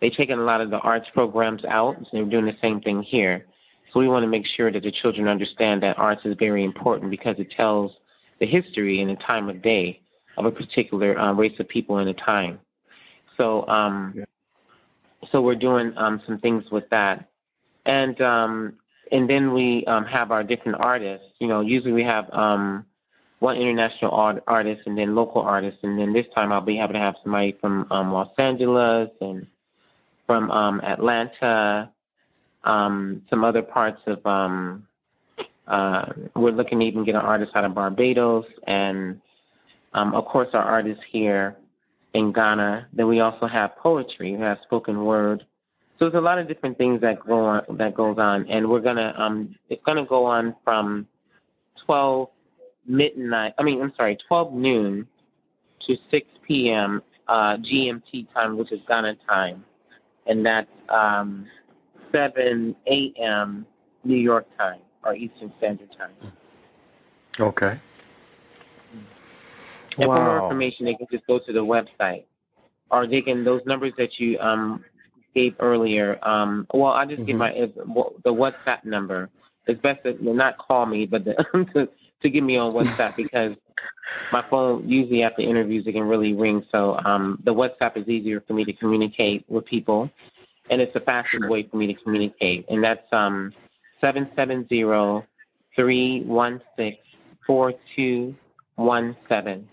they've 0.00 0.12
taken 0.12 0.38
a 0.38 0.42
lot 0.42 0.60
of 0.60 0.70
the 0.70 0.78
arts 0.78 1.08
programs 1.12 1.64
out, 1.64 1.96
so 2.00 2.08
they're 2.12 2.24
doing 2.24 2.46
the 2.46 2.56
same 2.62 2.80
thing 2.80 3.02
here. 3.02 3.46
So 3.92 4.00
we 4.00 4.08
want 4.08 4.22
to 4.22 4.28
make 4.28 4.46
sure 4.46 4.70
that 4.72 4.82
the 4.82 4.92
children 4.92 5.28
understand 5.28 5.82
that 5.82 5.98
arts 5.98 6.24
is 6.24 6.36
very 6.38 6.64
important 6.64 7.10
because 7.10 7.38
it 7.38 7.50
tells 7.50 7.92
the 8.40 8.46
history 8.46 9.00
and 9.00 9.10
the 9.10 9.16
time 9.16 9.48
of 9.48 9.62
day 9.62 10.00
of 10.36 10.44
a 10.44 10.50
particular 10.50 11.18
um, 11.18 11.38
race 11.38 11.58
of 11.58 11.68
people 11.68 11.98
in 11.98 12.08
a 12.08 12.14
time. 12.14 12.60
So, 13.36 13.66
um, 13.68 14.14
yeah. 14.16 14.24
so 15.30 15.42
we're 15.42 15.56
doing 15.56 15.92
um, 15.96 16.20
some 16.26 16.38
things 16.38 16.64
with 16.70 16.88
that, 16.90 17.28
and 17.84 18.20
um, 18.20 18.74
and 19.12 19.28
then 19.28 19.52
we 19.52 19.84
um, 19.86 20.04
have 20.04 20.30
our 20.30 20.42
different 20.42 20.78
artists. 20.80 21.28
You 21.38 21.48
know, 21.48 21.60
usually 21.60 21.92
we 21.92 22.04
have 22.04 22.28
um, 22.32 22.84
one 23.40 23.56
international 23.56 24.12
art, 24.12 24.42
artist 24.46 24.82
and 24.86 24.96
then 24.96 25.14
local 25.14 25.42
artists, 25.42 25.80
and 25.82 25.98
then 25.98 26.12
this 26.12 26.26
time 26.34 26.52
I'll 26.52 26.60
be 26.60 26.76
happy 26.76 26.94
to 26.94 26.98
have 26.98 27.16
somebody 27.22 27.56
from 27.60 27.86
um, 27.90 28.12
Los 28.12 28.30
Angeles 28.38 29.10
and 29.20 29.46
from 30.26 30.50
um, 30.50 30.80
Atlanta, 30.80 31.90
um, 32.64 33.22
some 33.30 33.44
other 33.44 33.62
parts 33.62 34.00
of. 34.06 34.24
Um, 34.26 34.86
uh, 35.66 36.12
we're 36.36 36.52
looking 36.52 36.78
to 36.78 36.84
even 36.84 37.04
get 37.04 37.16
an 37.16 37.22
artist 37.22 37.50
out 37.56 37.64
of 37.64 37.74
Barbados, 37.74 38.46
and 38.68 39.20
um, 39.96 40.14
of 40.14 40.26
course 40.26 40.48
our 40.52 40.62
artists 40.62 41.02
here 41.10 41.56
in 42.12 42.30
Ghana. 42.32 42.88
Then 42.92 43.08
we 43.08 43.20
also 43.20 43.46
have 43.46 43.76
poetry. 43.76 44.36
We 44.36 44.40
have 44.42 44.58
spoken 44.62 45.04
word. 45.04 45.44
So 45.98 46.04
there's 46.04 46.14
a 46.14 46.20
lot 46.20 46.38
of 46.38 46.46
different 46.46 46.76
things 46.76 47.00
that 47.00 47.24
go 47.26 47.44
on 47.44 47.62
that 47.78 47.94
goes 47.94 48.18
on, 48.18 48.46
and 48.48 48.68
we're 48.68 48.80
gonna 48.80 49.14
um, 49.16 49.56
it's 49.70 49.82
gonna 49.84 50.04
go 50.04 50.26
on 50.26 50.54
from 50.62 51.06
12 51.86 52.28
midnight. 52.86 53.54
I 53.58 53.62
mean, 53.62 53.80
I'm 53.80 53.92
sorry, 53.96 54.18
12 54.28 54.52
noon 54.52 55.08
to 55.86 55.96
6 56.10 56.26
p.m. 56.46 57.02
Uh, 57.26 57.56
GMT 57.56 58.32
time, 58.34 58.56
which 58.56 58.72
is 58.72 58.80
Ghana 58.86 59.16
time, 59.28 59.64
and 60.26 60.44
that's 60.44 60.68
um, 60.90 61.46
7 62.12 62.76
a.m. 62.86 63.66
New 64.04 64.16
York 64.16 64.46
time 64.58 64.80
or 65.04 65.14
Eastern 65.14 65.52
Standard 65.58 65.88
Time. 65.96 66.32
Okay. 67.40 67.80
And 69.98 70.08
wow. 70.08 70.16
for 70.16 70.24
more 70.24 70.42
information, 70.44 70.86
they 70.86 70.94
can 70.94 71.06
just 71.10 71.26
go 71.26 71.38
to 71.38 71.52
the 71.52 71.64
website, 71.64 72.24
or 72.90 73.06
they 73.06 73.22
can 73.22 73.44
those 73.44 73.62
numbers 73.66 73.92
that 73.98 74.18
you 74.18 74.38
um, 74.38 74.84
gave 75.34 75.54
earlier. 75.60 76.18
Um, 76.22 76.66
well, 76.72 76.92
I'll 76.92 77.06
just 77.06 77.20
mm-hmm. 77.20 77.26
give 77.26 77.36
my 77.36 77.52
the 78.24 78.32
WhatsApp 78.32 78.84
number. 78.84 79.28
It's 79.66 79.80
best 79.80 80.02
to 80.04 80.16
not 80.20 80.58
call 80.58 80.86
me, 80.86 81.06
but 81.06 81.24
the, 81.24 81.88
to 82.22 82.30
get 82.30 82.42
me 82.42 82.56
on 82.56 82.72
WhatsApp 82.72 83.16
because 83.16 83.56
my 84.32 84.44
phone 84.48 84.88
usually 84.88 85.22
after 85.22 85.42
interviews 85.42 85.86
it 85.86 85.92
can 85.92 86.04
really 86.04 86.32
ring. 86.32 86.64
So 86.70 86.98
um, 87.04 87.42
the 87.44 87.52
WhatsApp 87.52 87.96
is 87.96 88.08
easier 88.08 88.40
for 88.40 88.54
me 88.54 88.64
to 88.64 88.72
communicate 88.72 89.44
with 89.48 89.66
people, 89.66 90.10
and 90.70 90.80
it's 90.80 90.94
the 90.94 91.00
fastest 91.00 91.42
sure. 91.42 91.50
way 91.50 91.64
for 91.64 91.76
me 91.76 91.86
to 91.86 91.94
communicate, 91.94 92.66
and 92.68 92.82
that's 92.82 93.06
um 93.12 93.52
seven 94.00 94.28
seven 94.36 94.66
zero 94.68 95.24
three 95.74 96.22
one 96.24 96.60
six 96.76 96.96
four 97.46 97.74
two 97.94 98.34
one 98.76 99.16
seven. 99.28 99.68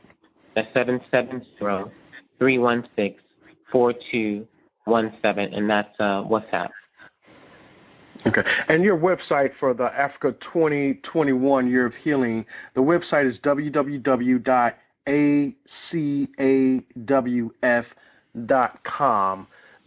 That's 0.56 0.72
seven 0.74 1.02
seven 1.12 1.46
zero 1.58 1.92
three 2.40 2.58
one 2.58 2.88
six 2.96 3.22
four 3.72 3.94
two 4.12 4.48
one 4.86 5.14
seven, 5.22 5.54
and 5.54 5.70
that's 5.70 5.94
uh, 6.00 6.24
WhatsApp. 6.24 6.70
Okay. 8.26 8.42
And 8.70 8.84
your 8.84 8.98
website 8.98 9.52
for 9.60 9.74
the 9.74 9.84
Africa 9.86 10.34
2021 10.54 11.70
Year 11.70 11.86
of 11.86 11.94
Healing, 12.04 12.46
the 12.74 12.80
website 12.82 13.30
is 13.30 13.38
www.acawf.com 13.40 14.78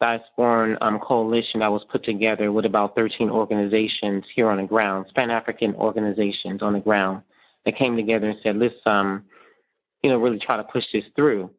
diasporan 0.00 0.76
um, 0.80 0.98
coalition 1.00 1.60
that 1.60 1.72
was 1.72 1.84
put 1.90 2.04
together 2.04 2.52
with 2.52 2.66
about 2.66 2.94
13 2.94 3.30
organizations 3.30 4.24
here 4.34 4.48
on 4.48 4.58
the 4.58 4.66
ground, 4.66 5.06
Pan 5.14 5.30
African 5.30 5.74
organizations 5.74 6.62
on 6.62 6.74
the 6.74 6.80
ground, 6.80 7.22
that 7.64 7.76
came 7.76 7.96
together 7.96 8.28
and 8.28 8.38
said, 8.42 8.56
let's, 8.56 8.74
um, 8.84 9.24
you 10.02 10.10
know, 10.10 10.18
really 10.18 10.38
try 10.38 10.56
to 10.56 10.64
push 10.64 10.84
this 10.92 11.04
through. 11.16 11.50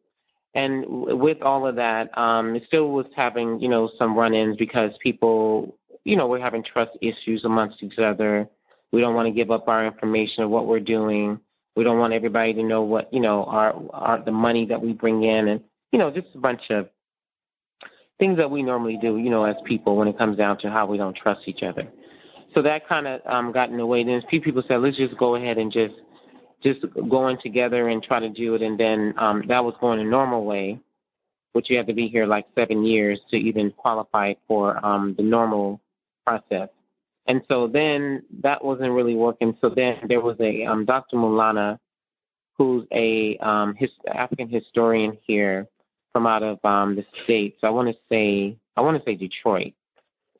And 0.54 0.86
with 0.88 1.42
all 1.42 1.66
of 1.66 1.76
that, 1.76 2.16
um, 2.16 2.54
it 2.56 2.64
still 2.66 2.90
was 2.90 3.06
having, 3.14 3.60
you 3.60 3.68
know, 3.68 3.90
some 3.98 4.16
run-ins 4.16 4.56
because 4.56 4.92
people, 5.02 5.76
you 6.04 6.16
know, 6.16 6.26
were 6.26 6.38
having 6.38 6.64
trust 6.64 6.92
issues 7.02 7.44
amongst 7.44 7.82
each 7.82 7.98
other 7.98 8.48
we 8.92 9.00
don't 9.00 9.14
want 9.14 9.26
to 9.26 9.32
give 9.32 9.50
up 9.50 9.68
our 9.68 9.86
information 9.86 10.44
of 10.44 10.50
what 10.50 10.66
we're 10.66 10.80
doing. 10.80 11.40
We 11.76 11.84
don't 11.84 11.98
want 11.98 12.12
everybody 12.12 12.54
to 12.54 12.62
know 12.62 12.82
what 12.82 13.12
you 13.12 13.20
know 13.20 13.44
our, 13.44 13.74
our 13.92 14.24
the 14.24 14.32
money 14.32 14.66
that 14.66 14.80
we 14.80 14.92
bring 14.92 15.22
in, 15.22 15.48
and 15.48 15.62
you 15.92 15.98
know 15.98 16.10
just 16.10 16.28
a 16.34 16.38
bunch 16.38 16.62
of 16.70 16.88
things 18.18 18.36
that 18.36 18.50
we 18.50 18.62
normally 18.62 18.98
do, 19.00 19.16
you 19.16 19.30
know, 19.30 19.44
as 19.44 19.56
people 19.64 19.96
when 19.96 20.08
it 20.08 20.18
comes 20.18 20.36
down 20.36 20.58
to 20.58 20.70
how 20.70 20.86
we 20.86 20.98
don't 20.98 21.16
trust 21.16 21.42
each 21.46 21.62
other. 21.62 21.86
So 22.54 22.62
that 22.62 22.88
kind 22.88 23.06
of 23.06 23.20
um, 23.26 23.52
got 23.52 23.70
in 23.70 23.76
the 23.76 23.86
way. 23.86 24.04
Then 24.04 24.22
a 24.24 24.26
few 24.26 24.40
people 24.40 24.62
said, 24.66 24.78
let's 24.78 24.96
just 24.96 25.16
go 25.16 25.36
ahead 25.36 25.58
and 25.58 25.70
just 25.70 25.94
just 26.62 26.84
go 27.08 27.28
in 27.28 27.38
together 27.38 27.88
and 27.88 28.02
try 28.02 28.18
to 28.18 28.28
do 28.28 28.54
it. 28.54 28.62
And 28.62 28.78
then 28.78 29.14
um, 29.16 29.44
that 29.46 29.64
was 29.64 29.74
going 29.80 30.00
a 30.00 30.04
normal 30.04 30.44
way, 30.44 30.80
which 31.52 31.70
you 31.70 31.76
have 31.76 31.86
to 31.86 31.94
be 31.94 32.08
here 32.08 32.26
like 32.26 32.46
seven 32.56 32.84
years 32.84 33.20
to 33.30 33.36
even 33.36 33.70
qualify 33.70 34.34
for 34.48 34.84
um, 34.84 35.14
the 35.16 35.22
normal 35.22 35.80
process. 36.26 36.68
And 37.28 37.42
so 37.46 37.68
then 37.68 38.22
that 38.42 38.64
wasn't 38.64 38.92
really 38.92 39.14
working. 39.14 39.56
So 39.60 39.68
then 39.68 39.98
there 40.08 40.22
was 40.22 40.36
a 40.40 40.64
um, 40.64 40.86
Dr. 40.86 41.16
Mulana, 41.16 41.78
who's 42.56 42.86
a 42.90 43.36
um, 43.38 43.74
his, 43.74 43.90
African 44.12 44.48
historian 44.48 45.16
here 45.26 45.68
from 46.10 46.26
out 46.26 46.42
of 46.42 46.58
um, 46.64 46.96
the 46.96 47.04
states. 47.24 47.58
I 47.62 47.70
want 47.70 47.88
to 47.88 47.94
say 48.10 48.56
I 48.76 48.80
want 48.80 48.96
to 48.96 49.04
say 49.04 49.14
Detroit, 49.14 49.74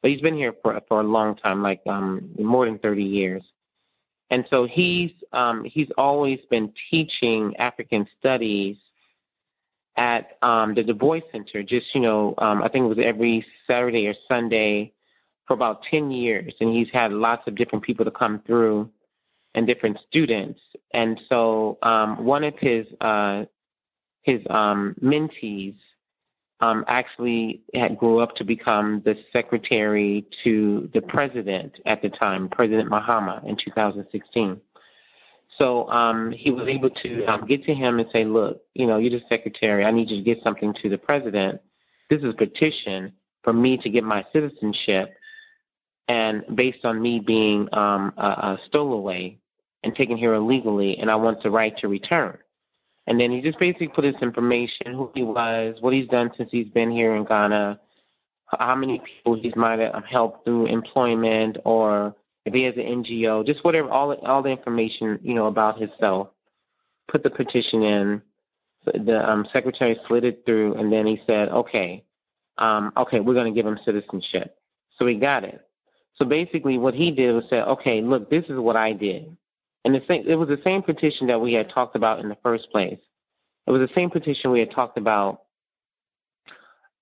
but 0.01 0.11
he's 0.11 0.22
been 0.22 0.36
here 0.36 0.55
for 0.62 0.80
for 0.89 1.01
a 1.01 1.05
long 1.05 1.36
time, 1.36 1.62
like 1.62 1.82
um, 1.86 2.30
more 2.39 2.64
than 2.64 2.78
30 2.78 3.05
years. 3.05 3.43
And 4.30 4.47
so 4.49 4.66
he's 4.66 5.12
um, 5.34 5.64
he's 5.64 5.91
always 5.99 6.41
been 6.51 6.72
teaching 6.91 7.55
African 7.59 8.07
studies 8.18 8.78
at 9.99 10.39
um, 10.41 10.74
the 10.74 10.82
Du 10.82 10.95
Bois 10.95 11.20
Center. 11.32 11.62
Just 11.62 11.95
you 11.95 12.01
know, 12.01 12.34
um, 12.39 12.62
I 12.62 12.68
think 12.68 12.86
it 12.86 12.89
was 12.89 12.99
every 13.03 13.45
Saturday 13.66 14.07
or 14.07 14.14
Sunday 14.26 14.95
for 15.49 15.55
about 15.55 15.82
10 15.90 16.11
years, 16.11 16.55
and 16.61 16.72
he's 16.72 16.90
had 16.92 17.11
lots 17.11 17.49
of 17.49 17.57
different 17.57 17.82
people 17.82 18.05
to 18.05 18.11
come 18.11 18.40
through 18.46 18.88
and 19.55 19.66
different 19.66 19.99
students. 20.07 20.61
And 20.92 21.20
so 21.28 21.78
um, 21.82 22.24
one 22.24 22.44
of 22.44 22.55
his 22.59 22.86
uh, 23.01 23.46
his 24.22 24.42
um, 24.51 24.94
mentees 25.03 25.76
um, 26.61 26.84
actually 26.86 27.62
had 27.72 27.96
grew 27.96 28.18
up 28.18 28.36
to 28.36 28.44
become 28.44 29.01
the 29.07 29.16
secretary 29.32 30.26
to 30.44 30.90
the 30.92 31.01
president 31.01 31.80
at 31.86 32.03
the 32.03 32.11
time, 32.11 32.51
President 32.51 32.90
Mahama, 32.90 33.42
in 33.49 33.57
2016. 33.57 34.61
So 35.57 35.88
um, 35.88 36.30
he 36.30 36.51
was 36.51 36.68
able 36.68 36.90
to 36.90 37.24
um, 37.24 37.46
get 37.46 37.64
to 37.64 37.74
him 37.74 37.99
and 37.99 38.09
say, 38.12 38.24
"Look, 38.26 38.61
you 38.74 38.86
know, 38.86 38.99
you're 38.99 39.18
the 39.18 39.24
secretary. 39.30 39.82
I 39.82 39.90
need 39.92 40.11
you 40.11 40.18
to 40.18 40.22
get 40.22 40.42
something 40.44 40.74
to 40.82 40.90
the 40.90 40.99
president. 40.99 41.62
This 42.11 42.22
is 42.22 42.34
a 42.34 42.36
petition 42.36 43.12
for 43.42 43.55
me 43.55 43.78
to 43.78 43.88
get 43.88 44.05
my 44.05 44.26
citizenship 44.30 45.14
and 46.09 46.45
based 46.55 46.85
on 46.85 47.01
me 47.01 47.21
being 47.21 47.69
um, 47.73 48.13
a, 48.17 48.27
a 48.27 48.59
stowaway 48.67 49.39
and 49.85 49.95
taken 49.95 50.17
here 50.17 50.35
illegally, 50.35 50.99
and 50.99 51.11
I 51.11 51.17
want 51.17 51.43
the 51.43 51.51
right 51.51 51.77
to 51.79 51.89
return. 51.89 52.39
And 53.07 53.19
then 53.19 53.31
he 53.31 53.41
just 53.41 53.59
basically 53.59 53.89
put 53.89 54.05
his 54.05 54.17
information, 54.21 54.93
who 54.93 55.11
he 55.15 55.23
was, 55.23 55.77
what 55.81 55.95
he's 55.95 56.09
done 56.09 56.31
since 56.37 56.51
he's 56.51 56.69
been 56.69 56.91
here 56.91 57.15
in 57.17 57.25
Ghana, 57.25 57.81
how 58.47 58.75
many 58.75 59.01
people 59.01 59.41
he's 59.41 59.57
might 59.57 59.79
have 59.79 60.05
helped 60.05 60.45
through 60.45 60.67
employment, 60.67 61.59
or 61.65 62.15
if 62.45 62.55
he 62.55 62.63
has 62.65 62.75
an 62.77 63.03
NGO, 63.03 63.45
just 63.47 63.65
whatever, 63.65 63.89
all 63.91 64.15
all 64.15 64.43
the 64.43 64.51
information 64.51 65.19
you 65.23 65.35
know 65.35 65.47
about 65.47 65.79
himself. 65.79 66.29
Put 67.09 67.23
the 67.23 67.31
petition 67.31 67.83
in. 67.83 68.23
The 68.85 69.29
um, 69.29 69.47
secretary 69.53 69.99
slid 70.07 70.25
it 70.25 70.43
through, 70.47 70.75
and 70.75 70.91
then 70.91 71.07
he 71.07 71.21
said, 71.27 71.51
"Okay, 71.51 72.05
um, 72.57 72.93
okay, 72.97 73.21
we're 73.21 73.35
going 73.35 73.53
to 73.53 73.59
give 73.59 73.67
him 73.67 73.79
citizenship." 73.85 74.57
So 74.99 75.07
he 75.07 75.17
got 75.17 75.45
it. 75.45 75.68
So 76.19 76.25
basically, 76.25 76.79
what 76.79 76.95
he 76.95 77.12
did 77.12 77.35
was 77.35 77.45
say, 77.49 77.61
okay, 77.61 78.01
look, 78.01 78.29
this 78.29 78.45
is 78.47 78.59
what 78.59 78.77
I 78.77 78.93
did. 78.93 79.37
And 79.85 79.95
the 79.95 80.03
same, 80.09 80.25
it 80.27 80.35
was 80.35 80.49
the 80.49 80.61
same 80.64 80.83
petition 80.83 81.29
that 81.29 81.41
we 81.41 81.53
had 81.53 81.71
talked 81.71 81.95
about 81.95 82.19
in 82.19 82.29
the 82.29 82.37
first 82.43 82.71
place. 82.71 82.99
It 83.66 83.71
was 83.71 83.81
the 83.81 83.95
same 83.95 84.11
petition 84.11 84.51
we 84.51 84.61
had 84.61 84.73
talked 84.73 84.99
about 84.99 85.43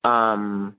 um, 0.04 0.76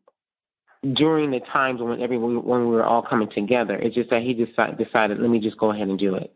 during 0.94 1.32
the 1.32 1.40
times 1.40 1.82
when 1.82 2.02
everyone 2.02 2.44
when 2.46 2.62
we 2.62 2.76
were 2.76 2.86
all 2.86 3.02
coming 3.02 3.30
together. 3.30 3.76
It's 3.76 3.96
just 3.96 4.12
that 4.12 4.22
he 4.22 4.34
decided, 4.34 4.78
decided, 4.78 5.20
let 5.20 5.30
me 5.30 5.40
just 5.40 5.58
go 5.58 5.72
ahead 5.72 5.88
and 5.88 5.98
do 5.98 6.16
it 6.16 6.34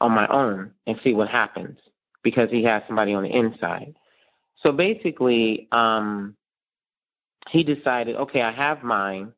on 0.00 0.12
my 0.12 0.26
own 0.26 0.72
and 0.86 0.98
see 1.02 1.14
what 1.14 1.28
happens 1.28 1.78
because 2.22 2.50
he 2.50 2.64
has 2.64 2.82
somebody 2.86 3.14
on 3.14 3.22
the 3.22 3.34
inside. 3.34 3.94
So 4.62 4.72
basically, 4.72 5.68
um, 5.72 6.36
he 7.48 7.62
decided, 7.62 8.16
okay, 8.16 8.42
I 8.42 8.50
have 8.50 8.82
mine. 8.82 9.32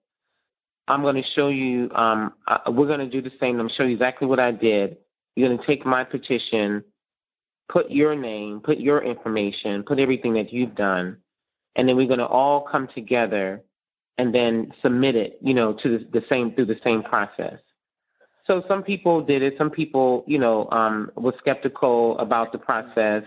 I'm 0.89 1.03
going 1.03 1.17
to 1.17 1.23
show 1.35 1.49
you, 1.49 1.91
um, 1.95 2.33
uh, 2.47 2.59
we're 2.69 2.87
going 2.87 3.01
to 3.01 3.11
do 3.11 3.21
the 3.21 3.35
same. 3.39 3.51
I'm 3.51 3.59
going 3.59 3.69
to 3.69 3.75
show 3.75 3.85
you 3.85 3.93
exactly 3.93 4.27
what 4.27 4.41
I 4.41 4.53
did. 4.53 4.97
You're 5.37 5.49
going 5.49 5.59
to 5.59 5.67
take 5.67 5.85
my 5.85 6.03
petition, 6.03 6.83
put 7.69 7.91
your 7.91 8.17
name, 8.17 8.61
put 8.61 8.79
your 8.79 9.03
information, 9.03 9.83
put 9.83 9.99
everything 9.99 10.33
that 10.35 10.53
you've 10.53 10.75
done, 10.75 11.19
and 11.77 11.89
then 11.89 11.97
we're 11.97 12.07
going 12.07 12.19
to 12.19 12.27
all 12.27 12.63
come 12.63 12.89
together 12.95 13.63
and 14.17 14.35
then 14.35 14.73
submit 14.83 15.15
it, 15.15 15.39
you 15.43 15.55
know, 15.55 15.75
to 15.75 15.99
the, 15.99 16.21
the 16.21 16.27
same 16.29 16.53
through 16.53 16.67
the 16.67 16.81
same 16.83 17.03
process. 17.03 17.61
So 18.47 18.65
some 18.67 18.83
people 18.83 19.21
did 19.23 19.43
it. 19.43 19.55
Some 19.59 19.71
people, 19.71 20.25
you 20.27 20.39
know, 20.39 20.69
um, 20.71 21.13
were 21.17 21.35
skeptical 21.39 22.19
about 22.19 22.51
the 22.51 22.59
process. 22.59 23.23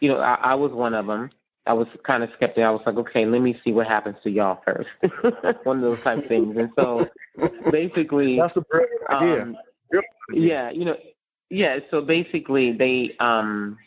You 0.00 0.10
know, 0.10 0.18
I, 0.18 0.34
I 0.34 0.54
was 0.54 0.70
one 0.70 0.94
of 0.94 1.06
them. 1.06 1.30
I 1.66 1.72
was 1.72 1.86
kind 2.04 2.22
of 2.22 2.30
skeptical. 2.36 2.64
I 2.64 2.70
was 2.70 2.82
like, 2.86 2.96
okay, 2.96 3.26
let 3.26 3.42
me 3.42 3.60
see 3.62 3.72
what 3.72 3.86
happens 3.86 4.16
to 4.24 4.30
y'all 4.30 4.62
first. 4.64 4.88
One 5.64 5.76
of 5.76 5.82
those 5.82 6.02
type 6.02 6.26
things. 6.28 6.56
And 6.56 6.70
so 6.76 7.06
basically, 7.70 8.38
that's 8.38 8.56
a 8.56 8.62
brilliant 8.62 9.02
idea. 9.10 9.42
Um, 9.42 9.56
yeah, 10.32 10.70
you 10.70 10.84
know, 10.84 10.96
yeah. 11.50 11.78
So 11.90 12.00
basically, 12.00 12.72
they 12.72 13.14
um 13.20 13.78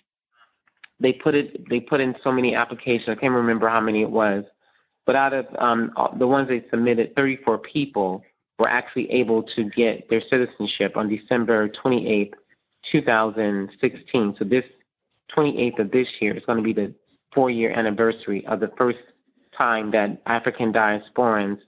they 0.99 1.13
put 1.13 1.33
it 1.33 1.67
they 1.69 1.79
put 1.79 1.99
in 1.99 2.15
so 2.23 2.31
many 2.31 2.55
applications. 2.55 3.09
I 3.09 3.19
can't 3.19 3.33
remember 3.33 3.67
how 3.69 3.81
many 3.81 4.01
it 4.01 4.09
was, 4.09 4.45
but 5.05 5.15
out 5.15 5.33
of 5.33 5.47
um 5.57 5.91
the 6.19 6.27
ones 6.27 6.49
they 6.49 6.63
submitted, 6.69 7.15
34 7.15 7.57
people 7.59 8.23
were 8.59 8.69
actually 8.69 9.11
able 9.11 9.43
to 9.55 9.69
get 9.71 10.09
their 10.09 10.21
citizenship 10.21 10.95
on 10.95 11.09
December 11.09 11.69
28th, 11.69 12.33
2016. 12.91 14.35
So 14.37 14.45
this 14.45 14.63
28th 15.35 15.79
of 15.79 15.91
this 15.91 16.07
year 16.19 16.35
is 16.35 16.45
going 16.45 16.59
to 16.59 16.63
be 16.63 16.73
the 16.73 16.93
four 17.33 17.49
year 17.49 17.71
anniversary 17.71 18.45
of 18.47 18.59
the 18.59 18.71
first 18.77 18.99
time 19.57 19.91
that 19.91 20.21
African 20.25 20.73
diasporans 20.73 21.59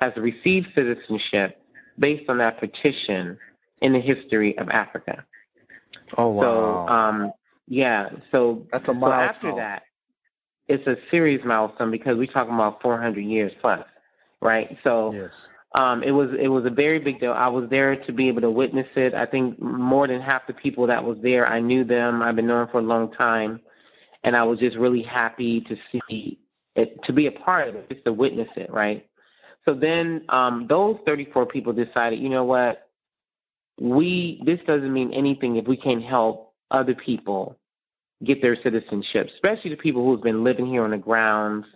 has 0.00 0.12
received 0.16 0.68
citizenship 0.74 1.60
based 1.98 2.28
on 2.28 2.38
that 2.38 2.60
petition 2.60 3.38
in 3.80 3.92
the 3.92 4.00
history 4.00 4.56
of 4.58 4.68
Africa. 4.68 5.24
Oh 6.16 6.28
wow! 6.28 6.86
So 6.86 6.92
um, 6.92 7.32
yeah, 7.66 8.10
so 8.32 8.66
that's 8.72 8.88
a 8.88 8.94
milestone. 8.94 9.40
So 9.42 9.48
after 9.48 9.56
that, 9.56 9.82
it's 10.68 10.86
a 10.86 10.96
serious 11.10 11.42
milestone 11.44 11.90
because 11.90 12.16
we're 12.16 12.26
talking 12.26 12.54
about 12.54 12.80
400 12.82 13.20
years 13.20 13.52
plus, 13.60 13.84
right? 14.40 14.76
So 14.84 15.12
yes. 15.12 15.30
um, 15.74 16.02
it 16.02 16.12
was 16.12 16.30
it 16.38 16.48
was 16.48 16.64
a 16.66 16.70
very 16.70 16.98
big 16.98 17.20
deal. 17.20 17.32
I 17.32 17.48
was 17.48 17.68
there 17.70 17.96
to 17.96 18.12
be 18.12 18.28
able 18.28 18.42
to 18.42 18.50
witness 18.50 18.88
it. 18.96 19.14
I 19.14 19.26
think 19.26 19.60
more 19.60 20.06
than 20.06 20.20
half 20.20 20.46
the 20.46 20.54
people 20.54 20.86
that 20.86 21.02
was 21.02 21.18
there, 21.22 21.46
I 21.46 21.60
knew 21.60 21.84
them. 21.84 22.22
I've 22.22 22.36
been 22.36 22.46
knowing 22.46 22.68
for 22.68 22.78
a 22.78 22.82
long 22.82 23.12
time 23.12 23.60
and 24.24 24.36
I 24.36 24.44
was 24.44 24.58
just 24.58 24.76
really 24.76 25.02
happy 25.02 25.60
to 25.62 25.76
see 25.92 26.38
it, 26.74 27.02
to 27.04 27.12
be 27.12 27.26
a 27.26 27.32
part 27.32 27.68
of 27.68 27.74
it, 27.76 27.90
just 27.90 28.04
to 28.04 28.12
witness 28.12 28.48
it, 28.56 28.70
right? 28.72 29.06
So 29.64 29.74
then 29.74 30.24
um, 30.28 30.66
those 30.68 30.98
34 31.06 31.46
people 31.46 31.72
decided, 31.72 32.20
you 32.20 32.28
know 32.28 32.44
what, 32.44 32.88
we 33.80 34.42
this 34.44 34.60
doesn't 34.66 34.92
mean 34.92 35.12
anything 35.12 35.56
if 35.56 35.66
we 35.66 35.76
can't 35.76 36.02
help 36.02 36.52
other 36.70 36.94
people 36.94 37.56
get 38.24 38.42
their 38.42 38.56
citizenship, 38.56 39.28
especially 39.34 39.70
the 39.70 39.76
people 39.76 40.04
who've 40.04 40.22
been 40.22 40.42
living 40.42 40.66
here 40.66 40.82
on 40.82 40.90
the 40.90 40.98
grounds, 40.98 41.66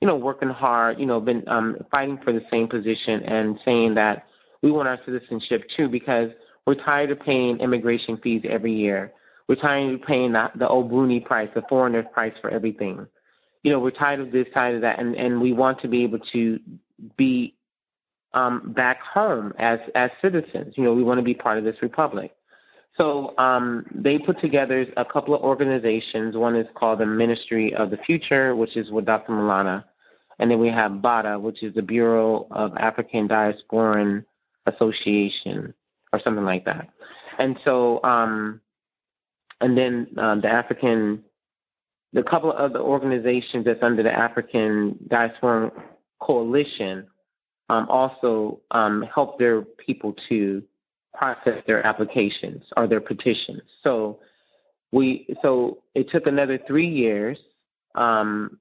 you 0.00 0.06
know, 0.06 0.16
working 0.16 0.50
hard, 0.50 1.00
you 1.00 1.06
know, 1.06 1.20
been 1.20 1.42
um, 1.46 1.76
fighting 1.90 2.18
for 2.22 2.32
the 2.32 2.42
same 2.50 2.68
position 2.68 3.22
and 3.22 3.58
saying 3.64 3.94
that 3.94 4.26
we 4.62 4.70
want 4.70 4.88
our 4.88 4.98
citizenship 5.06 5.64
too 5.76 5.88
because 5.88 6.30
we're 6.66 6.74
tired 6.74 7.10
of 7.10 7.20
paying 7.20 7.58
immigration 7.60 8.18
fees 8.18 8.42
every 8.48 8.74
year. 8.74 9.12
We're 9.48 9.56
tired 9.56 9.94
of 9.94 10.02
paying 10.02 10.32
the, 10.32 10.50
the 10.56 10.66
obroni 10.66 11.24
price, 11.24 11.48
the 11.54 11.62
foreigner's 11.68 12.06
price 12.12 12.34
for 12.40 12.50
everything. 12.50 13.06
You 13.62 13.72
know, 13.72 13.80
we're 13.80 13.90
tired 13.90 14.20
of 14.20 14.32
this, 14.32 14.46
tired 14.52 14.76
of 14.76 14.80
that, 14.82 14.98
and, 14.98 15.14
and 15.14 15.40
we 15.40 15.52
want 15.52 15.80
to 15.80 15.88
be 15.88 16.02
able 16.02 16.18
to 16.32 16.60
be 17.16 17.54
um, 18.32 18.72
back 18.76 19.00
home 19.02 19.52
as 19.58 19.80
as 19.94 20.10
citizens. 20.20 20.74
You 20.76 20.84
know, 20.84 20.92
we 20.92 21.02
want 21.02 21.18
to 21.18 21.24
be 21.24 21.34
part 21.34 21.58
of 21.58 21.64
this 21.64 21.76
republic. 21.80 22.36
So 22.96 23.36
um, 23.38 23.84
they 23.94 24.18
put 24.18 24.40
together 24.40 24.86
a 24.96 25.04
couple 25.04 25.34
of 25.34 25.42
organizations. 25.42 26.36
One 26.36 26.56
is 26.56 26.66
called 26.74 27.00
the 27.00 27.06
Ministry 27.06 27.74
of 27.74 27.90
the 27.90 27.98
Future, 27.98 28.56
which 28.56 28.76
is 28.76 28.90
with 28.90 29.04
Dr. 29.04 29.32
Milana. 29.32 29.84
and 30.38 30.50
then 30.50 30.58
we 30.58 30.68
have 30.68 31.02
BADA, 31.02 31.38
which 31.38 31.62
is 31.62 31.74
the 31.74 31.82
Bureau 31.82 32.46
of 32.50 32.74
African 32.76 33.28
Diasporan 33.28 34.24
Association, 34.66 35.74
or 36.12 36.20
something 36.20 36.44
like 36.44 36.64
that. 36.64 36.88
And 37.38 37.58
so, 37.64 38.02
um, 38.02 38.60
and 39.60 39.76
then 39.76 40.08
uh, 40.18 40.36
the 40.36 40.48
African, 40.48 41.22
the 42.12 42.22
couple 42.22 42.52
of 42.52 42.72
other 42.72 42.80
organizations 42.80 43.64
that's 43.64 43.82
under 43.82 44.02
the 44.02 44.12
African 44.12 44.98
Diaspora 45.08 45.70
Coalition 46.20 47.06
um, 47.68 47.86
also 47.88 48.60
um, 48.70 49.04
help 49.12 49.38
their 49.38 49.62
people 49.62 50.14
to 50.28 50.62
process 51.14 51.62
their 51.66 51.84
applications 51.86 52.62
or 52.76 52.86
their 52.86 53.00
petitions. 53.00 53.62
So 53.82 54.20
we 54.92 55.34
so 55.42 55.82
it 55.94 56.08
took 56.10 56.26
another 56.26 56.58
three 56.66 56.88
years 56.88 57.38
um, 57.94 58.58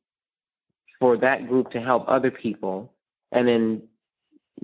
for 0.99 1.17
that 1.17 1.47
group 1.47 1.71
to 1.71 1.81
help 1.81 2.05
other 2.07 2.31
people, 2.31 2.93
and 3.31 3.47
in 3.47 3.83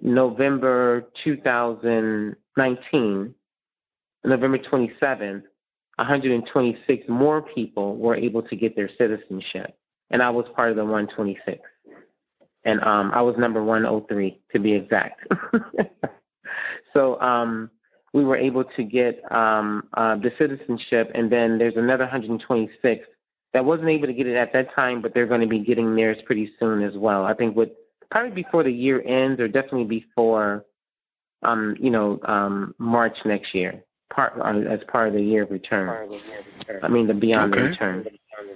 November 0.02 1.06
2019, 1.24 3.36
November 4.24 4.58
27th, 4.58 5.44
126 6.02 7.06
more 7.08 7.42
people 7.42 7.96
were 7.98 8.16
able 8.16 8.42
to 8.42 8.56
get 8.56 8.76
their 8.76 8.90
citizenship, 8.98 9.78
and 10.10 10.22
I 10.22 10.30
was 10.30 10.46
part 10.56 10.72
of 10.72 10.76
the 10.76 10.84
126, 10.84 11.60
and 12.66 12.82
um, 12.82 13.12
I 13.14 13.22
was 13.22 13.36
number 13.38 13.64
103 13.64 14.40
to 14.52 14.60
be 14.60 14.74
exact. 14.74 15.28
so 16.94 17.22
um, 17.22 17.70
we 18.14 18.24
were 18.24 18.38
able 18.38 18.64
to 18.64 18.84
get 18.84 19.22
um, 19.32 19.88
uh, 19.94 20.16
the 20.16 20.32
citizenship, 20.38 21.12
and 21.14 21.32
then 21.32 21.58
there's 21.58 21.78
another 21.78 22.04
126 22.04 23.06
that 23.54 23.66
wasn't 23.66 23.90
able 23.90 24.08
to 24.08 24.14
get 24.14 24.28
it 24.28 24.36
at 24.36 24.54
that 24.54 24.74
time, 24.74 25.02
but 25.02 25.14
they're 25.14 25.28
going 25.28 25.42
to 25.42 25.48
be 25.48 25.60
getting 25.60 25.96
theirs 25.96 26.18
pretty 26.26 26.52
soon 26.60 26.82
as 26.82 26.98
well. 26.98 27.26
I 27.26 27.34
think 27.34 27.56
with 27.56 27.70
probably 28.10 28.32
before 28.32 28.64
the 28.64 28.72
year 28.72 29.02
ends, 29.06 29.40
or 29.40 29.48
definitely 29.48 29.86
before, 29.86 30.66
um, 31.44 31.76
you 31.80 31.92
know, 31.92 32.20
um, 32.26 32.74
March 32.78 33.18
next 33.24 33.54
year, 33.54 33.84
part 34.14 34.34
uh, 34.40 34.70
as 34.70 34.80
part 34.88 35.08
of 35.08 35.14
the 35.14 35.22
year 35.22 35.44
of 35.44 35.52
return. 35.52 36.20
I 36.84 36.88
mean, 36.88 37.08
the 37.08 37.14
beyond 37.14 37.54
okay. 37.54 37.64
the 37.64 37.70
return. 37.70 38.06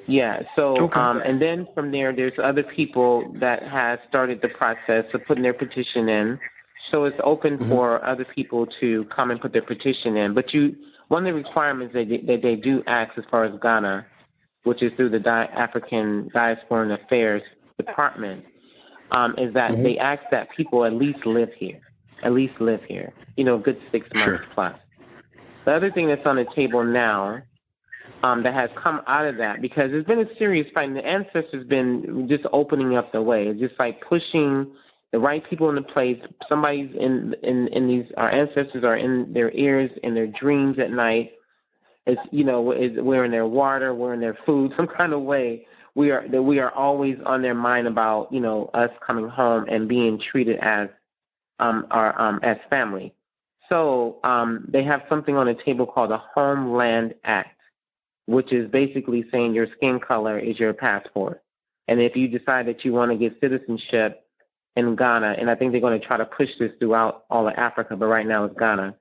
Yeah. 0.07 0.43
So, 0.55 0.77
okay. 0.77 0.99
um, 0.99 1.21
and 1.21 1.41
then 1.41 1.67
from 1.73 1.91
there, 1.91 2.15
there's 2.15 2.33
other 2.41 2.63
people 2.63 3.33
that 3.39 3.63
has 3.63 3.99
started 4.07 4.41
the 4.41 4.49
process 4.49 5.05
of 5.13 5.25
putting 5.25 5.43
their 5.43 5.53
petition 5.53 6.09
in. 6.09 6.39
So 6.91 7.05
it's 7.05 7.17
open 7.23 7.57
mm-hmm. 7.57 7.69
for 7.69 8.03
other 8.05 8.25
people 8.35 8.67
to 8.79 9.05
come 9.05 9.31
and 9.31 9.39
put 9.39 9.53
their 9.53 9.61
petition 9.61 10.17
in. 10.17 10.33
But 10.33 10.53
you, 10.53 10.75
one 11.07 11.25
of 11.25 11.33
the 11.33 11.41
requirements 11.41 11.93
that 11.93 12.09
they, 12.09 12.17
that 12.19 12.41
they 12.41 12.55
do 12.55 12.83
ask 12.85 13.17
as 13.17 13.23
far 13.31 13.45
as 13.45 13.57
Ghana, 13.61 14.05
which 14.63 14.83
is 14.83 14.91
through 14.95 15.09
the 15.09 15.19
Di- 15.19 15.49
African 15.53 16.29
Diaspora 16.33 16.93
Affairs 16.93 17.41
Department, 17.77 18.45
um, 19.11 19.35
is 19.37 19.53
that 19.53 19.71
mm-hmm. 19.71 19.83
they 19.83 19.97
ask 19.97 20.23
that 20.31 20.49
people 20.51 20.83
at 20.85 20.93
least 20.93 21.25
live 21.25 21.53
here, 21.57 21.79
at 22.23 22.33
least 22.33 22.59
live 22.59 22.81
here, 22.83 23.13
you 23.37 23.43
know, 23.43 23.55
a 23.55 23.59
good 23.59 23.79
six 23.91 24.07
months 24.13 24.43
sure. 24.43 24.53
plus. 24.53 24.75
The 25.65 25.73
other 25.73 25.91
thing 25.91 26.07
that's 26.07 26.25
on 26.25 26.35
the 26.35 26.45
table 26.55 26.83
now 26.83 27.41
um, 28.23 28.43
that 28.43 28.53
has 28.53 28.69
come 28.75 29.01
out 29.07 29.25
of 29.25 29.37
that, 29.37 29.61
because 29.61 29.91
it's 29.93 30.07
been 30.07 30.19
a 30.19 30.35
serious 30.37 30.67
fight, 30.73 30.87
and 30.87 30.95
the 30.95 31.05
ancestors 31.05 31.65
been 31.65 32.27
just 32.29 32.45
opening 32.53 32.95
up 32.95 33.11
the 33.11 33.21
way. 33.21 33.47
It's 33.47 33.59
just 33.59 33.77
like 33.79 33.99
pushing 34.01 34.71
the 35.11 35.19
right 35.19 35.43
people 35.49 35.69
in 35.69 35.75
the 35.75 35.81
place. 35.81 36.21
Somebody's 36.47 36.95
in 36.95 37.35
in 37.41 37.67
in 37.69 37.87
these. 37.87 38.05
Our 38.17 38.29
ancestors 38.29 38.83
are 38.83 38.97
in 38.97 39.33
their 39.33 39.51
ears, 39.51 39.91
in 40.03 40.13
their 40.13 40.27
dreams 40.27 40.77
at 40.77 40.91
night. 40.91 41.33
It's 42.05 42.21
you 42.31 42.43
know, 42.43 42.71
is 42.71 42.91
we're 42.97 43.25
in 43.25 43.31
their 43.31 43.47
water, 43.47 43.93
we're 43.95 44.13
in 44.13 44.19
their 44.19 44.37
food, 44.45 44.73
some 44.77 44.87
kind 44.87 45.13
of 45.13 45.21
way. 45.21 45.65
We 45.95 46.11
are 46.11 46.27
that 46.27 46.43
we 46.43 46.59
are 46.59 46.71
always 46.71 47.17
on 47.25 47.41
their 47.41 47.55
mind 47.55 47.87
about 47.87 48.31
you 48.31 48.39
know 48.39 48.69
us 48.73 48.91
coming 49.05 49.27
home 49.27 49.65
and 49.67 49.87
being 49.87 50.19
treated 50.19 50.57
as 50.59 50.89
um 51.59 51.87
our 51.89 52.19
um 52.21 52.39
as 52.43 52.57
family. 52.69 53.13
So 53.69 54.17
um 54.23 54.65
they 54.67 54.83
have 54.83 55.03
something 55.09 55.35
on 55.35 55.47
the 55.47 55.55
table 55.55 55.85
called 55.85 56.11
the 56.11 56.17
Homeland 56.17 57.15
Act, 57.23 57.59
which 58.25 58.51
is 58.53 58.69
basically 58.69 59.25
saying 59.31 59.53
your 59.53 59.67
skin 59.77 59.99
color 59.99 60.37
is 60.39 60.59
your 60.59 60.73
passport. 60.73 61.41
And 61.87 62.01
if 62.01 62.15
you 62.15 62.27
decide 62.27 62.67
that 62.67 62.83
you 62.83 62.93
want 62.93 63.11
to 63.11 63.17
get 63.17 63.39
citizenship 63.39 64.25
in 64.75 64.95
Ghana, 64.95 65.35
and 65.37 65.49
I 65.49 65.55
think 65.55 65.71
they're 65.71 65.81
going 65.81 65.99
to 65.99 66.05
try 66.05 66.17
to 66.17 66.25
push 66.25 66.49
this 66.59 66.71
throughout 66.79 67.25
all 67.29 67.47
of 67.47 67.53
Africa, 67.55 67.95
but 67.95 68.07
right 68.07 68.25
now 68.25 68.45
it's 68.45 68.57
Ghana. 68.57 68.95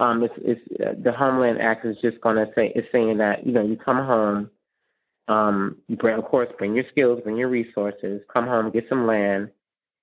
Um, 0.00 0.24
it's, 0.24 0.34
it's 0.38 0.80
uh, 0.84 0.94
the 1.02 1.12
Homeland 1.12 1.60
Act 1.60 1.84
is 1.84 1.96
just 2.02 2.20
going 2.20 2.36
to 2.36 2.50
say 2.54 2.72
it's 2.74 2.90
saying 2.90 3.18
that 3.18 3.46
you 3.46 3.52
know 3.52 3.62
you 3.64 3.76
come 3.76 4.04
home, 4.04 4.50
um, 5.28 5.76
you 5.88 5.96
bring 5.96 6.18
of 6.18 6.24
course 6.24 6.48
bring 6.58 6.74
your 6.74 6.84
skills, 6.90 7.20
bring 7.22 7.36
your 7.36 7.48
resources, 7.48 8.20
come 8.32 8.46
home, 8.46 8.70
get 8.70 8.88
some 8.88 9.06
land, 9.06 9.50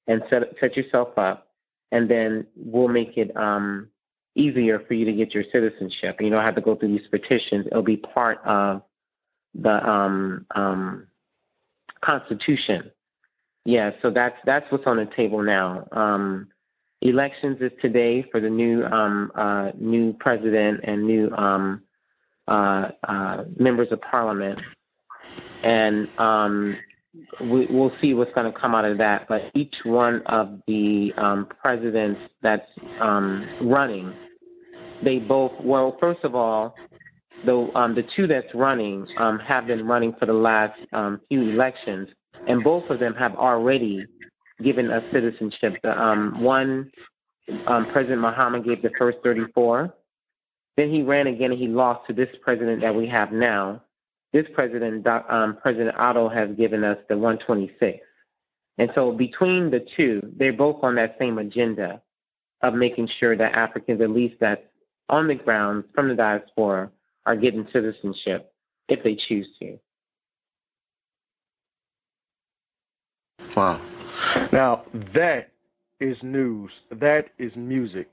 and 0.07 0.23
set 0.29 0.43
set 0.61 0.77
yourself 0.77 1.17
up, 1.17 1.47
and 1.91 2.09
then 2.09 2.47
we'll 2.55 2.87
make 2.87 3.17
it 3.17 3.35
um, 3.35 3.89
easier 4.35 4.79
for 4.79 4.93
you 4.93 5.05
to 5.05 5.13
get 5.13 5.33
your 5.33 5.43
citizenship. 5.51 6.21
You 6.21 6.29
don't 6.29 6.43
have 6.43 6.55
to 6.55 6.61
go 6.61 6.75
through 6.75 6.97
these 6.97 7.07
petitions. 7.07 7.67
It'll 7.67 7.83
be 7.83 7.97
part 7.97 8.39
of 8.45 8.83
the 9.53 9.89
um, 9.89 10.45
um, 10.55 11.07
Constitution 12.01 12.91
yeah, 13.65 13.91
so 14.01 14.09
that's 14.09 14.37
that's 14.45 14.69
what's 14.71 14.87
on 14.87 14.97
the 14.97 15.05
table 15.05 15.41
now. 15.41 15.87
Um, 15.91 16.47
elections 17.01 17.57
is 17.61 17.71
today 17.79 18.23
for 18.31 18.39
the 18.39 18.49
new 18.49 18.83
um, 18.85 19.31
uh, 19.35 19.71
new 19.77 20.13
president 20.13 20.81
and 20.83 21.05
new 21.05 21.31
um, 21.35 21.83
uh, 22.47 22.89
uh, 23.03 23.43
members 23.57 23.91
of 23.91 24.01
parliament, 24.01 24.59
and 25.63 26.07
um, 26.17 26.75
we, 27.41 27.65
will 27.67 27.91
see 28.01 28.13
what's 28.13 28.33
going 28.33 28.51
to 28.51 28.57
come 28.57 28.73
out 28.73 28.85
of 28.85 28.97
that. 28.97 29.27
But 29.27 29.51
each 29.53 29.75
one 29.83 30.21
of 30.27 30.59
the 30.67 31.13
um, 31.17 31.47
presidents 31.61 32.19
that's 32.41 32.67
um, 32.99 33.47
running, 33.61 34.13
they 35.03 35.19
both 35.19 35.51
well, 35.61 35.97
first 35.99 36.23
of 36.23 36.35
all, 36.35 36.75
the 37.45 37.71
um, 37.75 37.95
the 37.95 38.03
two 38.15 38.27
that's 38.27 38.53
running 38.53 39.07
um, 39.17 39.39
have 39.39 39.67
been 39.67 39.87
running 39.87 40.13
for 40.19 40.25
the 40.25 40.33
last 40.33 40.79
um, 40.93 41.19
few 41.29 41.41
elections 41.41 42.09
and 42.47 42.63
both 42.63 42.89
of 42.89 42.99
them 42.99 43.13
have 43.15 43.35
already 43.35 44.05
given 44.63 44.91
us 44.91 45.03
citizenship. 45.11 45.77
Um, 45.83 46.41
one, 46.41 46.91
um, 47.67 47.91
President 47.91 48.21
Mahama 48.21 48.63
gave 48.63 48.81
the 48.81 48.91
first 48.97 49.19
34. 49.23 49.93
Then 50.77 50.89
he 50.89 51.03
ran 51.03 51.27
again 51.27 51.51
and 51.51 51.59
he 51.59 51.67
lost 51.67 52.07
to 52.07 52.13
this 52.13 52.29
president 52.41 52.81
that 52.81 52.95
we 52.95 53.07
have 53.07 53.31
now. 53.31 53.81
This 54.33 54.47
president, 54.53 55.05
um, 55.07 55.57
President 55.61 55.95
Addo, 55.97 56.33
has 56.33 56.55
given 56.55 56.83
us 56.83 56.97
the 57.09 57.17
126. 57.17 57.99
And 58.77 58.89
so 58.95 59.11
between 59.11 59.69
the 59.69 59.85
two, 59.95 60.21
they're 60.37 60.53
both 60.53 60.83
on 60.83 60.95
that 60.95 61.17
same 61.19 61.37
agenda 61.37 62.01
of 62.61 62.73
making 62.73 63.09
sure 63.19 63.35
that 63.35 63.53
Africans, 63.53 64.01
at 64.01 64.09
least 64.09 64.35
that's 64.39 64.61
on 65.09 65.27
the 65.27 65.35
ground 65.35 65.83
from 65.93 66.07
the 66.07 66.15
diaspora, 66.15 66.89
are 67.25 67.35
getting 67.35 67.67
citizenship 67.73 68.53
if 68.87 69.03
they 69.03 69.15
choose 69.15 69.47
to. 69.59 69.77
Wow. 73.55 73.81
Now, 74.51 74.85
that 75.13 75.51
is 75.99 76.17
news. 76.23 76.71
That 76.91 77.27
is 77.37 77.55
music. 77.55 78.09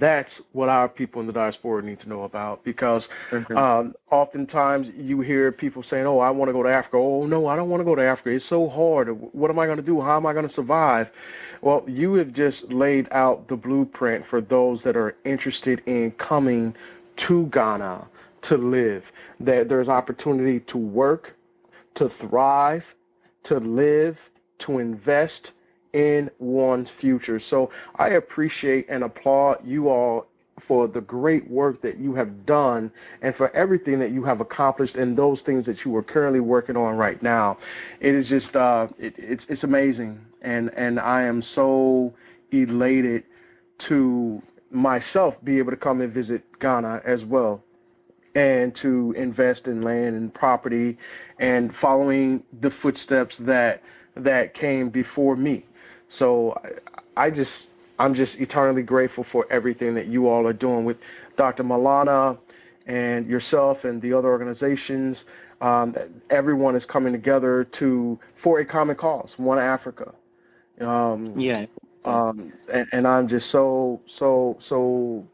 That's 0.00 0.30
what 0.52 0.68
our 0.68 0.88
people 0.88 1.20
in 1.20 1.28
the 1.28 1.32
diaspora 1.32 1.82
need 1.82 2.00
to 2.00 2.08
know 2.08 2.24
about 2.24 2.64
because 2.64 3.04
mm-hmm. 3.30 3.56
um, 3.56 3.94
oftentimes 4.10 4.88
you 4.96 5.20
hear 5.20 5.52
people 5.52 5.84
saying, 5.88 6.06
Oh, 6.06 6.18
I 6.18 6.30
want 6.30 6.48
to 6.48 6.52
go 6.52 6.62
to 6.62 6.68
Africa. 6.68 6.96
Oh, 6.96 7.24
no, 7.24 7.46
I 7.46 7.54
don't 7.54 7.68
want 7.68 7.80
to 7.80 7.84
go 7.84 7.94
to 7.94 8.02
Africa. 8.02 8.30
It's 8.30 8.48
so 8.48 8.68
hard. 8.68 9.08
What 9.32 9.50
am 9.50 9.58
I 9.58 9.66
going 9.66 9.76
to 9.76 9.82
do? 9.82 10.00
How 10.00 10.16
am 10.16 10.26
I 10.26 10.32
going 10.32 10.48
to 10.48 10.54
survive? 10.54 11.06
Well, 11.62 11.84
you 11.86 12.14
have 12.14 12.32
just 12.32 12.64
laid 12.64 13.06
out 13.12 13.48
the 13.48 13.56
blueprint 13.56 14.24
for 14.28 14.40
those 14.40 14.80
that 14.84 14.96
are 14.96 15.14
interested 15.24 15.80
in 15.86 16.12
coming 16.12 16.74
to 17.28 17.46
Ghana 17.52 18.08
to 18.48 18.56
live. 18.56 19.04
That 19.38 19.68
there's 19.68 19.88
opportunity 19.88 20.60
to 20.68 20.78
work, 20.78 21.36
to 21.96 22.10
thrive, 22.20 22.82
to 23.44 23.58
live, 23.58 24.16
to 24.66 24.78
invest 24.78 25.52
in 25.96 26.30
one's 26.38 26.88
future. 27.00 27.40
So 27.48 27.70
I 27.96 28.10
appreciate 28.10 28.86
and 28.90 29.02
applaud 29.02 29.56
you 29.64 29.88
all 29.88 30.26
for 30.68 30.86
the 30.86 31.00
great 31.00 31.50
work 31.50 31.80
that 31.80 31.98
you 31.98 32.14
have 32.14 32.44
done 32.44 32.90
and 33.22 33.34
for 33.36 33.54
everything 33.56 33.98
that 33.98 34.10
you 34.10 34.22
have 34.22 34.42
accomplished 34.42 34.94
and 34.94 35.16
those 35.16 35.40
things 35.46 35.64
that 35.64 35.76
you 35.86 35.96
are 35.96 36.02
currently 36.02 36.40
working 36.40 36.76
on 36.76 36.96
right 36.96 37.22
now. 37.22 37.56
It 38.00 38.14
is 38.14 38.28
just 38.28 38.54
uh, 38.54 38.88
it, 38.98 39.14
it's 39.16 39.44
it's 39.48 39.64
amazing, 39.64 40.20
and 40.42 40.70
and 40.76 41.00
I 41.00 41.22
am 41.22 41.42
so 41.54 42.12
elated 42.52 43.24
to 43.88 44.42
myself 44.70 45.34
be 45.44 45.56
able 45.56 45.70
to 45.70 45.78
come 45.78 46.02
and 46.02 46.12
visit 46.12 46.42
Ghana 46.60 47.00
as 47.06 47.24
well 47.24 47.62
and 48.34 48.76
to 48.82 49.14
invest 49.16 49.62
in 49.64 49.80
land 49.80 50.14
and 50.14 50.34
property 50.34 50.98
and 51.38 51.72
following 51.80 52.42
the 52.60 52.70
footsteps 52.82 53.34
that 53.40 53.82
that 54.16 54.54
came 54.54 54.90
before 54.90 55.36
me. 55.36 55.64
So 56.18 56.60
I, 57.16 57.30
just 57.30 57.50
I'm 57.98 58.14
just 58.14 58.32
eternally 58.36 58.82
grateful 58.82 59.26
for 59.32 59.50
everything 59.50 59.94
that 59.94 60.06
you 60.06 60.28
all 60.28 60.46
are 60.46 60.52
doing 60.52 60.84
with 60.84 60.96
Dr. 61.36 61.64
Malana 61.64 62.38
and 62.86 63.26
yourself 63.26 63.78
and 63.84 64.00
the 64.00 64.12
other 64.12 64.28
organizations. 64.28 65.16
Um, 65.60 65.94
everyone 66.30 66.76
is 66.76 66.84
coming 66.86 67.12
together 67.12 67.66
to 67.78 68.18
for 68.42 68.60
a 68.60 68.64
common 68.64 68.96
cause, 68.96 69.30
one 69.36 69.58
Africa. 69.58 70.12
Um, 70.80 71.34
yeah. 71.38 71.66
Um, 72.04 72.52
and, 72.72 72.86
and 72.92 73.06
I'm 73.06 73.26
just 73.26 73.50
so 73.50 74.00
so 74.18 74.58
so 74.68 75.24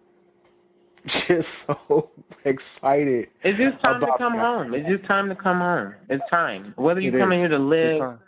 just 1.29 1.49
so 1.67 2.11
excited. 2.45 3.29
It's 3.43 3.59
just 3.59 3.83
time 3.83 4.01
to 4.01 4.07
come 4.17 4.35
that. 4.35 4.43
home. 4.43 4.75
It's 4.75 4.89
just 4.89 5.05
time 5.05 5.29
to 5.29 5.35
come 5.35 5.59
home. 5.59 5.95
It's 6.09 6.23
time. 6.31 6.73
Whether 6.77 7.01
you 7.01 7.13
come 7.13 7.33
in 7.33 7.41
here 7.41 7.49
to 7.49 7.59
live 7.59 8.19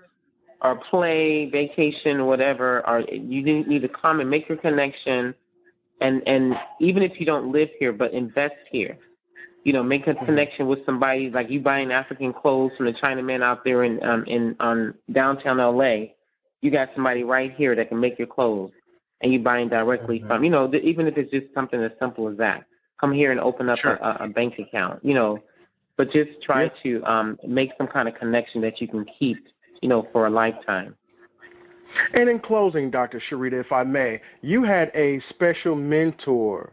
or 0.64 0.76
play, 0.76 1.44
vacation, 1.50 2.24
whatever, 2.24 2.84
or 2.88 3.00
you 3.00 3.42
need 3.42 3.82
to 3.82 3.88
come 3.88 4.20
and 4.20 4.30
make 4.30 4.48
your 4.48 4.56
connection, 4.56 5.34
and 6.00 6.26
and 6.26 6.54
even 6.80 7.02
if 7.02 7.20
you 7.20 7.26
don't 7.26 7.52
live 7.52 7.68
here, 7.78 7.92
but 7.92 8.12
invest 8.12 8.54
here. 8.70 8.98
You 9.64 9.74
know, 9.74 9.82
make 9.82 10.06
a 10.06 10.14
mm-hmm. 10.14 10.24
connection 10.24 10.66
with 10.66 10.84
somebody 10.86 11.30
like 11.30 11.50
you 11.50 11.60
buying 11.60 11.92
African 11.92 12.32
clothes 12.32 12.72
from 12.76 12.86
the 12.86 12.92
Chinaman 12.94 13.42
out 13.42 13.62
there 13.62 13.84
in 13.84 14.02
um 14.02 14.24
in 14.26 14.56
um 14.58 14.94
downtown 15.12 15.58
LA. 15.58 16.12
You 16.62 16.70
got 16.70 16.88
somebody 16.94 17.24
right 17.24 17.52
here 17.52 17.76
that 17.76 17.90
can 17.90 18.00
make 18.00 18.18
your 18.18 18.26
clothes, 18.26 18.72
and 19.20 19.32
you 19.32 19.40
buying 19.40 19.68
directly 19.68 20.18
mm-hmm. 20.18 20.28
from. 20.28 20.44
You 20.44 20.50
know, 20.50 20.72
even 20.82 21.06
if 21.06 21.18
it's 21.18 21.30
just 21.30 21.52
something 21.54 21.80
as 21.80 21.92
simple 22.00 22.28
as 22.28 22.38
that. 22.38 22.64
Come 23.00 23.12
here 23.12 23.32
and 23.32 23.40
open 23.40 23.68
up 23.68 23.80
sure. 23.80 23.96
a, 23.96 24.24
a 24.24 24.28
bank 24.28 24.58
account. 24.58 25.04
You 25.04 25.12
know, 25.12 25.40
but 25.98 26.10
just 26.10 26.40
try 26.42 26.64
yeah. 26.64 26.70
to 26.82 27.04
um 27.04 27.38
make 27.46 27.72
some 27.76 27.86
kind 27.86 28.08
of 28.08 28.14
connection 28.14 28.62
that 28.62 28.80
you 28.80 28.88
can 28.88 29.04
keep 29.04 29.46
you 29.80 29.88
know, 29.88 30.06
for 30.12 30.26
a 30.26 30.30
lifetime. 30.30 30.96
And 32.12 32.28
in 32.28 32.40
closing, 32.40 32.90
Dr. 32.90 33.20
Sharita, 33.20 33.60
if 33.60 33.72
I 33.72 33.84
may, 33.84 34.20
you 34.42 34.64
had 34.64 34.90
a 34.94 35.20
special 35.30 35.74
mentor. 35.74 36.72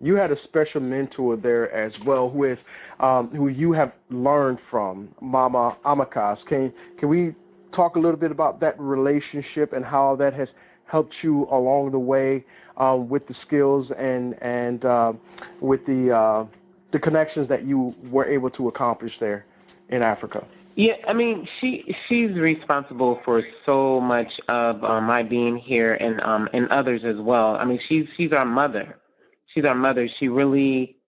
You 0.00 0.16
had 0.16 0.30
a 0.30 0.42
special 0.42 0.80
mentor 0.80 1.36
there 1.36 1.72
as 1.72 1.92
well, 2.04 2.28
who 2.28 2.44
is 2.44 2.58
um, 3.00 3.30
who 3.30 3.48
you 3.48 3.72
have 3.72 3.92
learned 4.10 4.58
from, 4.70 5.08
Mama 5.20 5.76
Imakus. 5.84 6.44
Can 6.46 6.72
can 6.98 7.08
we 7.08 7.34
talk 7.72 7.96
a 7.96 7.98
little 7.98 8.18
bit 8.18 8.30
about 8.30 8.60
that 8.60 8.78
relationship 8.78 9.72
and 9.72 9.84
how 9.84 10.16
that 10.16 10.34
has 10.34 10.48
helped 10.86 11.14
you 11.22 11.46
along 11.50 11.92
the 11.92 11.98
way 11.98 12.44
um, 12.76 13.08
with 13.08 13.26
the 13.26 13.34
skills 13.46 13.90
and 13.98 14.40
and 14.42 14.84
uh, 14.84 15.12
with 15.60 15.84
the 15.86 16.10
uh, 16.14 16.44
the 16.92 16.98
connections 16.98 17.48
that 17.48 17.66
you 17.66 17.94
were 18.10 18.26
able 18.26 18.50
to 18.50 18.68
accomplish 18.68 19.12
there 19.18 19.46
in 19.88 20.02
Africa? 20.02 20.46
Yeah, 20.76 20.96
I 21.08 21.14
mean, 21.14 21.48
she 21.58 21.96
she's 22.06 22.32
responsible 22.32 23.22
for 23.24 23.42
so 23.64 23.98
much 23.98 24.28
of 24.48 24.84
um, 24.84 25.04
my 25.04 25.22
being 25.22 25.56
here 25.56 25.94
and 25.94 26.20
um 26.20 26.50
and 26.52 26.68
others 26.68 27.02
as 27.02 27.16
well. 27.18 27.56
I 27.56 27.64
mean, 27.64 27.80
she's 27.88 28.06
she's 28.16 28.32
our 28.32 28.44
mother. 28.44 28.98
She's 29.46 29.64
our 29.64 29.74
mother. 29.74 30.06
She 30.18 30.28
really 30.28 30.98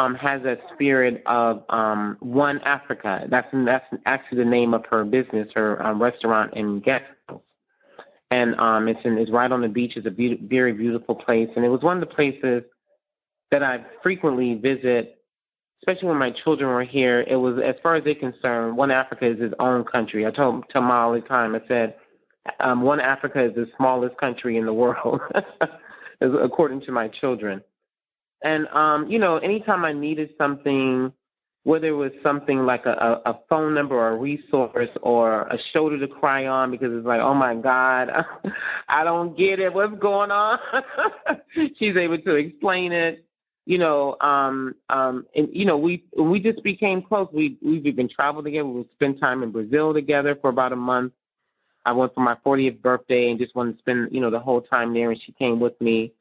um 0.00 0.16
has 0.16 0.42
that 0.42 0.58
spirit 0.74 1.22
of 1.26 1.62
um 1.68 2.16
One 2.18 2.58
Africa. 2.62 3.24
That's 3.30 3.46
that's 3.52 3.86
actually 4.04 4.38
the 4.38 4.50
name 4.50 4.74
of 4.74 4.84
her 4.90 5.04
business, 5.04 5.48
her 5.54 5.80
um, 5.80 6.02
restaurant 6.02 6.54
and 6.56 6.82
guest. 6.82 7.04
And 8.32 8.58
um 8.58 8.88
it's 8.88 9.00
in 9.04 9.16
it's 9.16 9.30
right 9.30 9.52
on 9.52 9.62
the 9.62 9.68
beach. 9.68 9.96
It's 9.96 10.08
a 10.08 10.10
be- 10.10 10.40
very 10.42 10.72
beautiful 10.72 11.14
place, 11.14 11.48
and 11.54 11.64
it 11.64 11.68
was 11.68 11.82
one 11.82 11.96
of 11.96 12.00
the 12.00 12.12
places 12.12 12.64
that 13.52 13.62
I 13.62 13.84
frequently 14.02 14.56
visit 14.56 15.17
especially 15.80 16.08
when 16.08 16.18
my 16.18 16.30
children 16.30 16.70
were 16.70 16.84
here, 16.84 17.24
it 17.28 17.36
was 17.36 17.60
as 17.64 17.76
far 17.82 17.94
as 17.94 18.04
they're 18.04 18.14
concerned, 18.14 18.76
one 18.76 18.90
Africa 18.90 19.26
is 19.26 19.40
its 19.40 19.54
own 19.58 19.84
country. 19.84 20.26
I 20.26 20.30
told 20.30 20.64
them 20.72 20.90
all 20.90 21.12
the 21.12 21.20
time, 21.20 21.54
I 21.54 21.60
said, 21.68 21.94
um, 22.60 22.82
one 22.82 23.00
Africa 23.00 23.44
is 23.44 23.54
the 23.54 23.68
smallest 23.76 24.16
country 24.16 24.56
in 24.56 24.66
the 24.66 24.72
world, 24.72 25.20
according 26.20 26.80
to 26.82 26.92
my 26.92 27.08
children. 27.08 27.62
And 28.42 28.66
um, 28.68 29.08
you 29.08 29.18
know, 29.18 29.36
anytime 29.38 29.84
I 29.84 29.92
needed 29.92 30.30
something, 30.38 31.12
whether 31.64 31.88
it 31.88 31.92
was 31.92 32.12
something 32.22 32.64
like 32.64 32.86
a, 32.86 33.20
a, 33.26 33.30
a 33.32 33.38
phone 33.48 33.74
number 33.74 33.94
or 33.94 34.10
a 34.10 34.16
resource 34.16 34.88
or 35.02 35.42
a 35.42 35.58
shoulder 35.72 35.98
to 35.98 36.08
cry 36.08 36.46
on 36.46 36.70
because 36.70 36.92
it's 36.92 37.06
like, 37.06 37.20
oh 37.20 37.34
my 37.34 37.54
God, 37.54 38.10
I 38.88 39.04
don't 39.04 39.36
get 39.36 39.58
it. 39.58 39.72
What's 39.72 39.98
going 39.98 40.30
on? 40.30 40.58
She's 41.76 41.96
able 41.96 42.18
to 42.18 42.34
explain 42.36 42.92
it 42.92 43.27
you 43.68 43.76
know, 43.76 44.16
um, 44.22 44.74
um, 44.88 45.26
and 45.36 45.50
you 45.52 45.66
know, 45.66 45.76
we 45.76 46.02
we 46.18 46.40
just 46.40 46.64
became 46.64 47.02
close. 47.02 47.28
We 47.34 47.58
we've 47.62 47.94
been 47.94 48.08
traveled 48.08 48.46
together. 48.46 48.66
We 48.66 48.86
spent 48.94 49.20
time 49.20 49.42
in 49.42 49.50
Brazil 49.52 49.92
together 49.92 50.38
for 50.40 50.48
about 50.48 50.72
a 50.72 50.76
month. 50.76 51.12
I 51.84 51.92
went 51.92 52.14
for 52.14 52.20
my 52.20 52.34
40th 52.46 52.80
birthday 52.80 53.30
and 53.30 53.38
just 53.38 53.54
wanted 53.54 53.74
to 53.74 53.78
spend, 53.80 54.08
you 54.10 54.22
know, 54.22 54.30
the 54.30 54.40
whole 54.40 54.62
time 54.62 54.94
there. 54.94 55.10
And 55.10 55.20
she 55.22 55.32
came 55.32 55.60
with 55.60 55.78
me. 55.82 56.14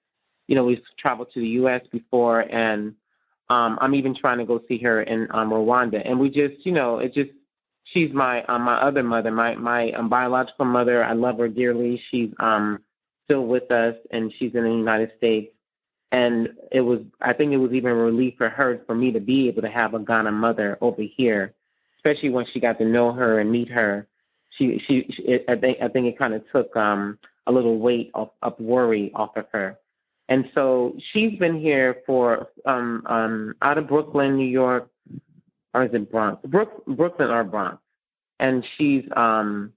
You 0.48 0.56
know, 0.56 0.66
we've 0.66 0.82
traveled 1.00 1.32
to 1.36 1.40
the 1.40 1.48
U.S. 1.62 1.84
before, 1.90 2.42
and 2.42 2.94
um, 3.50 3.78
I'm 3.80 3.96
even 3.96 4.14
trying 4.14 4.40
to 4.40 4.46
go 4.46 4.62
see 4.68 4.80
her 4.80 5.04
in 5.04 5.30
um, 5.32 5.50
Rwanda. 5.52 6.02
And 6.04 6.20
we 6.20 6.30
just, 6.30 6.66
you 6.66 6.74
know, 6.74 7.00
it 7.00 7.14
just 7.14 7.32
she's 7.86 8.12
my 8.12 8.44
um, 8.44 8.64
my 8.64 8.76
other 8.76 9.04
mother, 9.04 9.32
my 9.32 9.56
my 9.56 9.92
um, 9.92 10.10
biological 10.10 10.66
mother. 10.66 11.02
I 11.02 11.14
love 11.14 11.38
her 11.38 11.48
dearly. 11.48 12.02
She's 12.12 12.30
um 12.42 12.84
still 13.24 13.46
with 13.46 13.72
us, 13.72 13.96
and 14.12 14.34
she's 14.38 14.54
in 14.54 14.66
the 14.66 14.70
United 14.70 15.14
States 15.18 15.54
and 16.12 16.50
it 16.72 16.82
was 16.82 17.00
I 17.22 17.34
think 17.34 17.52
it 17.52 17.58
was 17.58 17.74
even 17.74 17.92
a 17.92 17.96
relief 17.96 18.36
for 18.38 18.50
her 18.50 18.82
for 18.86 18.96
me 18.96 19.12
to 19.12 19.20
be 19.20 19.48
able 19.48 19.62
to 19.62 19.70
have 19.70 19.94
a 19.94 20.00
Ghana 20.00 20.32
mother 20.32 20.78
over 20.82 21.02
here, 21.02 21.54
especially 21.98 22.30
when 22.30 22.46
she 22.46 22.60
got 22.60 22.78
to 22.80 22.86
know 22.86 23.12
her 23.12 23.40
and 23.40 23.52
meet 23.52 23.70
her. 23.70 24.08
She 24.52 24.80
she, 24.88 25.06
she 25.12 25.24
it, 25.24 25.46
I 25.48 25.56
think 25.56 25.80
I 25.82 25.88
think 25.88 26.08
it 26.08 26.18
kind 26.18 26.34
of 26.34 26.44
took 26.52 26.76
um 26.76 27.20
a 27.46 27.52
little 27.52 27.80
weight 27.80 28.12
off 28.14 28.30
of 28.42 28.60
worry 28.60 29.12
off 29.14 29.36
of 29.36 29.46
her. 29.52 29.78
And 30.30 30.50
so 30.54 30.96
she's 31.12 31.38
been 31.40 31.60
here 31.60 31.98
for 32.06 32.48
um 32.66 33.04
um 33.08 33.56
out 33.62 33.78
of 33.78 33.88
Brooklyn, 33.88 34.38
New 34.38 34.48
York, 34.48 34.90
or 35.74 35.84
is 35.84 35.94
it 35.94 36.10
Bronx? 36.10 36.42
Brook, 36.48 36.86
Brooklyn 36.86 37.30
or 37.30 37.44
Bronx. 37.44 37.80
And 38.40 38.66
she's 38.78 39.04
um 39.18 39.74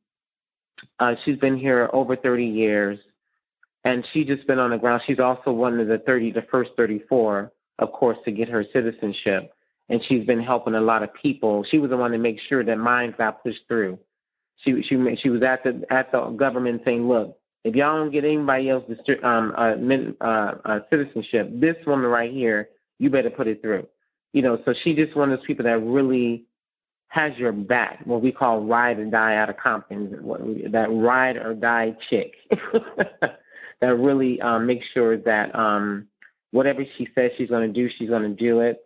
uh 1.00 1.16
she's 1.24 1.38
been 1.38 1.56
here 1.56 1.90
over 1.92 2.14
30 2.14 2.44
years 2.44 3.00
and 3.84 4.06
she 4.12 4.24
just 4.24 4.46
been 4.46 4.58
on 4.58 4.70
the 4.70 4.78
ground. 4.78 5.02
She's 5.06 5.20
also 5.20 5.52
one 5.52 5.80
of 5.80 5.88
the 5.88 5.98
30, 5.98 6.32
the 6.32 6.42
first 6.50 6.72
34, 6.76 7.52
of 7.78 7.92
course, 7.92 8.18
to 8.24 8.32
get 8.32 8.48
her 8.48 8.64
citizenship, 8.72 9.52
and 9.88 10.02
she's 10.04 10.24
been 10.26 10.40
helping 10.40 10.74
a 10.74 10.80
lot 10.80 11.02
of 11.02 11.12
people. 11.14 11.64
She 11.64 11.78
was 11.78 11.90
the 11.90 11.96
one 11.96 12.10
to 12.12 12.18
make 12.18 12.38
sure 12.40 12.64
that 12.64 12.76
mine 12.76 13.14
got 13.16 13.42
pushed 13.42 13.66
through. 13.68 13.98
She 14.58 14.82
she 14.82 15.16
she 15.16 15.30
was 15.30 15.42
at 15.42 15.64
the 15.64 15.84
at 15.90 16.12
the 16.12 16.26
government 16.30 16.82
saying, 16.84 17.08
look, 17.08 17.38
if 17.64 17.74
y'all 17.74 17.96
don't 17.96 18.10
get 18.10 18.24
anybody 18.24 18.70
else 18.70 18.84
um, 19.22 19.54
uh, 19.56 19.74
uh, 20.24 20.54
uh, 20.64 20.80
citizenship, 20.90 21.48
this 21.52 21.76
woman 21.86 22.06
right 22.10 22.30
here, 22.30 22.68
you 22.98 23.10
better 23.10 23.30
put 23.30 23.46
it 23.46 23.62
through. 23.62 23.86
You 24.32 24.42
know, 24.42 24.60
so 24.64 24.74
she 24.82 24.94
just 24.94 25.16
one 25.16 25.30
of 25.32 25.38
those 25.38 25.46
people 25.46 25.64
that 25.64 25.82
really 25.82 26.44
has 27.08 27.36
your 27.36 27.52
back, 27.52 28.00
what 28.04 28.22
we 28.22 28.30
call 28.30 28.62
ride 28.64 28.98
or 28.98 29.04
die 29.06 29.34
out 29.34 29.50
of 29.50 29.56
Compton, 29.56 30.10
that 30.70 30.88
ride 30.90 31.36
or 31.36 31.54
die 31.54 31.96
chick. 32.08 32.34
that 33.80 33.96
really 33.96 34.40
um, 34.40 34.66
makes 34.66 34.86
sure 34.92 35.16
that 35.16 35.54
um, 35.54 36.06
whatever 36.50 36.84
she 36.96 37.08
says 37.14 37.32
she's 37.36 37.48
going 37.48 37.66
to 37.66 37.72
do, 37.72 37.88
she's 37.96 38.08
going 38.08 38.22
to 38.22 38.28
do 38.28 38.60
it. 38.60 38.84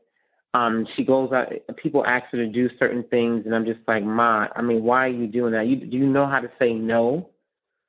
Um, 0.54 0.86
she 0.94 1.04
goes 1.04 1.32
out. 1.32 1.52
People 1.76 2.06
ask 2.06 2.26
her 2.30 2.38
to 2.38 2.46
do 2.46 2.70
certain 2.78 3.02
things, 3.04 3.44
and 3.44 3.54
I'm 3.54 3.64
just 3.64 3.80
like, 3.88 4.04
Ma, 4.04 4.46
I 4.54 4.62
mean, 4.62 4.84
why 4.84 5.06
are 5.06 5.12
you 5.12 5.26
doing 5.26 5.52
that? 5.52 5.66
You 5.66 5.76
do 5.76 5.96
you 5.96 6.06
know 6.06 6.26
how 6.26 6.40
to 6.40 6.50
say 6.60 6.72
no? 6.72 7.28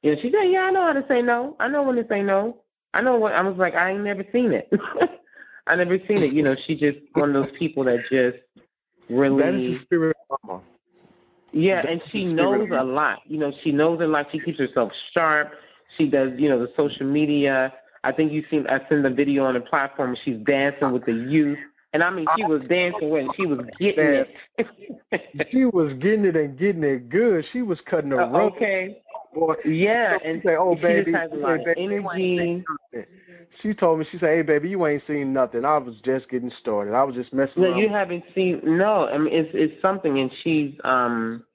You 0.01 0.15
know, 0.15 0.21
she 0.21 0.31
said, 0.31 0.45
Yeah, 0.45 0.61
I 0.61 0.71
know 0.71 0.81
how 0.81 0.93
to 0.93 1.05
say 1.07 1.21
no. 1.21 1.55
I 1.59 1.67
know 1.67 1.83
when 1.83 1.95
to 1.97 2.07
say 2.09 2.23
no. 2.23 2.57
I 2.95 3.01
know 3.01 3.17
what. 3.17 3.33
I 3.33 3.41
was 3.41 3.57
like, 3.57 3.75
I 3.75 3.91
ain't 3.91 4.03
never 4.03 4.25
seen 4.31 4.51
it. 4.51 4.71
I 5.67 5.75
never 5.75 5.97
seen 6.07 6.23
it. 6.23 6.33
You 6.33 6.41
know, 6.41 6.55
she 6.65 6.75
just 6.75 6.97
one 7.13 7.35
of 7.35 7.43
those 7.43 7.53
people 7.57 7.83
that 7.83 7.99
just 8.09 8.37
really. 9.09 9.43
That 9.43 9.53
is 9.53 9.79
the 9.79 9.85
spirit 9.85 10.17
of 10.29 10.39
mama. 10.43 10.61
Yeah, 11.51 11.85
and 11.87 12.01
she 12.11 12.25
knows 12.25 12.69
a 12.71 12.83
lot. 12.83 13.19
You 13.25 13.37
know, 13.37 13.51
she 13.63 13.71
knows 13.71 14.01
a 14.01 14.07
lot. 14.07 14.27
She 14.31 14.39
keeps 14.39 14.57
herself 14.59 14.91
sharp. 15.13 15.53
She 15.97 16.09
does, 16.09 16.31
you 16.38 16.49
know, 16.49 16.59
the 16.59 16.71
social 16.75 17.05
media. 17.05 17.73
I 18.03 18.11
think 18.11 18.31
you've 18.31 18.45
seen 18.49 18.67
I 18.67 18.88
seen 18.89 19.01
the 19.01 19.09
video 19.09 19.45
on 19.45 19.55
the 19.55 19.61
platform. 19.61 20.15
She's 20.23 20.38
dancing 20.45 20.91
with 20.91 21.05
the 21.05 21.13
youth. 21.13 21.57
And 21.93 22.03
I 22.03 22.09
mean, 22.09 22.25
she 22.36 22.43
was 22.43 22.61
dancing 22.67 23.09
when 23.09 23.29
she 23.38 23.45
was 23.45 23.61
getting 23.79 24.25
it. 24.59 25.47
she 25.51 25.63
was 25.63 25.93
getting 25.93 26.25
it 26.25 26.36
and 26.36 26.57
getting 26.57 26.83
it 26.83 27.09
good. 27.09 27.45
She 27.53 27.61
was 27.61 27.79
cutting 27.89 28.09
the 28.09 28.21
uh, 28.21 28.29
rope. 28.29 28.55
Okay. 28.57 29.01
Boy, 29.33 29.55
yeah, 29.65 30.17
and 30.23 30.41
say, 30.45 30.55
"Oh, 30.57 30.75
she 30.75 30.81
baby, 30.81 31.11
just 31.11 31.23
has 31.23 31.31
a 31.31 31.36
lot 31.36 31.59
of 31.59 31.67
energy. 31.77 32.63
She 33.61 33.73
told 33.73 33.99
me, 33.99 34.05
she 34.11 34.17
said, 34.17 34.29
"Hey, 34.29 34.41
baby, 34.41 34.69
you 34.69 34.86
ain't 34.86 35.03
seen 35.07 35.33
nothing. 35.33 35.65
I 35.65 35.77
was 35.77 35.95
just 36.03 36.29
getting 36.29 36.51
started. 36.59 36.93
I 36.93 37.03
was 37.03 37.15
just 37.15 37.33
messing." 37.33 37.63
No, 37.63 37.69
around. 37.69 37.79
you 37.79 37.89
haven't 37.89 38.23
seen. 38.33 38.61
No, 38.63 39.07
I 39.07 39.17
mean 39.17 39.33
it's 39.33 39.49
it's 39.53 39.81
something, 39.81 40.19
and 40.19 40.31
she's 40.43 40.73
um, 40.83 41.45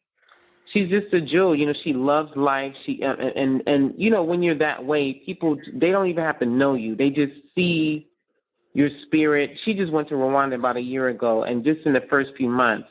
she's 0.73 0.89
just 0.89 1.13
a 1.13 1.21
jewel. 1.21 1.55
You 1.55 1.67
know, 1.67 1.75
she 1.85 1.93
loves 1.93 2.33
life. 2.37 2.75
She 2.85 3.03
uh, 3.03 3.15
and 3.15 3.37
and, 3.37 3.63
and 3.67 3.95
you 3.97 4.11
know 4.11 4.23
when 4.23 4.43
you're 4.43 4.59
that 4.59 4.85
way, 4.85 5.15
people 5.15 5.57
they 5.75 5.91
don't 5.91 6.09
even 6.09 6.25
have 6.25 6.39
to 6.41 6.47
know 6.47 6.75
you. 6.75 6.95
They 6.95 7.11
just 7.11 7.33
see 7.55 8.09
your 8.73 8.89
spirit. 9.03 9.59
She 9.65 9.75
just 9.75 9.93
went 9.93 10.09
to 10.09 10.15
Rwanda 10.15 10.55
about 10.55 10.77
a 10.77 10.83
year 10.83 11.09
ago, 11.09 11.45
and 11.45 11.65
just 11.65 11.87
in 11.87 11.93
the 11.93 12.05
first 12.09 12.33
few 12.37 12.49
months, 12.49 12.89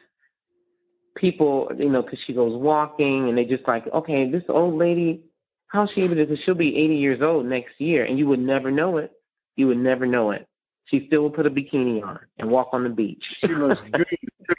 people, 1.15 1.71
you 1.77 1.89
know, 1.89 2.01
because 2.01 2.19
she 2.25 2.33
goes 2.33 2.59
walking, 2.59 3.29
and 3.29 3.37
they 3.37 3.45
just 3.45 3.67
like, 3.67 3.87
okay, 3.93 4.29
this 4.29 4.43
old 4.49 4.75
lady, 4.75 5.23
how's 5.67 5.89
she 5.91 6.01
able 6.01 6.15
to? 6.15 6.25
Cause 6.25 6.39
she'll 6.45 6.55
be 6.55 6.75
80 6.77 6.95
years 6.95 7.21
old 7.21 7.45
next 7.45 7.79
year, 7.79 8.05
and 8.05 8.19
you 8.19 8.27
would 8.27 8.39
never 8.39 8.71
know 8.71 8.97
it. 8.97 9.11
You 9.55 9.67
would 9.67 9.77
never 9.77 10.05
know 10.05 10.31
it. 10.31 10.47
She 10.85 11.05
still 11.07 11.21
will 11.21 11.29
put 11.29 11.45
a 11.45 11.51
bikini 11.51 12.03
on 12.03 12.19
and 12.39 12.49
walk 12.49 12.69
on 12.73 12.83
the 12.83 12.89
beach. 12.89 13.23
She 13.41 13.47
looks 13.49 13.79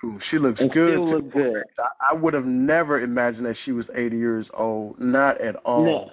too. 0.00 0.18
She 0.30 0.38
looks 0.38 0.60
and 0.60 0.70
good. 0.70 0.94
Still 0.94 1.04
too. 1.04 1.10
look 1.10 1.32
good. 1.32 1.64
I, 1.78 2.10
I 2.10 2.14
would 2.14 2.34
have 2.34 2.44
never 2.44 3.00
imagined 3.00 3.46
that 3.46 3.56
she 3.64 3.72
was 3.72 3.86
80 3.94 4.16
years 4.16 4.46
old. 4.54 4.98
Not 5.00 5.40
at 5.40 5.56
all. 5.56 5.84
No. 5.84 6.10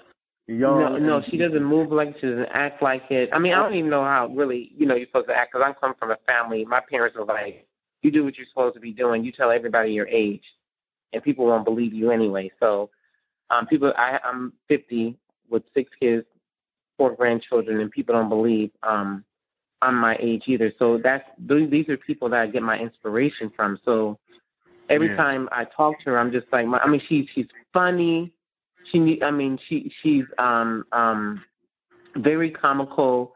Young. 0.48 0.80
No, 0.80 0.98
no, 0.98 1.22
she 1.30 1.38
doesn't 1.38 1.64
move 1.64 1.92
like 1.92 2.16
she 2.22 2.28
doesn't 2.28 2.50
act 2.52 2.82
like 2.82 3.04
it. 3.12 3.30
I 3.34 3.40
mean, 3.40 3.54
I 3.54 3.62
don't 3.62 3.74
even 3.76 3.90
know 3.90 4.04
how 4.04 4.28
really, 4.28 4.72
you 4.78 4.86
know, 4.86 4.96
you're 4.96 5.08
supposed 5.08 5.28
to 5.28 5.36
act. 5.36 5.52
Because 5.52 5.68
I 5.68 5.78
come 5.78 5.94
from 6.00 6.12
a 6.12 6.18
family. 6.26 6.64
My 6.64 6.80
parents 6.80 7.18
were 7.18 7.26
like, 7.26 7.68
"You 8.02 8.12
do 8.12 8.24
what 8.24 8.38
you're 8.38 8.48
supposed 8.48 8.76
to 8.76 8.80
be 8.80 8.94
doing. 8.94 9.26
You 9.26 9.34
tell 9.34 9.52
everybody 9.52 9.92
your 9.92 10.08
age, 10.08 10.44
and 11.12 11.22
people 11.22 11.46
won't 11.46 11.66
believe 11.66 11.94
you 11.94 12.12
anyway." 12.12 12.50
So, 12.62 12.90
um, 13.50 13.68
people, 13.68 13.94
I, 13.98 14.22
I'm 14.24 14.54
50 14.70 15.18
with 15.50 15.64
six 15.74 15.92
kids, 16.00 16.26
four 16.98 17.14
grandchildren, 17.14 17.82
and 17.82 17.92
people 17.92 18.16
don't 18.16 18.30
believe 18.30 18.72
um, 18.84 19.26
I'm 19.82 19.96
my 19.96 20.18
age 20.20 20.44
either. 20.48 20.72
So 20.80 20.98
that's 20.98 21.24
these 21.38 21.70
these 21.70 21.90
are 21.90 21.98
people 21.98 22.30
that 22.30 22.40
I 22.42 22.48
get 22.48 22.64
my 22.64 22.80
inspiration 22.80 23.52
from. 23.56 23.80
So 23.86 24.18
every 24.90 25.10
Yeah. 25.10 25.16
time 25.16 25.50
I 25.52 25.66
talk 25.66 26.00
to 26.02 26.12
her, 26.12 26.20
I'm 26.20 26.32
just 26.32 26.48
like, 26.52 26.66
my, 26.68 26.80
I 26.80 26.88
mean, 26.88 27.02
she's 27.08 27.28
she's 27.34 27.48
funny. 27.74 28.34
She, 28.84 29.22
I 29.22 29.32
mean, 29.32 29.60
she 29.68 29.92
she's 30.02 30.24
um 30.38 30.86
um 30.92 31.44
very 32.18 32.50
comical, 32.50 33.36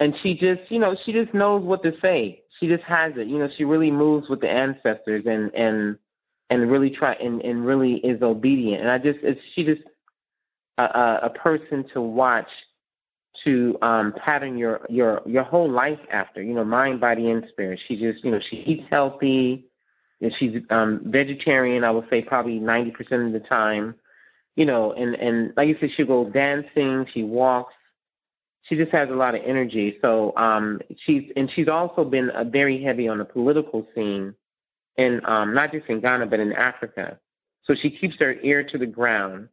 and 0.00 0.14
she 0.22 0.36
just 0.36 0.70
you 0.70 0.78
know 0.78 0.96
she 1.04 1.12
just 1.12 1.32
knows 1.32 1.64
what 1.64 1.82
to 1.84 1.98
say. 2.00 2.42
She 2.58 2.68
just 2.68 2.84
has 2.84 3.14
it. 3.16 3.26
You 3.26 3.38
know, 3.38 3.48
she 3.56 3.64
really 3.64 3.90
moves 3.90 4.28
with 4.28 4.40
the 4.40 4.50
ancestors 4.50 5.24
and 5.26 5.54
and 5.54 5.96
and 6.50 6.70
really 6.70 6.90
try 6.90 7.14
and 7.14 7.40
and 7.42 7.64
really 7.64 7.94
is 7.96 8.20
obedient. 8.22 8.82
And 8.82 8.90
I 8.90 8.98
just 8.98 9.20
it's 9.22 9.40
she 9.54 9.64
just 9.64 9.82
a, 10.78 10.82
a, 10.82 11.20
a 11.24 11.30
person 11.30 11.88
to 11.94 12.00
watch 12.02 12.48
to 13.44 13.78
um 13.82 14.12
pattern 14.12 14.58
your 14.58 14.80
your 14.88 15.22
your 15.26 15.44
whole 15.44 15.70
life 15.70 16.00
after 16.10 16.42
you 16.42 16.54
know 16.54 16.64
mind 16.64 17.00
body 17.00 17.30
and 17.30 17.44
spirit. 17.48 17.80
She 17.86 17.98
just 17.98 18.24
you 18.24 18.30
know 18.30 18.40
she 18.50 18.56
eats 18.56 18.84
healthy 18.90 19.66
and 20.20 20.32
she's 20.38 20.60
um 20.68 21.00
vegetarian 21.06 21.82
i 21.82 21.90
would 21.90 22.06
say 22.10 22.20
probably 22.20 22.58
ninety 22.58 22.90
percent 22.90 23.22
of 23.22 23.32
the 23.32 23.40
time 23.40 23.94
you 24.54 24.66
know 24.66 24.92
and 24.92 25.14
and 25.14 25.54
like 25.56 25.66
you 25.66 25.76
said 25.80 25.88
she 25.96 26.04
goes 26.04 26.30
dancing 26.34 27.06
she 27.14 27.22
walks 27.22 27.72
she 28.62 28.76
just 28.76 28.92
has 28.92 29.08
a 29.08 29.14
lot 29.14 29.34
of 29.34 29.42
energy. 29.44 29.98
So 30.02 30.36
um 30.36 30.80
she's 31.04 31.30
and 31.36 31.50
she's 31.50 31.68
also 31.68 32.04
been 32.04 32.30
uh, 32.30 32.44
very 32.44 32.82
heavy 32.82 33.08
on 33.08 33.18
the 33.18 33.24
political 33.24 33.86
scene 33.94 34.34
in 34.96 35.20
um 35.24 35.54
not 35.54 35.72
just 35.72 35.86
in 35.88 36.00
ghana 36.00 36.26
but 36.26 36.40
in 36.40 36.52
africa. 36.52 37.18
So 37.62 37.74
she 37.74 37.90
keeps 37.90 38.16
her 38.18 38.34
ear 38.42 38.64
to 38.64 38.78
the 38.78 38.86
ground. 38.86 39.48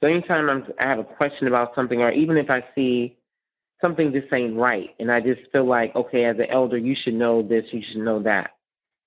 So 0.00 0.08
anytime 0.08 0.50
I'm, 0.50 0.66
I 0.78 0.84
have 0.84 0.98
a 0.98 1.04
question 1.04 1.48
about 1.48 1.74
something, 1.74 2.02
or 2.02 2.10
even 2.10 2.36
if 2.36 2.50
I 2.50 2.62
see 2.74 3.15
something 3.80 4.12
just 4.12 4.32
ain't 4.32 4.56
right, 4.56 4.90
and 4.98 5.10
I 5.10 5.20
just 5.20 5.50
feel 5.52 5.64
like, 5.64 5.94
okay, 5.94 6.24
as 6.24 6.36
an 6.38 6.46
elder, 6.50 6.78
you 6.78 6.94
should 6.94 7.14
know 7.14 7.42
this, 7.42 7.66
you 7.72 7.82
should 7.82 8.00
know 8.02 8.22
that, 8.22 8.52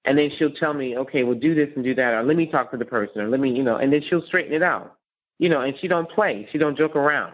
and 0.05 0.17
then 0.17 0.31
she'll 0.37 0.53
tell 0.53 0.73
me, 0.73 0.97
okay, 0.97 1.23
well, 1.23 1.37
do 1.37 1.55
this 1.55 1.69
and 1.75 1.83
do 1.83 1.95
that, 1.95 2.13
or 2.13 2.23
let 2.23 2.37
me 2.37 2.45
talk 2.45 2.71
to 2.71 2.77
the 2.77 2.85
person, 2.85 3.21
or 3.21 3.29
let 3.29 3.39
me, 3.39 3.51
you 3.51 3.63
know, 3.63 3.77
and 3.77 3.91
then 3.91 4.01
she'll 4.07 4.25
straighten 4.25 4.53
it 4.53 4.63
out, 4.63 4.97
you 5.39 5.49
know, 5.49 5.61
and 5.61 5.75
she 5.79 5.87
don't 5.87 6.09
play, 6.09 6.47
she 6.51 6.57
don't 6.57 6.77
joke 6.77 6.95
around, 6.95 7.33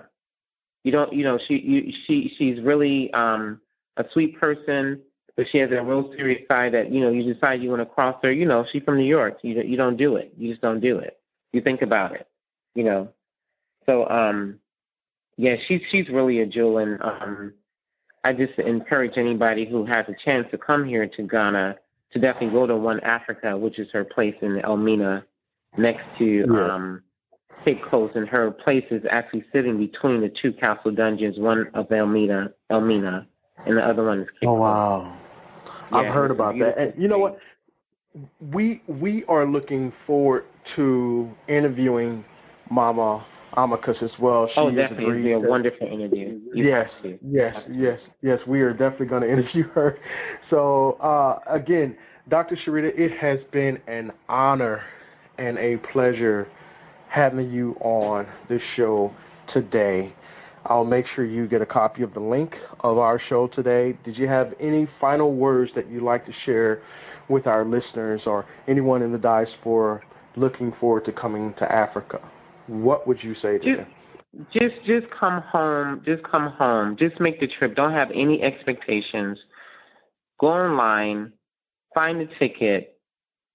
you 0.83 0.91
don't, 0.91 1.11
you 1.13 1.23
know, 1.23 1.39
she, 1.47 1.55
you, 1.55 1.93
she, 2.05 2.33
she's 2.38 2.61
really 2.61 3.11
um 3.13 3.59
a 3.97 4.05
sweet 4.11 4.39
person, 4.39 5.01
but 5.38 5.47
she 5.51 5.57
has 5.57 5.71
a 5.71 5.83
real 5.83 6.13
serious 6.17 6.47
side 6.47 6.73
that, 6.73 6.91
you 6.91 7.01
know, 7.01 7.09
you 7.11 7.33
decide 7.33 7.61
you 7.61 7.69
want 7.69 7.81
to 7.81 7.86
cross 7.86 8.15
her, 8.23 8.31
you 8.31 8.45
know, 8.45 8.65
she's 8.71 8.83
from 8.83 8.97
New 8.97 9.05
York, 9.05 9.39
you 9.41 9.61
you 9.61 9.77
don't 9.77 9.97
do 9.97 10.15
it, 10.15 10.33
you 10.38 10.49
just 10.49 10.61
don't 10.61 10.79
do 10.79 10.97
it, 10.99 11.17
you 11.53 11.61
think 11.61 11.81
about 11.81 12.13
it, 12.13 12.27
you 12.75 12.83
know. 12.83 13.09
So 13.86 14.07
um 14.09 14.59
yeah, 15.38 15.55
she's 15.67 15.81
she's 15.91 16.09
really 16.09 16.41
a 16.41 16.45
jewel 16.45 16.77
and 16.79 17.01
um 17.01 17.53
I 18.23 18.33
just 18.33 18.57
encourage 18.57 19.17
anybody 19.17 19.65
who 19.65 19.86
has 19.86 20.05
a 20.07 20.15
chance 20.23 20.47
to 20.51 20.57
come 20.57 20.86
here 20.86 21.07
to 21.07 21.23
Ghana 21.23 21.75
to 22.11 22.19
definitely 22.19 22.57
go 22.57 22.65
to 22.65 22.75
One 22.75 22.99
Africa, 23.01 23.55
which 23.55 23.77
is 23.77 23.91
her 23.91 24.03
place 24.03 24.36
in 24.41 24.59
Elmina 24.63 25.25
next 25.77 26.05
to 26.17 26.25
Yeah. 26.25 26.73
um 26.73 27.01
Cape 27.63 27.83
Coast 27.83 28.15
and 28.15 28.27
her 28.29 28.51
place 28.51 28.86
is 28.91 29.03
actually 29.09 29.43
sitting 29.51 29.77
between 29.77 30.21
the 30.21 30.29
two 30.29 30.53
castle 30.53 30.91
dungeons, 30.91 31.38
one 31.39 31.67
of 31.73 31.91
Elmina 31.91 32.51
Elmina 32.69 33.27
and 33.65 33.77
the 33.77 33.86
other 33.86 34.05
one 34.05 34.21
is 34.21 34.27
Cape 34.39 34.49
Oh 34.49 34.53
wow. 34.53 35.17
I've 35.91 36.13
heard 36.13 36.31
about 36.31 36.57
that. 36.59 36.77
And 36.77 36.93
you 37.01 37.07
know 37.07 37.19
what? 37.19 37.38
We 38.51 38.81
we 38.88 39.25
are 39.25 39.45
looking 39.45 39.91
forward 40.07 40.45
to 40.75 41.29
interviewing 41.47 42.23
Mama 42.69 43.25
Imakus 43.55 44.03
as 44.03 44.11
well. 44.19 44.47
She 44.47 44.53
Oh, 44.57 44.69
definitely. 44.69 45.05
Agreed 45.05 45.23
be 45.23 45.31
a 45.33 45.39
wonderful 45.39 45.87
interview. 45.87 46.39
You 46.53 46.65
yes, 46.65 46.89
yes, 47.21 47.55
yes, 47.71 47.99
yes. 48.21 48.39
We 48.47 48.61
are 48.61 48.71
definitely 48.71 49.07
going 49.07 49.21
to 49.23 49.31
interview 49.31 49.63
her. 49.69 49.97
So 50.49 50.93
uh, 50.93 51.39
again, 51.47 51.95
Dr. 52.27 52.55
Sharita, 52.55 52.97
it 52.97 53.11
has 53.17 53.39
been 53.51 53.79
an 53.87 54.11
honor 54.27 54.81
and 55.37 55.57
a 55.57 55.77
pleasure 55.77 56.47
having 57.09 57.51
you 57.51 57.77
on 57.81 58.27
this 58.49 58.61
show 58.75 59.13
today. 59.53 60.13
I'll 60.65 60.83
make 60.83 61.05
sure 61.15 61.23
you 61.23 61.47
get 61.47 61.61
a 61.61 61.65
copy 61.65 62.01
of 62.01 62.13
the 62.13 62.19
link 62.19 62.55
of 62.79 62.97
our 62.97 63.19
show 63.19 63.47
today. 63.47 63.97
Did 64.03 64.17
you 64.17 64.27
have 64.27 64.53
any 64.59 64.87
final 64.99 65.33
words 65.33 65.71
that 65.75 65.89
you'd 65.89 66.03
like 66.03 66.25
to 66.25 66.33
share 66.43 66.81
with 67.29 67.45
our 67.45 67.63
listeners 67.63 68.23
or 68.25 68.45
anyone 68.67 69.01
in 69.01 69.11
the 69.11 69.17
diaspora 69.17 70.01
looking 70.35 70.73
forward 70.79 71.05
to 71.05 71.11
coming 71.11 71.53
to 71.59 71.71
Africa? 71.71 72.19
What 72.68 73.07
would 73.07 73.24
you 73.24 73.36
say 73.36 73.57
to 73.57 73.63
Just, 73.63 73.78
them? 73.78 74.47
just, 74.51 74.76
just 74.86 75.09
come 75.11 75.41
home. 75.41 76.01
Just 76.05 76.24
come 76.24 76.51
home. 76.51 76.95
Just 76.97 77.20
make 77.20 77.39
the 77.39 77.47
trip. 77.47 77.76
Don't 77.76 77.93
have 77.93 78.11
any 78.11 78.41
expectations. 78.41 79.39
Go 80.39 80.47
online, 80.47 81.32
find 81.93 82.20
the 82.20 82.28
ticket, 82.38 82.99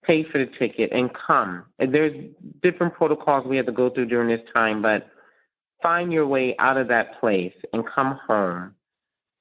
pay 0.03 0.25
for 0.25 0.39
the 0.39 0.47
ticket, 0.59 0.93
and 0.93 1.11
come. 1.13 1.65
And 1.79 1.95
there's 1.95 2.15
different 2.63 2.95
protocols 2.95 3.47
we 3.47 3.57
have 3.57 3.67
to 3.67 3.73
go 3.73 3.91
through 3.91 4.07
during 4.07 4.29
this 4.29 4.47
time, 4.55 4.81
but 4.81 5.09
find 5.83 6.13
your 6.13 6.27
way 6.27 6.57
out 6.59 6.77
of 6.77 6.89
that 6.89 7.21
place 7.21 7.55
and 7.73 7.87
come 7.87 8.19
home, 8.27 8.75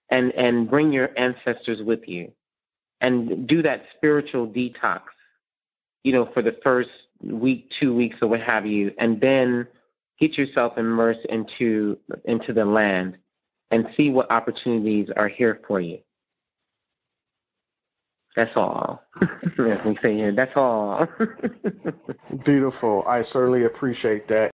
and 0.09 0.33
and 0.33 0.69
bring 0.69 0.91
your 0.91 1.17
ancestors 1.17 1.81
with 1.81 2.07
you, 2.07 2.31
and 2.99 3.47
do 3.47 3.61
that 3.61 3.83
spiritual 3.95 4.47
detox. 4.47 5.01
You 6.03 6.13
know, 6.13 6.29
for 6.33 6.41
the 6.41 6.57
first 6.63 6.89
week, 7.21 7.71
two 7.79 7.95
weeks, 7.95 8.17
or 8.21 8.27
what 8.27 8.41
have 8.41 8.65
you, 8.65 8.91
and 8.97 9.19
then 9.19 9.67
get 10.19 10.37
yourself 10.37 10.77
immersed 10.77 11.25
into 11.29 11.97
into 12.25 12.53
the 12.53 12.65
land 12.65 13.17
and 13.71 13.87
see 13.95 14.09
what 14.09 14.31
opportunities 14.31 15.09
are 15.15 15.27
here 15.27 15.61
for 15.67 15.79
you. 15.79 15.99
That's 18.35 18.55
all. 18.55 19.03
As 19.21 19.85
we 19.85 19.97
say 20.01 20.15
here, 20.15 20.31
that's 20.31 20.55
all. 20.55 21.07
Beautiful. 22.45 23.03
I 23.07 23.23
certainly 23.33 23.65
appreciate 23.65 24.27
that. 24.29 24.47